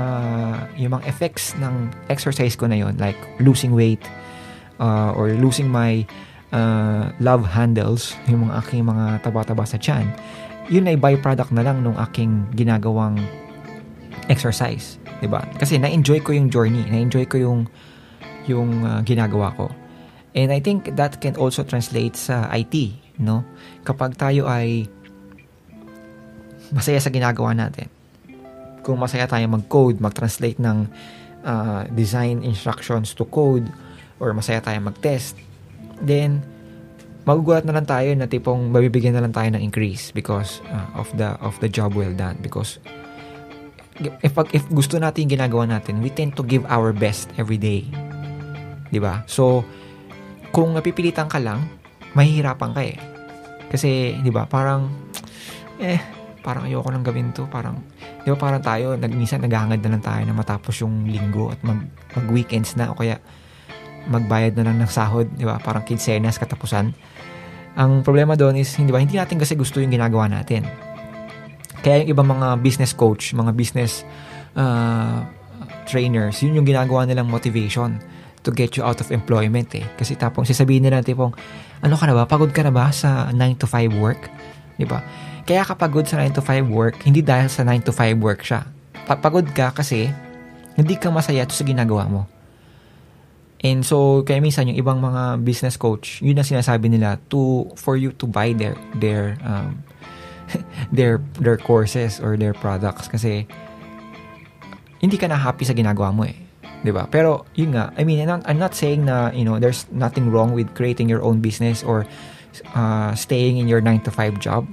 yung 0.81 0.98
mga 0.98 1.05
effects 1.07 1.55
ng 1.62 1.94
exercise 2.11 2.59
ko 2.59 2.66
na 2.66 2.74
yun 2.74 2.96
like 2.98 3.18
losing 3.38 3.70
weight 3.70 4.03
uh, 4.83 5.14
or 5.14 5.31
losing 5.37 5.70
my 5.70 6.03
uh, 6.50 7.12
love 7.22 7.46
handles 7.46 8.18
yung 8.27 8.50
mga 8.50 8.66
aking 8.66 8.83
mga 8.83 9.22
taba-taba 9.22 9.62
sa 9.62 9.79
tiyan 9.79 10.11
yun 10.72 10.88
ay 10.88 10.96
byproduct 10.96 11.53
na 11.53 11.61
lang 11.61 11.85
nung 11.85 11.96
aking 12.00 12.48
ginagawang 12.57 13.20
exercise, 14.33 14.96
'di 15.24 15.32
ba? 15.32 15.40
Kasi 15.56 15.80
na-enjoy 15.80 16.20
ko 16.20 16.37
yung 16.37 16.52
journey, 16.52 16.84
na-enjoy 16.84 17.24
ko 17.24 17.40
yung 17.40 17.60
yung 18.44 18.84
uh, 18.84 19.00
ginagawa 19.00 19.56
ko. 19.56 19.72
And 20.37 20.52
I 20.52 20.60
think 20.60 20.92
that 21.00 21.24
can 21.24 21.40
also 21.40 21.64
translate 21.64 22.20
sa 22.20 22.52
IT, 22.52 22.92
no? 23.16 23.40
Kapag 23.88 24.20
tayo 24.20 24.44
ay 24.44 24.84
masaya 26.68 27.00
sa 27.00 27.08
ginagawa 27.08 27.56
natin. 27.56 27.88
Kung 28.84 29.00
masaya 29.00 29.24
tayo 29.24 29.48
mag-code, 29.48 29.96
mag-translate 29.96 30.60
ng 30.60 30.92
uh, 31.40 31.88
design 31.96 32.44
instructions 32.44 33.16
to 33.16 33.24
code 33.24 33.64
or 34.20 34.37
masaya 34.37 34.60
tayo 34.60 34.76
mag-test, 34.84 35.40
then 36.04 36.44
magugulat 37.24 37.64
na 37.64 37.72
lang 37.72 37.88
tayo 37.88 38.12
na 38.12 38.28
tipong 38.28 38.68
mabibigyan 38.68 39.16
na 39.16 39.24
lang 39.24 39.32
tayo 39.32 39.48
ng 39.56 39.62
increase 39.64 40.12
because 40.12 40.60
uh, 40.68 41.00
of 41.00 41.08
the 41.16 41.32
of 41.40 41.56
the 41.64 41.70
job 41.70 41.96
well 41.96 42.12
done 42.12 42.37
because 42.44 42.76
if 44.22 44.35
if 44.50 44.64
gusto 44.70 44.98
natin 44.98 45.26
yung 45.26 45.38
ginagawa 45.38 45.64
natin 45.68 46.02
we 46.02 46.11
tend 46.11 46.35
to 46.35 46.42
give 46.42 46.66
our 46.66 46.90
best 46.90 47.30
every 47.38 47.59
day 47.59 47.87
ba 48.94 49.26
so 49.26 49.66
kung 50.54 50.70
napipilitan 50.70 51.26
ka 51.26 51.42
lang 51.42 51.66
mahihirapan 52.14 52.70
ka 52.70 52.83
eh 52.87 52.96
kasi 53.70 54.14
'di 54.22 54.30
ba 54.30 54.46
parang 54.46 54.87
eh 55.83 55.98
parang 56.46 56.70
ayoko 56.70 56.94
nang 56.94 57.02
gawin 57.02 57.35
to 57.35 57.50
parang 57.50 57.83
'di 58.22 58.30
ba 58.30 58.38
parang 58.38 58.62
tayo 58.62 58.94
nagminsan 58.94 59.42
naghahangad 59.42 59.83
na 59.83 59.98
lang 59.98 60.02
tayo 60.02 60.22
na 60.22 60.35
matapos 60.35 60.78
yung 60.78 61.11
linggo 61.11 61.50
at 61.50 61.59
mag 61.66 61.83
mag 62.14 62.26
weekends 62.30 62.78
na 62.78 62.94
o 62.94 62.94
kaya 62.94 63.18
magbayad 64.09 64.57
na 64.57 64.64
lang 64.68 64.76
ng 64.80 64.90
sahod, 64.90 65.28
di 65.33 65.44
ba? 65.48 65.57
Parang 65.61 65.85
kinsenas 65.85 66.37
katapusan. 66.37 66.92
Ang 67.74 68.07
problema 68.07 68.38
doon 68.38 68.61
is, 68.61 68.70
hindi 68.78 68.94
ba, 68.94 69.02
hindi 69.02 69.18
natin 69.18 69.40
kasi 69.40 69.59
gusto 69.59 69.83
yung 69.83 69.90
ginagawa 69.90 70.30
natin. 70.30 70.68
Kaya 71.85 72.01
yung 72.01 72.16
ibang 72.16 72.29
mga 72.33 72.64
business 72.64 72.97
coach, 72.97 73.37
mga 73.37 73.53
business 73.53 74.09
uh, 74.57 75.20
trainers, 75.85 76.40
yun 76.40 76.57
yung 76.57 76.64
ginagawa 76.64 77.05
nilang 77.05 77.29
motivation 77.29 78.01
to 78.40 78.49
get 78.49 78.77
you 78.77 78.83
out 78.85 78.97
of 79.05 79.12
employment 79.12 79.68
eh. 79.77 79.85
Kasi 80.01 80.16
tapong 80.16 80.49
sasabihin 80.49 80.88
nila 80.88 81.05
tipong, 81.05 81.37
ano 81.85 81.94
ka 82.01 82.09
na 82.09 82.16
ba? 82.16 82.25
Pagod 82.25 82.53
ka 82.57 82.64
na 82.64 82.73
ba 82.73 82.88
sa 82.88 83.29
9 83.29 83.61
to 83.61 83.68
5 83.68 84.01
work? 84.01 84.33
Di 84.81 84.88
ba? 84.88 85.05
Kaya 85.44 85.61
kapagod 85.61 86.09
sa 86.09 86.20
9 86.25 86.40
to 86.40 86.42
5 86.44 86.73
work, 86.73 87.05
hindi 87.05 87.20
dahil 87.20 87.53
sa 87.53 87.68
9 87.68 87.85
to 87.85 87.92
5 87.92 88.16
work 88.16 88.40
siya. 88.40 88.64
Pagod 89.05 89.44
ka 89.53 89.77
kasi 89.77 90.09
hindi 90.77 90.97
ka 90.97 91.12
masaya 91.12 91.44
sa 91.49 91.64
ginagawa 91.64 92.09
mo. 92.09 92.23
And 93.64 93.81
so, 93.81 94.20
kaya 94.29 94.44
minsan 94.44 94.68
yung 94.68 94.77
ibang 94.77 95.01
mga 95.01 95.40
business 95.40 95.81
coach, 95.81 96.20
yun 96.20 96.37
ang 96.37 96.44
sinasabi 96.44 96.92
nila 96.92 97.16
to 97.33 97.73
for 97.81 97.97
you 97.97 98.12
to 98.20 98.29
buy 98.29 98.53
their 98.53 98.77
their 98.92 99.40
um, 99.40 99.81
their 100.96 101.20
their 101.40 101.57
courses 101.57 102.20
or 102.20 102.37
their 102.37 102.54
products 102.54 103.09
kasi 103.09 103.48
hindi 105.00 105.16
ka 105.20 105.28
na 105.28 105.37
happy 105.37 105.68
sa 105.68 105.76
ginagawa 105.76 106.12
mo 106.14 106.24
eh. 106.24 106.37
'Di 106.85 106.92
ba? 106.92 107.09
Pero 107.09 107.48
yun 107.57 107.72
nga, 107.72 107.92
I 107.96 108.04
mean, 108.04 108.20
I'm 108.20 108.28
not, 108.28 108.42
I'm 108.44 108.61
not 108.61 108.72
saying 108.76 109.09
na, 109.09 109.33
you 109.33 109.44
know, 109.44 109.57
there's 109.57 109.88
nothing 109.88 110.28
wrong 110.28 110.52
with 110.52 110.72
creating 110.76 111.09
your 111.09 111.24
own 111.24 111.40
business 111.40 111.80
or 111.80 112.04
uh, 112.76 113.16
staying 113.16 113.57
in 113.57 113.68
your 113.68 113.80
9 113.80 114.04
to 114.04 114.12
5 114.12 114.37
job. 114.40 114.68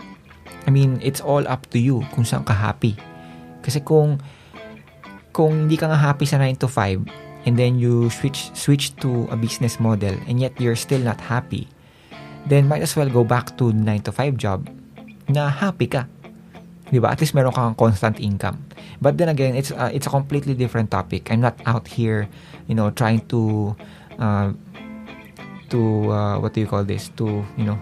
I 0.68 0.70
mean, 0.70 1.00
it's 1.00 1.24
all 1.24 1.48
up 1.48 1.66
to 1.72 1.80
you 1.80 2.04
kung 2.12 2.28
saan 2.28 2.44
ka 2.44 2.52
happy. 2.52 3.00
Kasi 3.64 3.80
kung 3.80 4.20
kung 5.32 5.68
hindi 5.68 5.80
ka 5.80 5.88
nga 5.88 6.00
happy 6.00 6.28
sa 6.28 6.36
9 6.36 6.60
to 6.60 6.68
5, 6.68 7.48
and 7.48 7.56
then 7.56 7.80
you 7.80 8.12
switch 8.12 8.52
switch 8.54 8.92
to 9.00 9.26
a 9.32 9.38
business 9.40 9.80
model 9.80 10.14
and 10.28 10.38
yet 10.38 10.54
you're 10.60 10.78
still 10.78 11.02
not 11.02 11.18
happy, 11.18 11.72
then 12.46 12.68
might 12.68 12.84
as 12.84 12.94
well 12.94 13.08
go 13.08 13.24
back 13.24 13.56
to 13.56 13.72
9 13.72 13.88
to 14.04 14.12
5 14.12 14.36
job 14.36 14.68
na 15.30 15.50
happy 15.50 15.86
ka. 15.86 16.08
'Di 16.92 17.00
ba? 17.00 17.14
At 17.14 17.24
least 17.24 17.34
meron 17.34 17.56
kang 17.56 17.76
constant 17.76 18.20
income. 18.20 18.60
But 19.00 19.18
then 19.18 19.32
again, 19.32 19.56
it's 19.56 19.72
uh, 19.72 19.90
it's 19.94 20.06
a 20.06 20.14
completely 20.14 20.54
different 20.54 20.92
topic. 20.92 21.32
I'm 21.32 21.42
not 21.42 21.58
out 21.66 21.88
here, 21.88 22.28
you 22.68 22.76
know, 22.76 22.92
trying 22.92 23.24
to 23.32 23.74
uh, 24.20 24.52
to 25.72 25.80
uh, 26.12 26.36
what 26.40 26.54
do 26.54 26.62
you 26.62 26.68
call 26.68 26.84
this? 26.84 27.10
To, 27.16 27.42
you 27.56 27.66
know, 27.66 27.80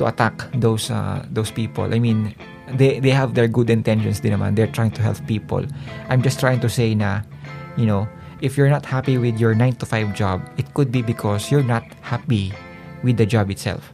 to 0.00 0.08
attack 0.08 0.48
those 0.56 0.90
uh, 0.90 1.22
those 1.30 1.52
people. 1.52 1.92
I 1.92 2.00
mean, 2.00 2.34
they 2.72 2.98
they 2.98 3.12
have 3.12 3.36
their 3.36 3.46
good 3.46 3.68
intentions 3.68 4.24
din 4.24 4.32
naman. 4.32 4.56
They're 4.56 4.72
trying 4.72 4.96
to 4.96 5.02
help 5.04 5.20
people. 5.28 5.62
I'm 6.08 6.24
just 6.24 6.40
trying 6.40 6.58
to 6.64 6.68
say 6.72 6.96
na, 6.96 7.22
you 7.76 7.84
know, 7.84 8.08
if 8.40 8.56
you're 8.56 8.72
not 8.72 8.84
happy 8.84 9.16
with 9.20 9.38
your 9.38 9.54
9 9.54 9.76
to 9.80 9.86
5 9.86 10.12
job, 10.12 10.44
it 10.56 10.72
could 10.74 10.92
be 10.92 11.00
because 11.00 11.50
you're 11.50 11.64
not 11.64 11.84
happy 12.02 12.52
with 13.02 13.16
the 13.16 13.24
job 13.24 13.50
itself. 13.50 13.92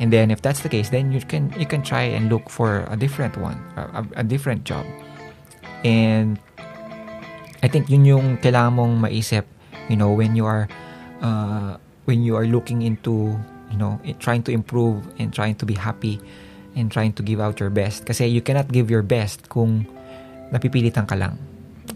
And 0.00 0.08
then 0.08 0.32
if 0.32 0.40
that's 0.40 0.64
the 0.64 0.72
case, 0.72 0.88
then 0.88 1.12
you 1.12 1.20
can 1.20 1.52
you 1.60 1.68
can 1.68 1.84
try 1.84 2.08
and 2.08 2.32
look 2.32 2.48
for 2.48 2.88
a 2.88 2.96
different 2.96 3.36
one, 3.36 3.60
a, 3.76 4.00
a 4.20 4.24
different 4.24 4.64
job. 4.64 4.88
And 5.84 6.40
I 7.60 7.68
think 7.68 7.92
yun 7.92 8.08
yung 8.08 8.40
kailangan 8.40 8.80
mong 8.80 9.04
maisip, 9.04 9.44
you 9.92 10.00
know, 10.00 10.08
when 10.08 10.32
you 10.32 10.48
are 10.48 10.64
uh, 11.20 11.76
when 12.08 12.24
you 12.24 12.32
are 12.34 12.48
looking 12.48 12.80
into, 12.80 13.36
you 13.68 13.76
know, 13.76 14.00
trying 14.18 14.40
to 14.48 14.52
improve 14.56 15.04
and 15.20 15.28
trying 15.36 15.54
to 15.60 15.68
be 15.68 15.76
happy 15.76 16.16
and 16.72 16.88
trying 16.88 17.12
to 17.12 17.22
give 17.22 17.40
out 17.40 17.60
your 17.60 17.68
best. 17.70 18.08
Kasi 18.08 18.24
you 18.24 18.40
cannot 18.40 18.72
give 18.72 18.88
your 18.88 19.04
best 19.04 19.52
kung 19.52 19.84
napipilitan 20.48 21.04
ka 21.04 21.14
lang. 21.14 21.36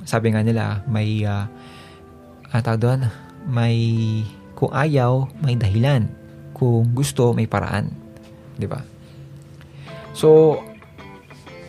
Sabi 0.04 0.36
nga 0.36 0.44
nila, 0.44 0.84
may 0.84 1.24
uh, 1.24 1.48
tawag 2.52 2.80
doon, 2.80 3.00
may, 3.48 3.76
kung 4.54 4.70
ayaw, 4.70 5.26
may 5.42 5.56
dahilan. 5.56 6.06
Kung 6.54 6.94
gusto, 6.94 7.34
may 7.34 7.50
paraan. 7.50 7.90
Di 8.54 8.64
ba? 8.70 8.80
So, 10.14 10.62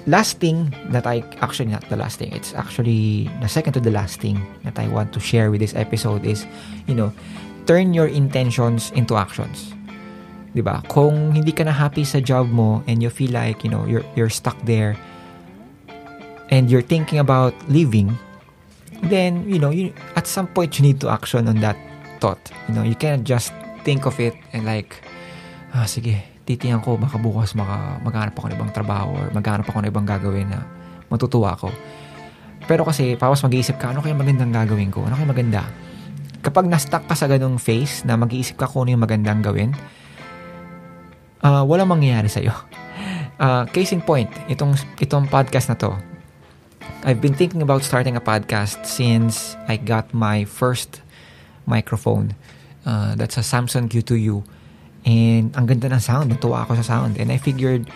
last 0.06 0.38
thing 0.38 0.70
that 0.94 1.10
I, 1.10 1.26
actually 1.42 1.74
not 1.74 1.90
the 1.90 1.98
last 1.98 2.22
thing, 2.22 2.32
it's 2.32 2.54
actually 2.54 3.28
the 3.42 3.50
second 3.50 3.74
to 3.74 3.82
the 3.82 3.92
last 3.92 4.22
thing 4.22 4.38
that 4.64 4.78
I 4.78 4.88
want 4.88 5.12
to 5.18 5.20
share 5.20 5.50
with 5.50 5.60
this 5.60 5.74
episode 5.74 6.24
is, 6.24 6.46
you 6.86 6.94
know, 6.94 7.12
turn 7.66 7.94
your 7.94 8.08
intentions 8.08 8.94
into 8.94 9.18
actions. 9.18 9.74
'di 10.56 10.64
ba? 10.64 10.80
Kung 10.88 11.36
hindi 11.36 11.52
ka 11.52 11.68
na 11.68 11.76
happy 11.76 12.08
sa 12.08 12.24
job 12.24 12.48
mo 12.48 12.80
and 12.88 13.04
you 13.04 13.12
feel 13.12 13.36
like, 13.36 13.66
you 13.66 13.72
know, 13.74 13.84
you're 13.84 14.06
you're 14.16 14.32
stuck 14.32 14.56
there 14.64 14.96
and 16.48 16.72
you're 16.72 16.86
thinking 16.86 17.20
about 17.20 17.52
leaving, 17.68 18.16
then 19.04 19.44
you 19.50 19.60
know 19.60 19.70
you 19.70 19.94
at 20.16 20.28
some 20.28 20.48
point 20.48 20.80
you 20.80 20.84
need 20.84 21.00
to 21.00 21.10
action 21.10 21.48
on 21.48 21.60
that 21.60 21.78
thought 22.20 22.40
you 22.68 22.74
know 22.74 22.84
you 22.84 22.96
can't 22.96 23.24
just 23.24 23.52
think 23.86 24.04
of 24.10 24.18
it 24.18 24.34
and 24.52 24.66
like 24.66 25.00
ah 25.72 25.86
sige 25.86 26.18
titiyan 26.50 26.82
ko 26.82 26.98
baka 26.98 27.22
bukas 27.22 27.54
maka 27.54 28.02
maghanap 28.02 28.34
ako 28.34 28.50
ng 28.50 28.58
ibang 28.58 28.74
trabaho 28.74 29.14
or 29.14 29.26
maghanap 29.32 29.66
ako 29.70 29.86
ng 29.86 29.90
ibang 29.94 30.06
gagawin 30.06 30.50
na 30.50 30.66
matutuwa 31.08 31.54
ako 31.54 31.70
pero 32.66 32.82
kasi, 32.82 33.14
pawas 33.14 33.46
mag-iisip 33.46 33.78
ka, 33.78 33.94
ano 33.94 34.02
kaya 34.02 34.18
magandang 34.18 34.50
gagawin 34.50 34.90
ko? 34.90 35.06
Ano 35.06 35.14
kaya 35.14 35.30
maganda? 35.30 35.62
Kapag 36.42 36.66
na-stuck 36.66 37.06
ka 37.06 37.14
sa 37.14 37.30
ganung 37.30 37.62
phase 37.62 38.02
na 38.10 38.18
mag-iisip 38.18 38.58
ka 38.58 38.66
kung 38.66 38.86
ano 38.86 38.98
yung 38.98 39.06
magandang 39.06 39.46
gawin, 39.46 39.70
uh, 41.46 41.62
walang 41.62 41.90
mangyayari 41.90 42.26
sa'yo. 42.26 42.54
Uh, 43.38 43.70
case 43.74 43.94
in 43.94 44.02
point, 44.02 44.30
itong, 44.50 44.74
itong 44.98 45.30
podcast 45.30 45.70
na 45.70 45.78
to, 45.78 45.94
I've 47.06 47.22
been 47.22 47.38
thinking 47.38 47.62
about 47.62 47.86
starting 47.86 48.18
a 48.18 48.24
podcast 48.24 48.82
since 48.82 49.54
I 49.70 49.78
got 49.78 50.10
my 50.10 50.42
first 50.42 51.06
microphone. 51.70 52.34
Uh, 52.86 53.18
that's 53.18 53.42
a 53.42 53.44
Samsung 53.44 53.90
Q2U. 53.90 54.46
And 55.06 55.54
ang 55.58 55.66
ganda 55.66 55.90
ng 55.90 56.02
sound, 56.02 56.30
natuwa 56.30 56.66
ako 56.66 56.78
sa 56.82 56.86
sound. 56.86 57.18
And 57.18 57.34
I 57.34 57.38
figured, 57.42 57.90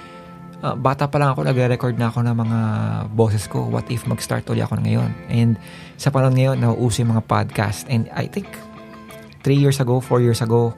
uh, 0.62 0.74
bata 0.78 1.10
pa 1.10 1.18
lang 1.22 1.34
ako, 1.34 1.46
nagre-record 1.46 1.98
na 1.98 2.10
ako 2.10 2.26
ng 2.26 2.36
mga 2.38 2.60
boses 3.14 3.46
ko. 3.46 3.66
What 3.70 3.90
if 3.94 4.06
mag-start 4.06 4.50
ulit 4.50 4.66
ako 4.66 4.82
ngayon? 4.82 5.14
And 5.30 5.58
sa 5.98 6.14
panahon 6.14 6.38
ngayon, 6.38 6.58
nauuso 6.62 7.02
yung 7.02 7.14
mga 7.14 7.26
podcast. 7.26 7.86
And 7.90 8.10
I 8.14 8.30
think 8.30 8.50
3 9.42 9.56
years 9.58 9.82
ago, 9.82 10.02
4 10.02 10.22
years 10.22 10.42
ago, 10.42 10.74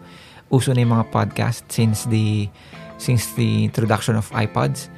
uso 0.51 0.75
na 0.75 0.83
yung 0.83 0.95
mga 0.95 1.07
podcast 1.11 1.63
since 1.71 2.03
the 2.11 2.51
since 3.01 3.33
the 3.33 3.65
introduction 3.65 4.13
of 4.13 4.29
iPods. 4.35 4.91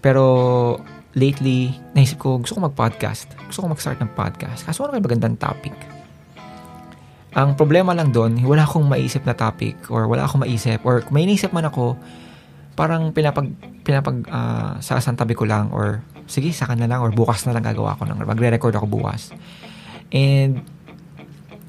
Pero 0.00 0.78
lately, 1.18 1.74
naisip 1.92 2.22
ko, 2.22 2.38
gusto 2.38 2.56
ko 2.56 2.70
mag-podcast. 2.70 3.26
Gusto 3.50 3.66
ko 3.66 3.74
mag-start 3.74 3.98
ng 3.98 4.12
podcast. 4.14 4.62
Kaso 4.62 4.86
ano 4.86 4.94
kayo 4.94 5.02
magandang 5.02 5.36
topic? 5.36 5.74
Ang 7.30 7.54
problema 7.54 7.94
lang 7.94 8.10
doon, 8.10 8.42
wala 8.42 8.66
akong 8.66 8.90
maisip 8.90 9.22
na 9.22 9.38
topic 9.38 9.78
or 9.86 10.10
wala 10.10 10.26
akong 10.26 10.42
maisip 10.42 10.82
or 10.82 11.06
may 11.14 11.22
inisip 11.22 11.54
man 11.54 11.70
ako, 11.70 11.94
parang 12.74 13.14
pinapag 13.14 13.54
pinapag 13.86 14.26
uh, 14.26 14.78
sasantabi 14.82 15.38
ko 15.38 15.46
lang 15.46 15.70
or 15.70 16.02
sige 16.26 16.50
sa 16.50 16.66
kanila 16.66 16.96
lang 16.96 17.00
or 17.02 17.10
bukas 17.14 17.46
na 17.46 17.54
lang 17.54 17.62
gagawa 17.62 17.94
ko 17.98 18.06
ng 18.06 18.26
magre-record 18.26 18.74
ako 18.74 18.86
bukas. 18.90 19.30
And 20.10 20.66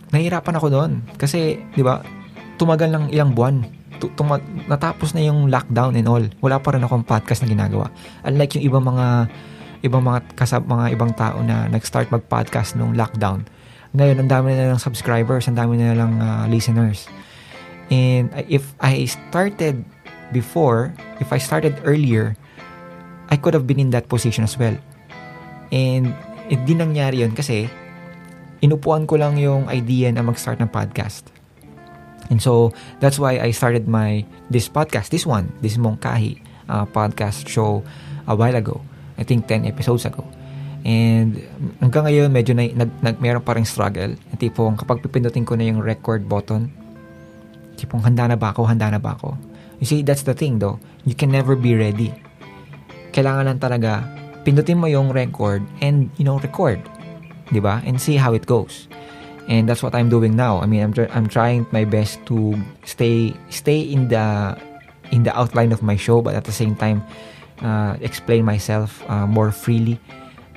nahirapan 0.09 0.57
ako 0.57 0.67
doon 0.73 0.91
kasi 1.15 1.61
'di 1.77 1.85
ba 1.85 2.01
tumagal 2.57 2.89
ng 2.89 3.05
ilang 3.13 3.37
buwan 3.37 3.81
tumag, 4.17 4.41
natapos 4.65 5.13
na 5.13 5.21
yung 5.21 5.53
lockdown 5.53 5.93
and 5.93 6.09
all. 6.09 6.25
Wala 6.41 6.57
pa 6.57 6.73
rin 6.73 6.81
akong 6.81 7.05
podcast 7.05 7.45
na 7.45 7.53
ginagawa. 7.53 7.93
Unlike 8.25 8.57
yung 8.57 8.65
ibang 8.73 8.85
mga 8.89 9.29
ibang 9.85 10.01
mga 10.05 10.19
kasab 10.33 10.65
mga 10.65 10.93
ibang 10.93 11.11
tao 11.13 11.41
na 11.45 11.69
nag-start 11.69 12.09
mag-podcast 12.09 12.73
nung 12.77 12.97
lockdown. 12.97 13.45
Ngayon, 13.91 14.23
ang 14.23 14.29
dami 14.31 14.55
na 14.55 14.71
lang 14.71 14.79
subscribers, 14.79 15.51
ang 15.51 15.59
dami 15.59 15.75
na 15.75 15.91
lang 15.91 16.15
uh, 16.23 16.47
listeners. 16.47 17.11
And 17.91 18.31
if 18.47 18.71
I 18.79 19.03
started 19.03 19.83
before, 20.31 20.95
if 21.19 21.35
I 21.35 21.39
started 21.43 21.75
earlier, 21.83 22.39
I 23.27 23.35
could 23.35 23.51
have 23.51 23.67
been 23.67 23.83
in 23.83 23.91
that 23.91 24.07
position 24.07 24.47
as 24.47 24.55
well. 24.55 24.75
And 25.75 26.15
hindi 26.47 26.75
nangyari 26.75 27.23
yun 27.23 27.35
kasi 27.35 27.67
inupuan 28.63 29.07
ko 29.07 29.19
lang 29.19 29.35
yung 29.35 29.67
idea 29.67 30.07
na 30.11 30.23
mag-start 30.23 30.63
ng 30.63 30.71
podcast. 30.71 31.27
And 32.31 32.39
so, 32.39 32.71
that's 33.03 33.19
why 33.19 33.43
I 33.43 33.51
started 33.51 33.91
my, 33.91 34.23
this 34.47 34.71
podcast, 34.71 35.11
this 35.11 35.27
one, 35.27 35.51
this 35.59 35.75
Mongkahi 35.75 36.39
uh, 36.71 36.87
podcast 36.87 37.51
show 37.51 37.83
a 38.23 38.35
while 38.35 38.55
ago. 38.55 38.79
I 39.19 39.27
think 39.27 39.51
10 39.51 39.67
episodes 39.67 40.07
ago. 40.07 40.23
And 40.81 41.37
hanggang 41.77 42.09
ngayon, 42.09 42.29
medyo 42.33 42.57
na, 42.57 42.65
nag, 42.71 42.89
nag, 43.01 43.15
meron 43.21 43.43
pa 43.45 43.53
rin 43.53 43.67
struggle. 43.67 44.17
Tipong 44.41 44.77
kapag 44.77 45.01
pipindutin 45.05 45.45
ko 45.45 45.53
na 45.53 45.69
yung 45.69 45.81
record 45.81 46.25
button, 46.25 46.73
tipong 47.77 48.01
handa 48.01 48.29
na 48.29 48.37
ba 48.37 48.53
ako, 48.53 48.65
handa 48.65 48.89
na 48.89 48.97
ba 48.97 49.13
ako 49.13 49.51
You 49.81 49.89
see, 49.89 50.05
that's 50.05 50.21
the 50.21 50.37
thing 50.37 50.61
though. 50.61 50.77
You 51.09 51.17
can 51.17 51.33
never 51.33 51.57
be 51.57 51.73
ready. 51.73 52.13
Kailangan 53.17 53.49
lang 53.49 53.57
talaga 53.57 54.05
pindutin 54.45 54.77
mo 54.77 54.85
yung 54.85 55.09
record 55.09 55.65
and, 55.81 56.13
you 56.21 56.23
know, 56.23 56.37
record. 56.37 56.77
ba? 57.49 57.81
And 57.83 57.97
see 57.97 58.15
how 58.15 58.37
it 58.37 58.45
goes. 58.45 58.87
And 59.49 59.67
that's 59.67 59.81
what 59.81 59.97
I'm 59.97 60.07
doing 60.07 60.37
now. 60.37 60.61
I 60.61 60.69
mean, 60.69 60.85
I'm 60.85 60.93
I'm 61.11 61.27
trying 61.27 61.65
my 61.73 61.83
best 61.83 62.21
to 62.29 62.53
stay 62.85 63.33
stay 63.49 63.81
in 63.81 64.07
the 64.07 64.55
in 65.09 65.25
the 65.25 65.33
outline 65.33 65.73
of 65.73 65.81
my 65.81 65.97
show, 65.97 66.21
but 66.21 66.37
at 66.37 66.45
the 66.45 66.53
same 66.53 66.77
time, 66.77 67.01
uh, 67.65 67.97
explain 68.05 68.45
myself 68.45 69.01
uh, 69.09 69.25
more 69.25 69.49
freely 69.51 69.97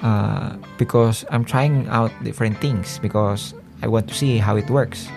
uh, 0.05 0.55
because 0.77 1.25
I'm 1.33 1.45
trying 1.45 1.89
out 1.89 2.13
different 2.23 2.61
things 2.61 3.01
because 3.01 3.57
I 3.83 3.89
want 3.89 4.07
to 4.09 4.15
see 4.15 4.39
how 4.39 4.55
it 4.55 4.69
works. 4.71 5.09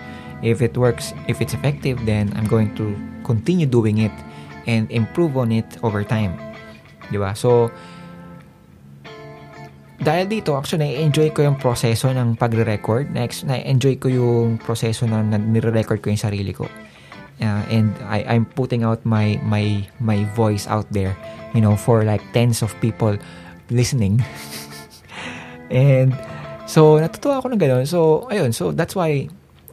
If 0.42 0.62
it 0.62 0.76
works, 0.76 1.12
if 1.28 1.40
it's 1.40 1.52
effective, 1.52 2.00
then 2.06 2.32
I'm 2.34 2.48
going 2.48 2.74
to 2.76 2.96
continue 3.22 3.66
doing 3.66 3.98
it 3.98 4.14
and 4.66 4.90
improve 4.90 5.36
on 5.36 5.52
it 5.52 5.66
over 5.84 6.02
time. 6.02 6.34
Di 7.12 7.18
ba? 7.20 7.36
So, 7.36 7.70
dahil 9.98 10.30
dito, 10.30 10.54
actually, 10.54 10.94
na-enjoy 10.94 11.34
ko 11.34 11.42
yung 11.42 11.58
proseso 11.58 12.08
ng 12.08 12.38
pagre-record. 12.38 13.10
Next, 13.10 13.44
na-enjoy 13.44 13.98
ko 13.98 14.06
yung 14.08 14.56
proseso 14.62 15.10
na 15.10 15.20
nire-record 15.26 16.00
ko 16.00 16.08
yung 16.14 16.22
sarili 16.22 16.54
ko. 16.54 16.70
Uh, 17.38 17.62
and 17.70 17.94
I, 18.06 18.22
I'm 18.26 18.46
putting 18.46 18.82
out 18.82 19.02
my, 19.06 19.38
my, 19.42 19.86
my 19.98 20.22
voice 20.34 20.66
out 20.66 20.86
there, 20.90 21.18
you 21.54 21.60
know, 21.60 21.74
for 21.74 22.02
like 22.02 22.22
tens 22.32 22.62
of 22.62 22.74
people 22.80 23.18
listening. 23.70 24.22
and, 25.70 26.16
so, 26.66 27.00
natutuwa 27.00 27.40
ako 27.40 27.54
ng 27.54 27.60
gano'n. 27.60 27.84
So, 27.86 28.28
ayun. 28.28 28.52
So, 28.52 28.72
that's 28.72 28.96
why 28.96 29.28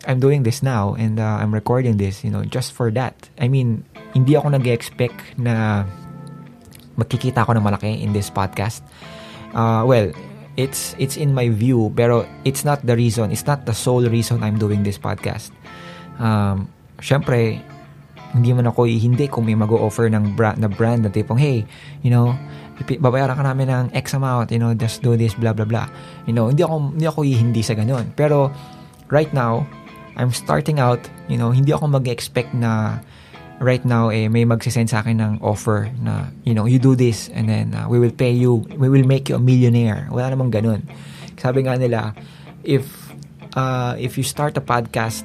I'm 0.07 0.19
doing 0.21 0.43
this 0.43 0.61
now 0.61 0.93
and 0.95 1.19
uh, 1.19 1.41
I'm 1.41 1.53
recording 1.53 1.97
this, 1.97 2.23
you 2.23 2.29
know, 2.29 2.45
just 2.45 2.73
for 2.73 2.91
that. 2.93 3.29
I 3.41 3.49
mean, 3.49 3.83
hindi 4.13 4.37
ako 4.37 4.53
nag-expect 4.53 5.37
na 5.41 5.85
magkikita 6.95 7.43
ako 7.43 7.57
ng 7.57 7.65
malaki 7.65 8.01
in 8.01 8.13
this 8.13 8.29
podcast. 8.29 8.85
Uh, 9.51 9.83
well, 9.83 10.13
it's 10.55 10.95
it's 10.99 11.17
in 11.17 11.35
my 11.35 11.51
view, 11.51 11.91
pero 11.95 12.23
it's 12.47 12.63
not 12.63 12.79
the 12.85 12.95
reason, 12.95 13.31
it's 13.31 13.47
not 13.47 13.67
the 13.67 13.75
sole 13.75 14.07
reason 14.07 14.43
I'm 14.43 14.55
doing 14.55 14.83
this 14.83 14.95
podcast. 14.95 15.51
Um, 16.19 16.71
syempre, 17.03 17.59
hindi 18.31 18.51
man 18.55 18.67
ako 18.67 18.87
hindi 18.87 19.27
kung 19.27 19.47
may 19.47 19.55
mag-offer 19.55 20.07
ng 20.11 20.35
brand, 20.35 20.59
na 20.59 20.67
brand 20.67 21.03
na 21.03 21.11
tipong, 21.11 21.39
hey, 21.39 21.67
you 22.03 22.11
know, 22.11 22.35
babayaran 22.83 23.39
ka 23.39 23.43
namin 23.43 23.71
ng 23.71 23.85
X 23.95 24.15
amount, 24.15 24.51
you 24.51 24.59
know, 24.59 24.75
just 24.75 24.99
do 24.99 25.15
this, 25.15 25.31
blah, 25.35 25.55
blah, 25.55 25.67
blah. 25.67 25.87
You 26.27 26.35
know, 26.35 26.51
hindi 26.51 26.63
ako, 26.63 26.91
hindi 26.91 27.07
ako 27.07 27.19
hindi 27.23 27.61
sa 27.63 27.73
ganun. 27.73 28.11
Pero, 28.19 28.51
right 29.07 29.31
now, 29.31 29.63
I'm 30.19 30.31
starting 30.35 30.79
out, 30.79 30.99
you 31.31 31.39
know, 31.39 31.55
hindi 31.55 31.71
ako 31.71 31.87
mag-expect 31.87 32.51
na 32.51 32.99
right 33.63 33.87
now 33.87 34.11
eh 34.11 34.27
may 34.27 34.43
magsisend 34.43 34.91
sa 34.91 34.99
akin 34.99 35.19
ng 35.19 35.33
offer 35.39 35.87
na 36.03 36.27
you 36.43 36.51
know 36.51 36.67
you 36.67 36.75
do 36.75 36.91
this 36.91 37.31
and 37.31 37.47
then 37.47 37.71
uh, 37.71 37.87
we 37.87 37.95
will 37.95 38.11
pay 38.11 38.31
you 38.31 38.67
we 38.75 38.91
will 38.91 39.07
make 39.07 39.31
you 39.31 39.39
a 39.39 39.39
millionaire 39.39 40.11
wala 40.11 40.27
namang 40.27 40.51
ganun 40.51 40.83
sabi 41.39 41.63
nga 41.63 41.79
nila 41.79 42.11
if 42.67 42.83
uh, 43.55 43.95
if 43.95 44.19
you 44.19 44.27
start 44.27 44.59
a 44.59 44.63
podcast 44.63 45.23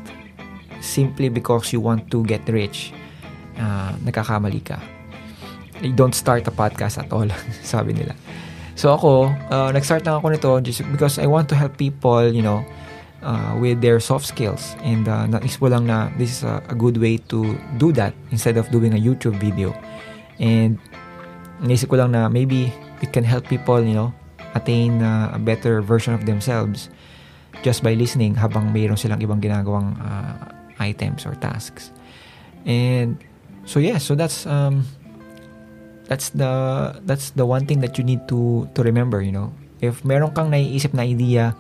simply 0.79 1.27
because 1.27 1.75
you 1.75 1.83
want 1.83 2.07
to 2.07 2.23
get 2.23 2.47
rich 2.47 2.95
uh, 3.59 3.91
nagkakamali 4.07 4.63
ka 4.63 4.79
don't 5.97 6.15
start 6.15 6.47
a 6.49 6.53
podcast 6.53 7.01
at 7.01 7.09
all 7.13 7.29
sabi 7.65 7.97
nila 7.97 8.13
so 8.77 8.93
ako 8.93 9.33
uh, 9.49 9.69
nag-start 9.73 10.05
lang 10.05 10.21
ako 10.21 10.27
nito 10.33 10.51
just 10.61 10.85
because 10.93 11.17
I 11.17 11.27
want 11.27 11.49
to 11.53 11.57
help 11.57 11.77
people 11.77 12.29
you 12.29 12.45
know 12.45 12.65
uh, 13.23 13.57
with 13.59 13.81
their 13.81 14.01
soft 14.01 14.27
skills. 14.27 14.77
And 14.83 15.09
uh, 15.09 15.27
naisip 15.27 15.61
ko 15.61 15.69
lang 15.69 15.87
na 15.87 16.11
this 16.17 16.41
is 16.41 16.43
a, 16.45 16.63
a 16.69 16.75
good 16.75 16.97
way 16.97 17.19
to 17.33 17.57
do 17.79 17.93
that 17.93 18.15
instead 18.31 18.57
of 18.57 18.69
doing 18.71 18.95
a 18.95 19.01
YouTube 19.01 19.39
video. 19.41 19.77
And 20.41 20.81
naisip 21.61 21.89
ko 21.89 21.97
lang 21.97 22.13
na 22.13 22.29
maybe 22.29 22.73
it 23.01 23.13
can 23.13 23.25
help 23.25 23.49
people, 23.49 23.81
you 23.81 23.95
know, 23.95 24.13
attain 24.55 25.03
uh, 25.03 25.33
a 25.35 25.39
better 25.39 25.81
version 25.81 26.15
of 26.15 26.27
themselves 26.27 26.91
just 27.63 27.83
by 27.83 27.95
listening 27.95 28.35
habang 28.35 28.73
mayroon 28.73 28.99
silang 28.99 29.21
ibang 29.21 29.41
ginagawang 29.41 29.95
uh, 30.01 30.51
items 30.81 31.27
or 31.27 31.37
tasks. 31.37 31.93
And 32.65 33.21
so 33.65 33.79
yeah, 33.79 33.99
so 33.99 34.17
that's 34.17 34.45
um 34.49 34.89
that's 36.11 36.35
the 36.35 36.51
that's 37.07 37.31
the 37.39 37.47
one 37.47 37.71
thing 37.71 37.79
that 37.87 37.95
you 37.95 38.03
need 38.03 38.27
to 38.27 38.67
to 38.75 38.83
remember, 38.83 39.23
you 39.23 39.31
know. 39.31 39.55
If 39.79 40.03
meron 40.03 40.35
kang 40.35 40.51
naiisip 40.51 40.93
na 40.93 41.07
idea 41.07 41.55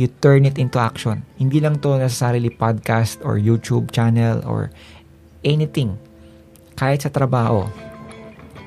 you 0.00 0.08
turn 0.24 0.48
it 0.48 0.56
into 0.56 0.80
action. 0.80 1.26
Hindi 1.36 1.60
lang 1.60 1.82
to 1.84 2.00
necessarily 2.00 2.48
podcast 2.48 3.20
or 3.20 3.36
YouTube 3.36 3.92
channel 3.92 4.40
or 4.48 4.72
anything. 5.44 6.00
Kahit 6.80 7.04
sa 7.04 7.12
trabaho. 7.12 7.68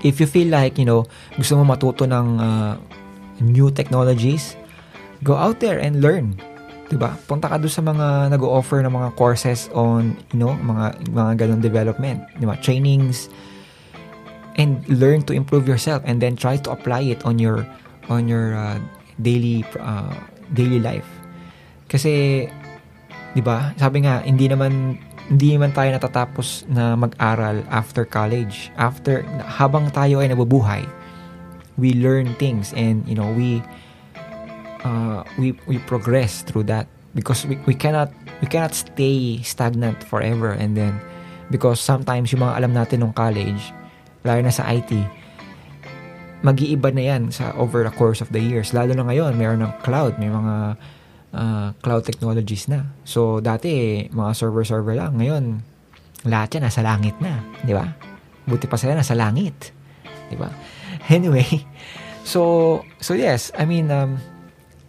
If 0.06 0.22
you 0.22 0.30
feel 0.30 0.54
like, 0.54 0.78
you 0.78 0.86
know, 0.86 1.10
gusto 1.34 1.58
mo 1.58 1.66
matuto 1.66 2.06
ng 2.06 2.38
uh, 2.38 2.76
new 3.42 3.74
technologies, 3.74 4.54
go 5.26 5.34
out 5.34 5.58
there 5.58 5.82
and 5.82 6.06
learn. 6.06 6.38
'Di 6.92 7.00
ba? 7.00 7.18
Punta 7.26 7.50
ka 7.50 7.58
doon 7.58 7.74
sa 7.74 7.82
mga 7.82 8.30
nag-o-offer 8.30 8.86
ng 8.86 8.94
mga 8.94 9.10
courses 9.18 9.72
on, 9.74 10.14
you 10.36 10.38
know, 10.38 10.54
mga 10.54 11.02
mga 11.10 11.32
ganung 11.40 11.64
development, 11.64 12.22
'di 12.38 12.46
ba? 12.46 12.60
Trainings 12.62 13.32
and 14.56 14.86
learn 14.90 15.26
to 15.26 15.34
improve 15.34 15.68
yourself 15.68 16.02
and 16.06 16.22
then 16.22 16.36
try 16.36 16.58
to 16.58 16.70
apply 16.72 17.02
it 17.02 17.26
on 17.26 17.40
your 17.40 17.66
on 18.10 18.28
your 18.28 18.54
uh, 18.54 18.78
daily 19.22 19.66
uh, 19.80 20.14
daily 20.54 20.80
life. 20.80 21.08
Kasi 21.90 22.46
'di 23.34 23.42
ba? 23.42 23.74
Sabi 23.78 24.06
nga 24.06 24.22
hindi 24.22 24.46
naman 24.50 24.98
hindi 25.32 25.56
naman 25.56 25.72
tayo 25.72 25.90
natatapos 25.96 26.68
na 26.68 27.00
mag-aral 27.00 27.64
after 27.72 28.04
college. 28.04 28.70
After 28.76 29.24
habang 29.48 29.88
tayo 29.96 30.20
ay 30.20 30.30
nabubuhay, 30.30 30.84
we 31.80 31.96
learn 31.96 32.36
things 32.38 32.76
and 32.76 33.08
you 33.08 33.16
know, 33.16 33.32
we 33.32 33.64
uh, 34.84 35.24
we 35.40 35.56
we 35.66 35.80
progress 35.88 36.44
through 36.44 36.68
that 36.68 36.86
because 37.16 37.48
we, 37.48 37.56
we 37.66 37.74
cannot 37.74 38.12
we 38.44 38.48
cannot 38.52 38.76
stay 38.76 39.40
stagnant 39.42 40.04
forever 40.04 40.52
and 40.52 40.76
then 40.76 41.00
because 41.50 41.80
sometimes 41.80 42.32
yung 42.36 42.44
mga 42.44 42.54
alam 42.60 42.72
natin 42.76 43.02
nung 43.02 43.16
college 43.16 43.72
lalo 44.24 44.40
na 44.44 44.52
sa 44.52 44.68
IT 44.72 44.92
mag-iiba 46.44 46.92
na 46.92 47.04
yan 47.16 47.32
sa 47.32 47.56
over 47.56 47.88
the 47.88 47.96
course 47.96 48.20
of 48.20 48.30
the 48.36 48.44
years. 48.44 48.76
Lalo 48.76 48.92
na 48.92 49.08
ngayon 49.08 49.40
mayroon 49.40 49.64
ng 49.64 49.74
cloud. 49.82 50.20
May 50.20 50.28
mga 50.28 50.76
uh, 51.32 51.68
cloud 51.80 52.04
technologies 52.04 52.68
na. 52.68 52.92
So 53.08 53.40
dati 53.40 54.06
mga 54.12 54.32
server 54.36 54.68
server 54.68 54.94
lang. 54.94 55.16
Ngayon 55.18 55.64
lahat 56.28 56.60
yan 56.60 56.68
nasa 56.68 56.84
langit 56.84 57.16
na. 57.24 57.40
Di 57.64 57.72
ba? 57.72 57.88
Buti 58.44 58.68
pa 58.68 58.76
sila 58.76 59.00
nasa 59.00 59.16
langit. 59.16 59.72
Di 60.30 60.36
ba? 60.36 60.52
Anyway 61.12 61.64
so 62.24 62.80
so 63.00 63.16
yes. 63.16 63.52
I 63.56 63.64
mean 63.64 63.92
um, 63.92 64.20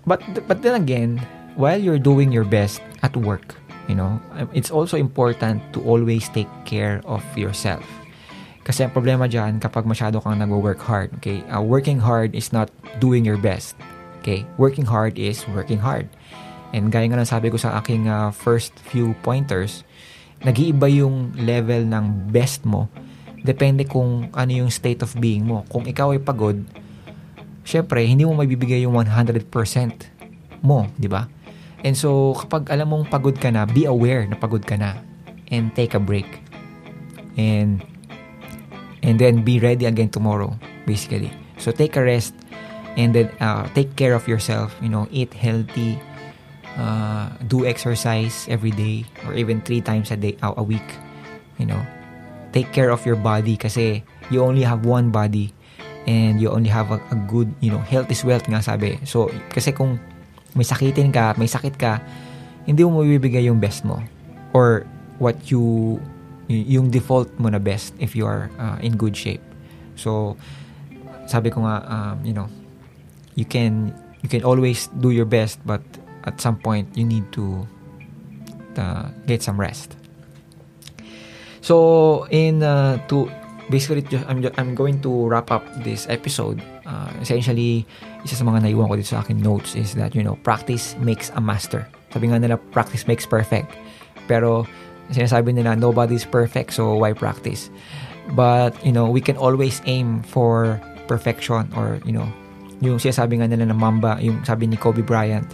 but 0.07 0.23
but 0.51 0.63
then 0.63 0.79
again 0.79 1.23
while 1.55 1.79
you're 1.79 2.03
doing 2.03 2.35
your 2.35 2.47
best 2.47 2.83
at 3.07 3.15
work, 3.15 3.55
you 3.87 3.95
know, 3.95 4.19
it's 4.55 4.71
also 4.71 4.99
important 4.99 5.63
to 5.75 5.83
always 5.83 6.27
take 6.35 6.51
care 6.67 6.99
of 7.07 7.23
yourself. 7.39 7.83
Kasi 8.65 8.89
ang 8.89 8.93
problema 8.97 9.29
dyan, 9.29 9.61
kapag 9.61 9.85
masyado 9.85 10.25
kang 10.25 10.41
nag-work 10.41 10.81
hard, 10.81 11.13
okay, 11.21 11.45
uh, 11.53 11.61
working 11.61 12.01
hard 12.01 12.33
is 12.33 12.49
not 12.49 12.73
doing 12.97 13.21
your 13.21 13.37
best. 13.37 13.77
Okay, 14.25 14.49
working 14.57 14.89
hard 14.89 15.21
is 15.21 15.45
working 15.53 15.77
hard. 15.77 16.09
And 16.73 16.89
gaya 16.89 17.05
nga 17.13 17.21
lang 17.21 17.29
sabi 17.29 17.53
ko 17.53 17.61
sa 17.61 17.77
aking 17.79 18.09
uh, 18.09 18.33
first 18.33 18.73
few 18.89 19.13
pointers, 19.21 19.85
nag-iiba 20.41 20.89
yung 20.89 21.37
level 21.37 21.85
ng 21.85 22.33
best 22.33 22.65
mo. 22.65 22.89
Depende 23.45 23.85
kung 23.85 24.33
ano 24.33 24.51
yung 24.51 24.73
state 24.73 25.05
of 25.05 25.13
being 25.21 25.45
mo. 25.45 25.69
Kung 25.69 25.85
ikaw 25.85 26.17
ay 26.17 26.25
pagod, 26.25 26.57
syempre, 27.69 28.01
hindi 28.09 28.25
mo 28.25 28.33
mabibigay 28.33 28.89
yung 28.89 28.97
100% 28.97 29.45
mo, 30.65 30.89
di 30.97 31.07
ba? 31.07 31.29
And 31.85 31.93
so, 31.93 32.33
kapag 32.33 32.73
alam 32.73 32.89
mong 32.89 33.13
pagod 33.13 33.37
ka 33.37 33.53
na, 33.53 33.69
be 33.69 33.85
aware 33.85 34.25
na 34.25 34.41
pagod 34.41 34.65
ka 34.65 34.81
na. 34.81 34.97
And 35.53 35.69
take 35.77 35.93
a 35.93 36.01
break. 36.01 36.41
And, 37.37 37.85
and 39.05 39.21
then 39.21 39.45
be 39.45 39.61
ready 39.61 39.85
again 39.85 40.09
tomorrow, 40.09 40.57
basically. 40.89 41.31
So, 41.61 41.71
take 41.71 41.95
a 41.95 42.03
rest 42.03 42.33
and 42.97 43.15
then 43.15 43.29
uh, 43.39 43.69
take 43.77 43.95
care 43.95 44.17
of 44.17 44.27
yourself. 44.27 44.73
You 44.81 44.89
know, 44.89 45.07
eat 45.13 45.37
healthy, 45.37 46.01
uh, 46.81 47.29
do 47.47 47.69
exercise 47.69 48.49
every 48.49 48.73
day 48.73 49.05
or 49.29 49.37
even 49.37 49.61
three 49.61 49.85
times 49.85 50.11
a 50.11 50.17
day, 50.17 50.35
uh, 50.43 50.57
a 50.57 50.65
week. 50.65 50.89
You 51.61 51.69
know, 51.69 51.83
take 52.57 52.73
care 52.73 52.91
of 52.91 53.05
your 53.05 53.21
body 53.21 53.61
kasi 53.61 54.03
you 54.33 54.43
only 54.43 54.65
have 54.65 54.89
one 54.89 55.13
body 55.13 55.53
and 56.09 56.41
you 56.41 56.51
only 56.51 56.73
have 56.73 56.91
a, 56.91 56.99
a 57.13 57.17
good, 57.29 57.53
you 57.61 57.71
know, 57.71 57.85
health 57.85 58.11
is 58.11 58.25
wealth 58.25 58.49
nga 58.49 58.65
sabi. 58.65 58.99
So, 59.05 59.31
kasi 59.53 59.71
kung 59.71 60.01
may 60.57 60.65
sakitin 60.65 61.13
ka, 61.13 61.37
may 61.37 61.47
sakit 61.47 61.77
ka, 61.77 62.01
hindi 62.65 62.83
mo 62.83 63.05
mabibigay 63.05 63.45
yung 63.45 63.61
best 63.61 63.85
mo 63.85 64.01
or 64.57 64.89
what 65.21 65.37
you 65.53 66.01
yung 66.49 66.91
default 66.91 67.31
mo 67.41 67.49
na 67.49 67.59
best 67.59 67.95
if 67.99 68.15
you 68.17 68.27
are 68.27 68.51
uh, 68.61 68.77
in 68.81 68.97
good 68.97 69.17
shape. 69.17 69.43
So 69.97 70.37
sabi 71.27 71.51
ko 71.51 71.65
nga 71.65 71.85
um, 71.89 72.17
you 72.25 72.33
know, 72.33 72.49
you 73.35 73.45
can 73.45 73.95
you 74.21 74.29
can 74.29 74.45
always 74.45 74.89
do 75.01 75.11
your 75.11 75.27
best 75.27 75.61
but 75.65 75.81
at 76.25 76.41
some 76.41 76.57
point 76.57 76.89
you 76.97 77.05
need 77.05 77.25
to 77.33 77.65
uh, 78.77 79.09
get 79.27 79.43
some 79.43 79.57
rest. 79.57 79.97
So 81.65 82.29
in 82.29 82.61
uh, 82.61 83.01
to 83.09 83.33
basically 83.73 84.05
I'm 84.29 84.45
I'm 84.61 84.75
going 84.77 85.01
to 85.01 85.11
wrap 85.29 85.49
up 85.49 85.65
this 85.81 86.05
episode. 86.13 86.61
Uh, 86.85 87.09
essentially 87.25 87.89
isa 88.25 88.41
sa 88.41 88.45
mga 88.45 88.65
naiwan 88.65 88.89
ko 88.89 88.97
dito 88.97 89.13
sa 89.13 89.21
akin 89.21 89.37
notes 89.45 89.77
is 89.77 89.93
that, 90.01 90.17
you 90.17 90.25
know, 90.25 90.41
practice 90.41 90.97
makes 90.97 91.29
a 91.37 91.41
master. 91.45 91.85
Sabi 92.09 92.33
nga 92.33 92.41
nila, 92.41 92.57
practice 92.73 93.05
makes 93.05 93.29
perfect. 93.29 93.69
Pero, 94.25 94.65
sinasabi 95.11 95.55
nila, 95.55 95.77
nobody's 95.77 96.25
perfect, 96.25 96.73
so 96.73 96.95
why 96.97 97.13
practice? 97.13 97.71
But, 98.33 98.73
you 98.85 98.93
know, 98.93 99.09
we 99.09 99.21
can 99.21 99.37
always 99.37 99.83
aim 99.85 100.23
for 100.25 100.81
perfection 101.07 101.69
or, 101.77 102.01
you 102.05 102.13
know, 102.13 102.29
yung 102.81 102.97
sinasabi 102.97 103.41
nga 103.41 103.49
nila 103.49 103.69
na 103.69 103.77
mamba, 103.77 104.17
yung 104.21 104.45
sabi 104.45 104.67
ni 104.67 104.77
Kobe 104.77 105.05
Bryant, 105.05 105.47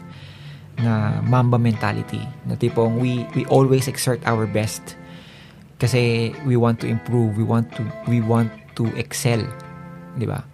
na 0.78 1.20
mamba 1.26 1.58
mentality. 1.58 2.22
Na 2.46 2.54
tipong 2.54 3.02
we, 3.02 3.26
we 3.34 3.44
always 3.46 3.88
exert 3.88 4.22
our 4.24 4.46
best 4.46 4.96
kasi 5.80 6.30
we 6.46 6.56
want 6.56 6.78
to 6.80 6.86
improve, 6.86 7.36
we 7.36 7.44
want 7.44 7.66
to, 7.74 7.82
we 8.06 8.20
want 8.20 8.52
to 8.76 8.86
excel. 8.94 9.42
Di 10.14 10.26
ba? 10.26 10.44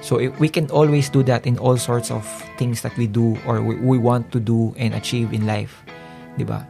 So 0.00 0.22
we 0.38 0.48
can 0.48 0.70
always 0.70 1.10
do 1.10 1.22
that 1.26 1.46
in 1.46 1.58
all 1.58 1.76
sorts 1.76 2.10
of 2.10 2.22
things 2.56 2.82
that 2.82 2.96
we 2.96 3.06
do 3.06 3.36
or 3.46 3.60
we, 3.60 3.74
we 3.76 3.98
want 3.98 4.30
to 4.32 4.38
do 4.40 4.74
and 4.78 4.94
achieve 4.94 5.34
in 5.34 5.46
life. 5.46 5.82
'Di 6.38 6.46
ba? 6.46 6.62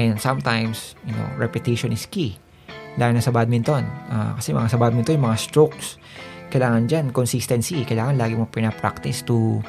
And 0.00 0.16
sometimes, 0.16 0.96
you 1.04 1.12
know, 1.12 1.28
repetition 1.36 1.92
is 1.92 2.08
key. 2.08 2.40
Lalo 2.96 3.12
na 3.12 3.20
sa 3.20 3.28
badminton. 3.28 3.84
Uh, 4.08 4.32
kasi 4.40 4.56
mga 4.56 4.72
sa 4.72 4.80
badminton, 4.80 5.20
yung 5.20 5.28
mga 5.28 5.36
strokes, 5.44 6.00
kailangan 6.48 6.88
dyan, 6.88 7.12
consistency. 7.12 7.84
Kailangan 7.84 8.16
lagi 8.16 8.32
mo 8.32 8.48
pinapractice 8.48 9.20
to, 9.28 9.60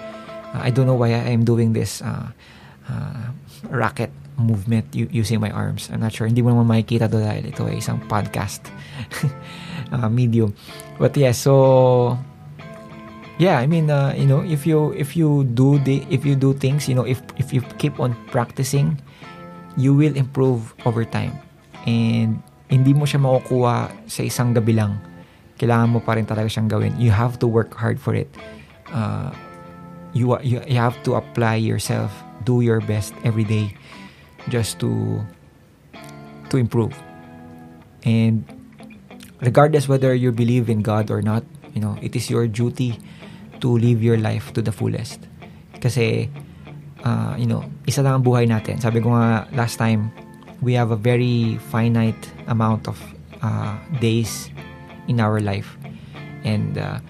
uh, 0.55 0.61
I 0.63 0.71
don't 0.71 0.88
know 0.88 0.95
why 0.95 1.11
I'm 1.11 1.43
doing 1.43 1.75
this 1.75 1.99
uh, 1.99 2.32
uh, 2.88 3.27
racket 3.67 4.15
movement 4.39 4.88
using 4.95 5.43
my 5.43 5.51
arms. 5.51 5.91
I'm 5.91 5.99
not 5.99 6.15
sure. 6.15 6.32
Hindi 6.32 6.41
mo 6.41 6.55
naman 6.55 6.71
makikita 6.71 7.11
to 7.11 7.19
dahil 7.19 7.51
ito 7.51 7.67
ay 7.67 7.84
isang 7.84 7.99
podcast 8.07 8.71
uh, 9.91 10.07
medium. 10.17 10.55
But 10.95 11.13
yeah, 11.19 11.36
so 11.36 12.15
yeah 13.41 13.57
i 13.57 13.65
mean 13.65 13.89
uh, 13.89 14.13
you 14.13 14.29
know 14.29 14.45
if 14.45 14.69
you 14.69 14.93
if 14.93 15.17
you 15.17 15.41
do 15.57 15.82
the 15.82 16.05
if 16.13 16.21
you 16.21 16.38
do 16.38 16.53
things 16.53 16.86
you 16.86 16.93
know 16.93 17.01
if 17.01 17.17
if 17.41 17.49
you 17.49 17.65
keep 17.82 17.97
on 17.97 18.13
practicing 18.29 19.01
you 19.78 19.93
will 19.95 20.15
improve 20.15 20.74
over 20.86 21.05
time. 21.05 21.36
And 21.88 22.41
hindi 22.69 22.93
mo 22.93 23.05
siya 23.05 23.19
makukuha 23.19 23.91
sa 24.07 24.22
isang 24.24 24.53
gabi 24.53 24.76
lang. 24.76 24.99
Kailangan 25.59 25.89
mo 25.93 25.99
pa 25.99 26.17
rin 26.17 26.26
talaga 26.26 26.49
siyang 26.49 26.69
gawin. 26.69 26.93
You 26.97 27.11
have 27.11 27.38
to 27.39 27.47
work 27.47 27.74
hard 27.76 27.99
for 27.99 28.15
it. 28.15 28.30
Uh, 28.91 29.32
you, 30.13 30.36
you 30.41 30.59
you 30.67 30.80
have 30.80 30.99
to 31.07 31.15
apply 31.15 31.61
yourself. 31.61 32.11
Do 32.43 32.65
your 32.65 32.82
best 32.82 33.13
every 33.22 33.45
day 33.45 33.78
just 34.49 34.82
to 34.82 35.22
to 36.49 36.55
improve. 36.57 36.97
And 38.01 38.43
regardless 39.39 39.86
whether 39.86 40.13
you 40.17 40.34
believe 40.34 40.69
in 40.69 40.82
God 40.82 41.13
or 41.13 41.22
not 41.22 41.45
you 41.74 41.82
know 41.82 41.97
it 42.01 42.17
is 42.17 42.30
your 42.30 42.49
duty 42.49 42.97
to 43.61 43.78
live 43.78 44.01
your 44.01 44.17
life 44.17 44.51
to 44.57 44.61
the 44.61 44.74
fullest. 44.74 45.22
Kasi, 45.82 46.30
uh, 47.03 47.33
you 47.37 47.45
know, 47.45 47.65
isa 47.85 48.01
lang 48.01 48.21
ang 48.21 48.23
buhay 48.25 48.45
natin. 48.45 48.81
Sabi 48.81 49.01
ko 49.01 49.13
nga 49.13 49.45
last 49.53 49.77
time, 49.77 50.09
we 50.61 50.73
have 50.77 50.93
a 50.93 50.99
very 50.99 51.57
finite 51.73 52.29
amount 52.47 52.85
of 52.85 52.97
uh, 53.41 53.75
days 53.99 54.49
in 55.09 55.19
our 55.19 55.41
life. 55.41 55.77
And 56.45 56.77
uh, 56.77 57.01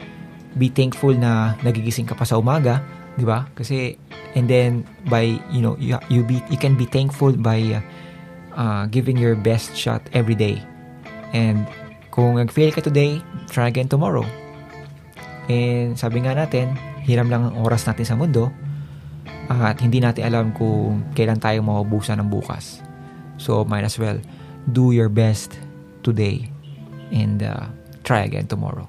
be 0.55 0.67
thankful 0.71 1.15
na 1.15 1.55
nagigising 1.63 2.07
ka 2.07 2.15
pa 2.15 2.27
sa 2.27 2.39
umaga, 2.39 2.83
'di 3.15 3.23
ba? 3.27 3.47
Kasi 3.55 3.95
and 4.35 4.47
then 4.47 4.87
by 5.07 5.39
you 5.51 5.63
know 5.63 5.75
you 5.79 5.95
you 6.07 6.23
be 6.23 6.39
you 6.51 6.59
can 6.59 6.75
be 6.75 6.87
thankful 6.87 7.31
by 7.35 7.59
uh, 7.79 7.83
uh, 8.55 8.83
giving 8.91 9.15
your 9.15 9.35
best 9.35 9.75
shot 9.75 10.03
every 10.11 10.35
day. 10.35 10.59
And 11.31 11.63
kung 12.11 12.35
nag-fail 12.35 12.75
ka 12.75 12.83
today, 12.83 13.23
try 13.47 13.71
again 13.71 13.87
tomorrow. 13.87 14.27
And 15.47 15.95
sabi 15.95 16.23
nga 16.27 16.35
natin, 16.35 16.75
hiram 17.07 17.31
lang 17.31 17.51
ang 17.51 17.55
oras 17.63 17.87
natin 17.87 18.03
sa 18.03 18.15
mundo 18.19 18.51
at 19.49 19.81
hindi 19.81 20.03
natin 20.03 20.27
alam 20.27 20.45
kung 20.53 21.01
kailan 21.17 21.41
tayo 21.41 21.63
maubusan 21.65 22.19
ng 22.21 22.29
bukas. 22.29 22.83
So 23.41 23.65
might 23.65 23.83
as 23.87 23.97
well 23.97 24.21
do 24.69 24.93
your 24.93 25.09
best 25.09 25.57
today 26.03 26.49
and 27.09 27.41
uh, 27.41 27.65
try 28.03 28.21
again 28.21 28.47
tomorrow. 28.47 28.87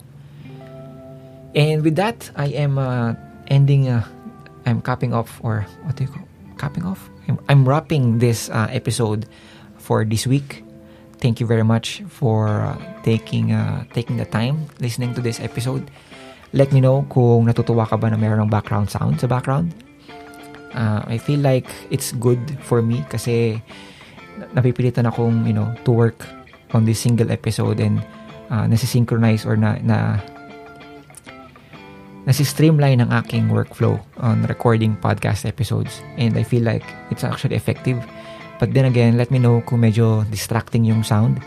And 1.54 1.84
with 1.84 1.96
that, 1.96 2.30
I 2.36 2.48
am 2.56 2.78
uh, 2.78 3.14
ending, 3.48 3.88
uh, 3.88 4.04
I'm 4.64 4.80
capping 4.80 5.12
off, 5.12 5.40
or 5.42 5.66
what 5.84 5.96
do 5.96 6.04
you 6.04 6.10
call 6.10 6.24
capping 6.56 6.84
off? 6.84 7.10
I'm, 7.28 7.38
I'm 7.48 7.68
wrapping 7.68 8.18
this 8.18 8.48
uh, 8.48 8.68
episode 8.70 9.26
for 9.78 10.04
this 10.04 10.26
week. 10.26 10.64
Thank 11.18 11.40
you 11.40 11.46
very 11.46 11.62
much 11.62 12.02
for 12.08 12.48
uh, 12.48 12.76
taking 13.04 13.52
uh, 13.52 13.84
taking 13.94 14.16
the 14.16 14.26
time 14.26 14.66
listening 14.80 15.14
to 15.14 15.20
this 15.20 15.38
episode. 15.38 15.86
Let 16.52 16.72
me 16.72 16.80
know 16.82 17.06
kung 17.06 17.46
natutuwa 17.46 17.86
ka 17.86 17.96
ba 17.96 18.10
na 18.10 18.18
meron 18.18 18.42
ng 18.42 18.50
background 18.50 18.90
sound 18.90 19.22
sa 19.22 19.30
background. 19.30 19.70
Uh, 20.74 21.04
I 21.06 21.18
feel 21.18 21.40
like 21.40 21.68
it's 21.90 22.12
good 22.16 22.40
for 22.64 22.80
me 22.80 23.04
kasi 23.08 23.60
napipilitan 24.56 25.06
akong, 25.06 25.46
you 25.46 25.52
know, 25.52 25.68
to 25.84 25.92
work 25.92 26.24
on 26.72 26.84
this 26.84 27.00
single 27.00 27.30
episode 27.30 27.80
and 27.80 28.00
uh, 28.48 28.66
nasi-synchronize 28.66 29.44
or 29.44 29.56
na, 29.56 29.76
na 29.84 30.16
nasi-streamline 32.24 33.00
ang 33.02 33.10
aking 33.12 33.48
workflow 33.50 34.00
on 34.22 34.42
recording 34.46 34.96
podcast 34.96 35.44
episodes. 35.44 36.00
And 36.16 36.36
I 36.38 36.42
feel 36.42 36.62
like 36.62 36.84
it's 37.10 37.24
actually 37.24 37.56
effective. 37.56 38.00
But 38.58 38.74
then 38.74 38.86
again, 38.86 39.18
let 39.18 39.30
me 39.30 39.38
know 39.38 39.60
kung 39.66 39.82
medyo 39.82 40.22
distracting 40.30 40.84
yung 40.84 41.02
sound 41.02 41.42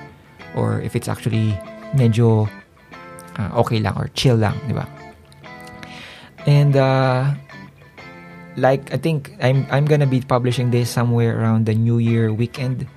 or 0.56 0.82
if 0.82 0.96
it's 0.96 1.08
actually 1.08 1.56
medyo 1.96 2.50
uh, 3.40 3.50
okay 3.64 3.80
lang 3.80 3.96
or 3.96 4.12
chill 4.14 4.36
lang, 4.36 4.56
di 4.68 4.76
ba? 4.76 4.86
And 6.46 6.76
uh, 6.76 7.34
like 8.58 8.92
I 8.94 8.98
think 8.98 9.36
I'm 9.42 9.68
I'm 9.72 9.86
gonna 9.86 10.08
be 10.08 10.22
publishing 10.22 10.72
this 10.72 10.90
somewhere 10.90 11.40
around 11.40 11.68
the 11.68 11.76
New 11.76 12.00
Year 12.00 12.32
weekend, 12.32 12.88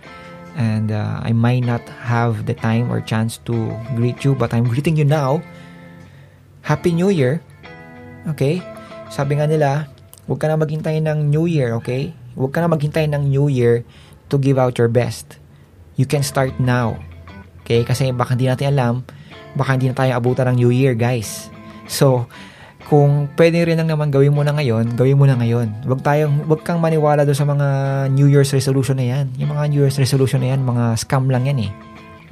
and 0.59 0.91
uh, 0.91 1.23
I 1.23 1.35
might 1.35 1.67
not 1.67 1.83
have 2.03 2.47
the 2.47 2.55
time 2.55 2.91
or 2.91 3.01
chance 3.03 3.39
to 3.51 3.55
greet 3.95 4.25
you, 4.25 4.35
but 4.35 4.55
I'm 4.55 4.67
greeting 4.67 4.97
you 4.97 5.07
now. 5.07 5.43
Happy 6.63 6.93
New 6.93 7.09
Year. 7.09 7.41
Okay? 8.29 8.61
Sabi 9.09 9.41
nga 9.41 9.49
nila, 9.49 9.89
huwag 10.29 10.43
ka 10.43 10.51
na 10.51 10.61
maghintay 10.61 11.01
ng 11.01 11.33
New 11.33 11.49
Year, 11.49 11.73
okay? 11.81 12.13
Huwag 12.37 12.53
ka 12.53 12.61
na 12.61 12.69
maghintay 12.69 13.09
ng 13.09 13.33
New 13.33 13.49
Year 13.49 13.89
to 14.29 14.37
give 14.37 14.61
out 14.61 14.77
your 14.77 14.93
best. 14.93 15.41
You 15.97 16.05
can 16.05 16.21
start 16.21 16.61
now. 16.61 17.01
Okay? 17.65 17.89
Kasi 17.89 18.13
baka 18.13 18.37
hindi 18.37 18.53
natin 18.53 18.77
alam, 18.77 18.95
baka 19.57 19.81
hindi 19.81 19.89
na 19.89 19.97
tayo 19.97 20.13
abutan 20.13 20.53
ng 20.53 20.57
New 20.61 20.73
Year, 20.75 20.93
guys. 20.93 21.49
So, 21.89 22.29
kung 22.89 23.29
pwede 23.37 23.69
rin 23.69 23.77
lang 23.77 23.93
naman 23.93 24.09
gawin 24.09 24.33
mo 24.33 24.41
na 24.41 24.57
ngayon, 24.57 24.97
gawin 24.97 25.21
mo 25.21 25.29
na 25.29 25.37
ngayon. 25.37 25.85
Huwag 25.85 26.01
tayong, 26.01 26.49
huwag 26.49 26.65
kang 26.65 26.81
maniwala 26.81 27.29
doon 27.29 27.37
sa 27.37 27.45
mga 27.45 27.67
New 28.17 28.33
Year's 28.33 28.49
resolution 28.57 28.97
na 28.97 29.05
yan. 29.05 29.29
Yung 29.37 29.53
mga 29.53 29.69
New 29.69 29.85
Year's 29.85 30.01
resolution 30.01 30.41
na 30.41 30.57
yan, 30.57 30.65
mga 30.65 30.97
scam 30.97 31.29
lang 31.29 31.45
yan 31.45 31.69
eh. 31.69 31.71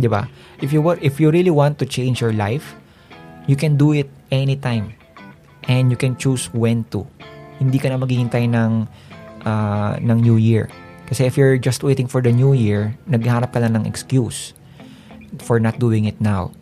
'Di 0.01 0.09
ba? 0.09 0.29
If 0.65 0.73
you 0.73 0.81
want, 0.81 1.05
if 1.05 1.21
you 1.21 1.29
really 1.29 1.53
want 1.53 1.77
to 1.81 1.85
change 1.85 2.25
your 2.25 2.33
life, 2.33 2.73
you 3.45 3.57
can 3.57 3.77
do 3.77 3.93
it 3.93 4.09
anytime. 4.33 4.97
And 5.69 5.93
you 5.93 5.99
can 5.99 6.17
choose 6.17 6.49
when 6.57 6.89
to. 6.95 7.05
Hindi 7.61 7.77
ka 7.77 7.93
na 7.93 8.01
maghihintay 8.01 8.49
ng 8.49 8.73
uh, 9.45 9.93
ng 10.01 10.19
New 10.25 10.41
Year. 10.41 10.73
Kasi 11.07 11.29
if 11.29 11.37
you're 11.37 11.61
just 11.61 11.85
waiting 11.85 12.09
for 12.09 12.25
the 12.25 12.33
New 12.33 12.57
Year, 12.57 12.97
naghahanap 13.07 13.53
ka 13.53 13.61
lang 13.61 13.77
ng 13.77 13.85
excuse 13.85 14.57
for 15.43 15.61
not 15.61 15.77
doing 15.77 16.09
it 16.09 16.17
now. 16.17 16.55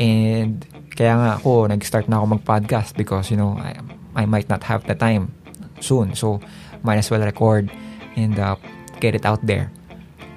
And 0.00 0.62
kaya 0.96 1.12
nga 1.20 1.30
ako, 1.36 1.68
nag-start 1.68 2.08
na 2.08 2.18
ako 2.18 2.40
mag-podcast 2.40 2.96
because, 2.96 3.28
you 3.30 3.36
know, 3.36 3.60
I, 3.60 3.76
I 4.16 4.24
might 4.24 4.48
not 4.48 4.64
have 4.64 4.88
the 4.88 4.96
time 4.96 5.36
soon. 5.78 6.16
So, 6.16 6.40
might 6.82 6.96
as 6.96 7.12
well 7.12 7.20
record 7.20 7.68
and 8.16 8.38
uh, 8.40 8.56
get 8.98 9.14
it 9.14 9.28
out 9.28 9.44
there. 9.44 9.70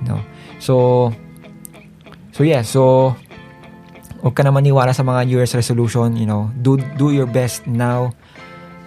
Know? 0.04 0.20
So, 0.60 1.16
so 2.36 2.44
yeah, 2.44 2.62
so 2.62 3.16
huwag 4.20 4.36
ka 4.36 4.44
na 4.44 4.52
maniwala 4.52 4.92
sa 4.92 5.04
mga 5.04 5.32
New 5.32 5.40
Year's 5.40 5.56
resolution, 5.56 6.20
you 6.20 6.28
know, 6.28 6.52
do, 6.62 6.76
do 7.00 7.12
your 7.12 7.28
best 7.28 7.66
now 7.68 8.12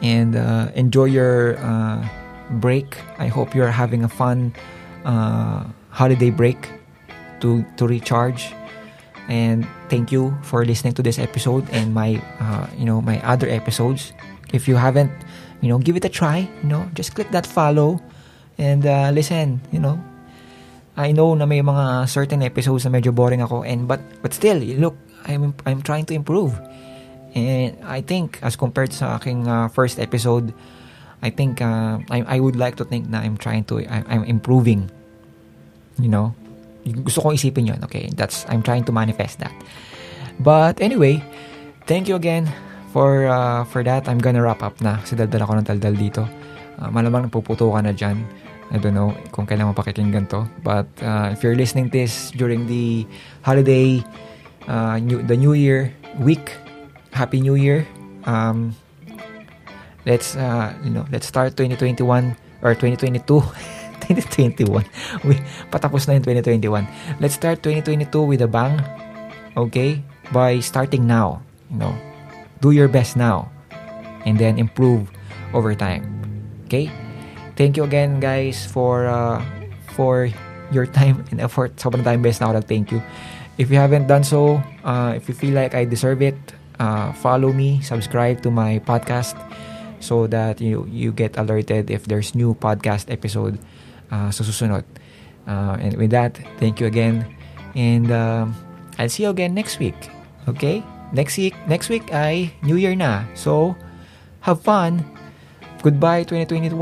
and 0.04 0.36
uh, 0.36 0.68
enjoy 0.74 1.08
your 1.08 1.56
uh, 1.64 2.04
break. 2.60 3.00
I 3.16 3.28
hope 3.28 3.54
you're 3.54 3.72
having 3.72 4.04
a 4.04 4.12
fun 4.12 4.52
uh, 5.04 5.64
holiday 5.88 6.30
break 6.30 6.68
to, 7.40 7.64
to 7.76 7.86
recharge. 7.86 8.52
And 9.28 9.66
thank 9.88 10.10
you 10.10 10.34
for 10.42 10.64
listening 10.64 10.94
to 10.94 11.02
this 11.02 11.18
episode 11.18 11.68
and 11.70 11.94
my, 11.94 12.20
uh, 12.40 12.66
you 12.76 12.84
know, 12.84 13.00
my 13.00 13.22
other 13.22 13.48
episodes. 13.48 14.12
If 14.52 14.68
you 14.68 14.76
haven't, 14.76 15.12
you 15.62 15.68
know, 15.68 15.78
give 15.78 15.96
it 15.96 16.04
a 16.04 16.10
try. 16.10 16.48
You 16.62 16.68
know, 16.68 16.90
just 16.94 17.14
click 17.14 17.30
that 17.30 17.46
follow 17.46 18.02
and 18.58 18.84
uh, 18.84 19.10
listen. 19.14 19.62
You 19.70 19.80
know, 19.80 19.96
I 20.96 21.12
know 21.12 21.32
na 21.34 21.46
may 21.46 21.62
mga 21.62 22.08
certain 22.08 22.42
episodes 22.42 22.84
na 22.84 22.90
medyo 22.92 23.14
boring 23.14 23.40
ako 23.40 23.62
and 23.62 23.88
but 23.88 24.02
but 24.20 24.34
still, 24.34 24.58
look, 24.58 24.98
I'm 25.24 25.54
I'm 25.64 25.80
trying 25.80 26.04
to 26.10 26.14
improve. 26.14 26.58
And 27.32 27.80
I 27.80 28.04
think 28.04 28.36
as 28.44 28.60
compared 28.60 28.92
sa 28.92 29.16
aking 29.16 29.48
uh, 29.48 29.72
first 29.72 29.96
episode, 29.96 30.52
I 31.24 31.30
think 31.32 31.64
uh, 31.64 32.04
I 32.12 32.36
I 32.36 32.38
would 32.42 32.60
like 32.60 32.76
to 32.76 32.84
think 32.84 33.08
na 33.08 33.24
I'm 33.24 33.40
trying 33.40 33.64
to 33.72 33.80
I, 33.88 34.04
I'm 34.04 34.24
improving. 34.28 34.92
You 35.96 36.08
know, 36.08 36.34
gusto 36.82 37.22
kong 37.22 37.38
isipin 37.38 37.70
yon 37.70 37.80
okay 37.84 38.10
that's 38.18 38.42
I'm 38.50 38.60
trying 38.60 38.82
to 38.88 38.92
manifest 38.92 39.38
that. 39.40 39.54
But 40.42 40.82
anyway 40.82 41.22
thank 41.86 42.08
you 42.10 42.16
again 42.18 42.50
for 42.92 43.26
uh, 43.26 43.64
for 43.64 43.80
that. 43.82 44.06
I'm 44.06 44.20
gonna 44.20 44.44
wrap 44.44 44.60
up 44.60 44.78
na. 44.84 45.00
Kasi 45.00 45.16
daldal 45.16 45.42
ako 45.42 45.52
ng 45.62 45.66
daldal 45.66 45.96
dito. 45.96 46.22
Uh, 46.76 46.92
malamang 46.92 47.26
napuputo 47.26 47.72
ka 47.72 47.80
na 47.80 47.96
dyan. 47.96 48.20
I 48.72 48.80
don't 48.80 48.96
know 48.96 49.12
kung 49.32 49.44
kailan 49.44 49.68
mo 49.68 49.74
pakikinggan 49.76 50.28
to. 50.32 50.44
But 50.60 50.88
uh, 51.00 51.32
if 51.32 51.40
you're 51.40 51.56
listening 51.56 51.88
this 51.88 52.32
during 52.36 52.68
the 52.68 53.08
holiday 53.44 54.00
uh, 54.68 55.00
new, 55.00 55.24
the 55.24 55.36
new 55.36 55.52
year 55.56 55.92
week 56.20 56.52
happy 57.12 57.40
new 57.40 57.56
year. 57.56 57.88
Um, 58.24 58.76
let's 60.04 60.36
uh, 60.36 60.74
you 60.84 60.90
know 60.90 61.06
let's 61.12 61.26
start 61.26 61.56
2021 61.56 62.36
or 62.62 62.74
2022 62.74 63.42
2021. 64.09 64.84
We, 65.24 65.38
patapos 65.72 66.09
na 66.09 66.18
yung 66.18 66.26
2021. 66.26 66.86
Let's 67.22 67.34
start 67.34 67.62
2022 67.62 68.11
with 68.22 68.42
a 68.42 68.50
bang. 68.50 68.80
Okay? 69.57 70.03
By 70.34 70.59
starting 70.61 71.07
now. 71.07 71.42
You 71.70 71.78
know, 71.78 71.94
do 72.61 72.70
your 72.72 72.88
best 72.88 73.16
now. 73.16 73.50
And 74.26 74.38
then 74.38 74.59
improve 74.59 75.11
over 75.55 75.74
time. 75.74 76.07
Okay? 76.66 76.90
Thank 77.55 77.76
you 77.76 77.84
again, 77.84 78.18
guys, 78.18 78.64
for 78.64 79.07
uh, 79.07 79.44
for 79.92 80.32
your 80.72 80.88
time 80.88 81.20
and 81.30 81.40
effort. 81.40 81.76
Sobrang 81.76 82.00
time 82.00 82.24
best 82.24 82.40
na 82.40 82.48
ako 82.48 82.64
thank 82.64 82.88
you. 82.88 83.05
If 83.61 83.68
you 83.68 83.76
haven't 83.76 84.09
done 84.09 84.24
so, 84.24 84.64
uh, 84.80 85.12
if 85.12 85.28
you 85.28 85.36
feel 85.36 85.53
like 85.53 85.76
I 85.76 85.84
deserve 85.84 86.24
it, 86.24 86.38
uh, 86.80 87.12
follow 87.20 87.53
me, 87.53 87.84
subscribe 87.84 88.40
to 88.42 88.50
my 88.50 88.80
podcast 88.80 89.36
so 90.03 90.26
that 90.26 90.59
you 90.59 90.88
you 90.90 91.12
get 91.12 91.38
alerted 91.38 91.92
if 91.92 92.09
there's 92.11 92.34
new 92.34 92.57
podcast 92.59 93.07
episode 93.12 93.61
uh, 94.12 94.28
sa 94.28 94.44
susunod. 94.44 94.84
Uh, 95.48 95.74
and 95.80 95.96
with 95.96 96.12
that, 96.12 96.38
thank 96.60 96.78
you 96.78 96.86
again. 96.86 97.26
And 97.74 98.12
uh, 98.12 98.46
I'll 99.00 99.10
see 99.10 99.24
you 99.24 99.32
again 99.32 99.56
next 99.56 99.80
week. 99.80 99.96
Okay? 100.46 100.84
Next 101.12 101.36
week, 101.36 101.56
next 101.66 101.88
week 101.88 102.12
ay 102.12 102.52
New 102.62 102.76
Year 102.76 102.94
na. 102.94 103.24
So, 103.34 103.74
have 104.44 104.60
fun. 104.60 105.02
Goodbye 105.82 106.22
2021 106.22 106.78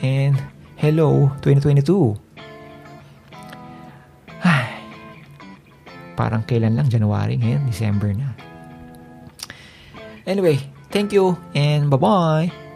and 0.00 0.34
hello 0.80 1.28
2022. 1.44 2.16
Ay, 4.40 4.72
parang 6.16 6.42
kailan 6.48 6.80
lang 6.80 6.88
January 6.88 7.36
ngayon, 7.36 7.68
December 7.68 8.16
na. 8.16 8.32
Anyway, 10.24 10.60
thank 10.92 11.12
you 11.12 11.36
and 11.52 11.92
bye-bye. 11.92 12.67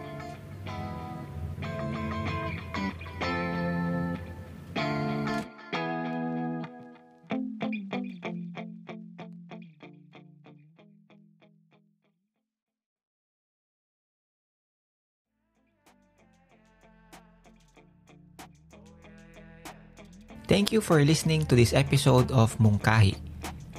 Thank 20.53 20.69
you 20.69 20.85
for 20.85 21.01
listening 21.01 21.49
to 21.49 21.57
this 21.57 21.73
episode 21.73 22.29
of 22.29 22.53
Mungkahi. 22.61 23.17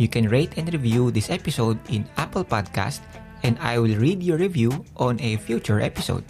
You 0.02 0.10
can 0.10 0.26
rate 0.26 0.58
and 0.58 0.66
review 0.74 1.14
this 1.14 1.30
episode 1.30 1.78
in 1.94 2.10
Apple 2.18 2.42
Podcast 2.42 3.06
and 3.46 3.62
I 3.62 3.78
will 3.78 3.94
read 3.94 4.26
your 4.26 4.42
review 4.42 4.82
on 4.98 5.22
a 5.22 5.38
future 5.38 5.78
episode. 5.78 6.26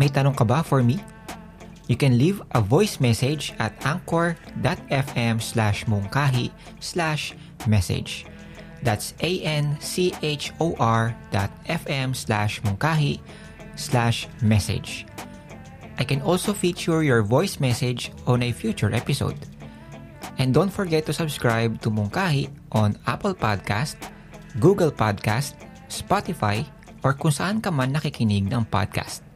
May 0.00 0.08
tanong 0.08 0.40
ka 0.40 0.48
ba 0.48 0.64
for 0.64 0.80
me? 0.80 1.04
You 1.84 2.00
can 2.00 2.16
leave 2.16 2.40
a 2.56 2.64
voice 2.64 2.96
message 2.96 3.52
at 3.60 3.76
anchor.fm 3.84 5.36
slash 5.36 5.84
mungkahi 5.84 6.48
slash 6.80 7.36
message. 7.68 8.24
That's 8.80 9.12
A-N-C-H-O-R 9.20 11.02
dot 11.28 11.52
F-M 11.68 12.16
slash 12.16 12.64
mungkahi 12.64 13.20
slash 13.76 14.32
message. 14.40 15.04
I 16.02 16.04
can 16.04 16.18
also 16.26 16.50
feature 16.50 17.06
your 17.06 17.22
voice 17.22 17.62
message 17.62 18.10
on 18.26 18.42
a 18.42 18.50
future 18.50 18.90
episode. 18.90 19.38
And 20.34 20.50
don't 20.50 20.66
forget 20.66 21.06
to 21.06 21.14
subscribe 21.14 21.78
to 21.86 21.94
Mungkahi 21.94 22.50
on 22.74 22.98
Apple 23.06 23.38
Podcast, 23.38 23.94
Google 24.58 24.90
Podcast, 24.90 25.54
Spotify, 25.86 26.66
or 27.06 27.14
kung 27.14 27.30
saan 27.30 27.62
ka 27.62 27.70
man 27.70 27.94
nakikinig 27.94 28.50
ng 28.50 28.66
podcast. 28.66 29.31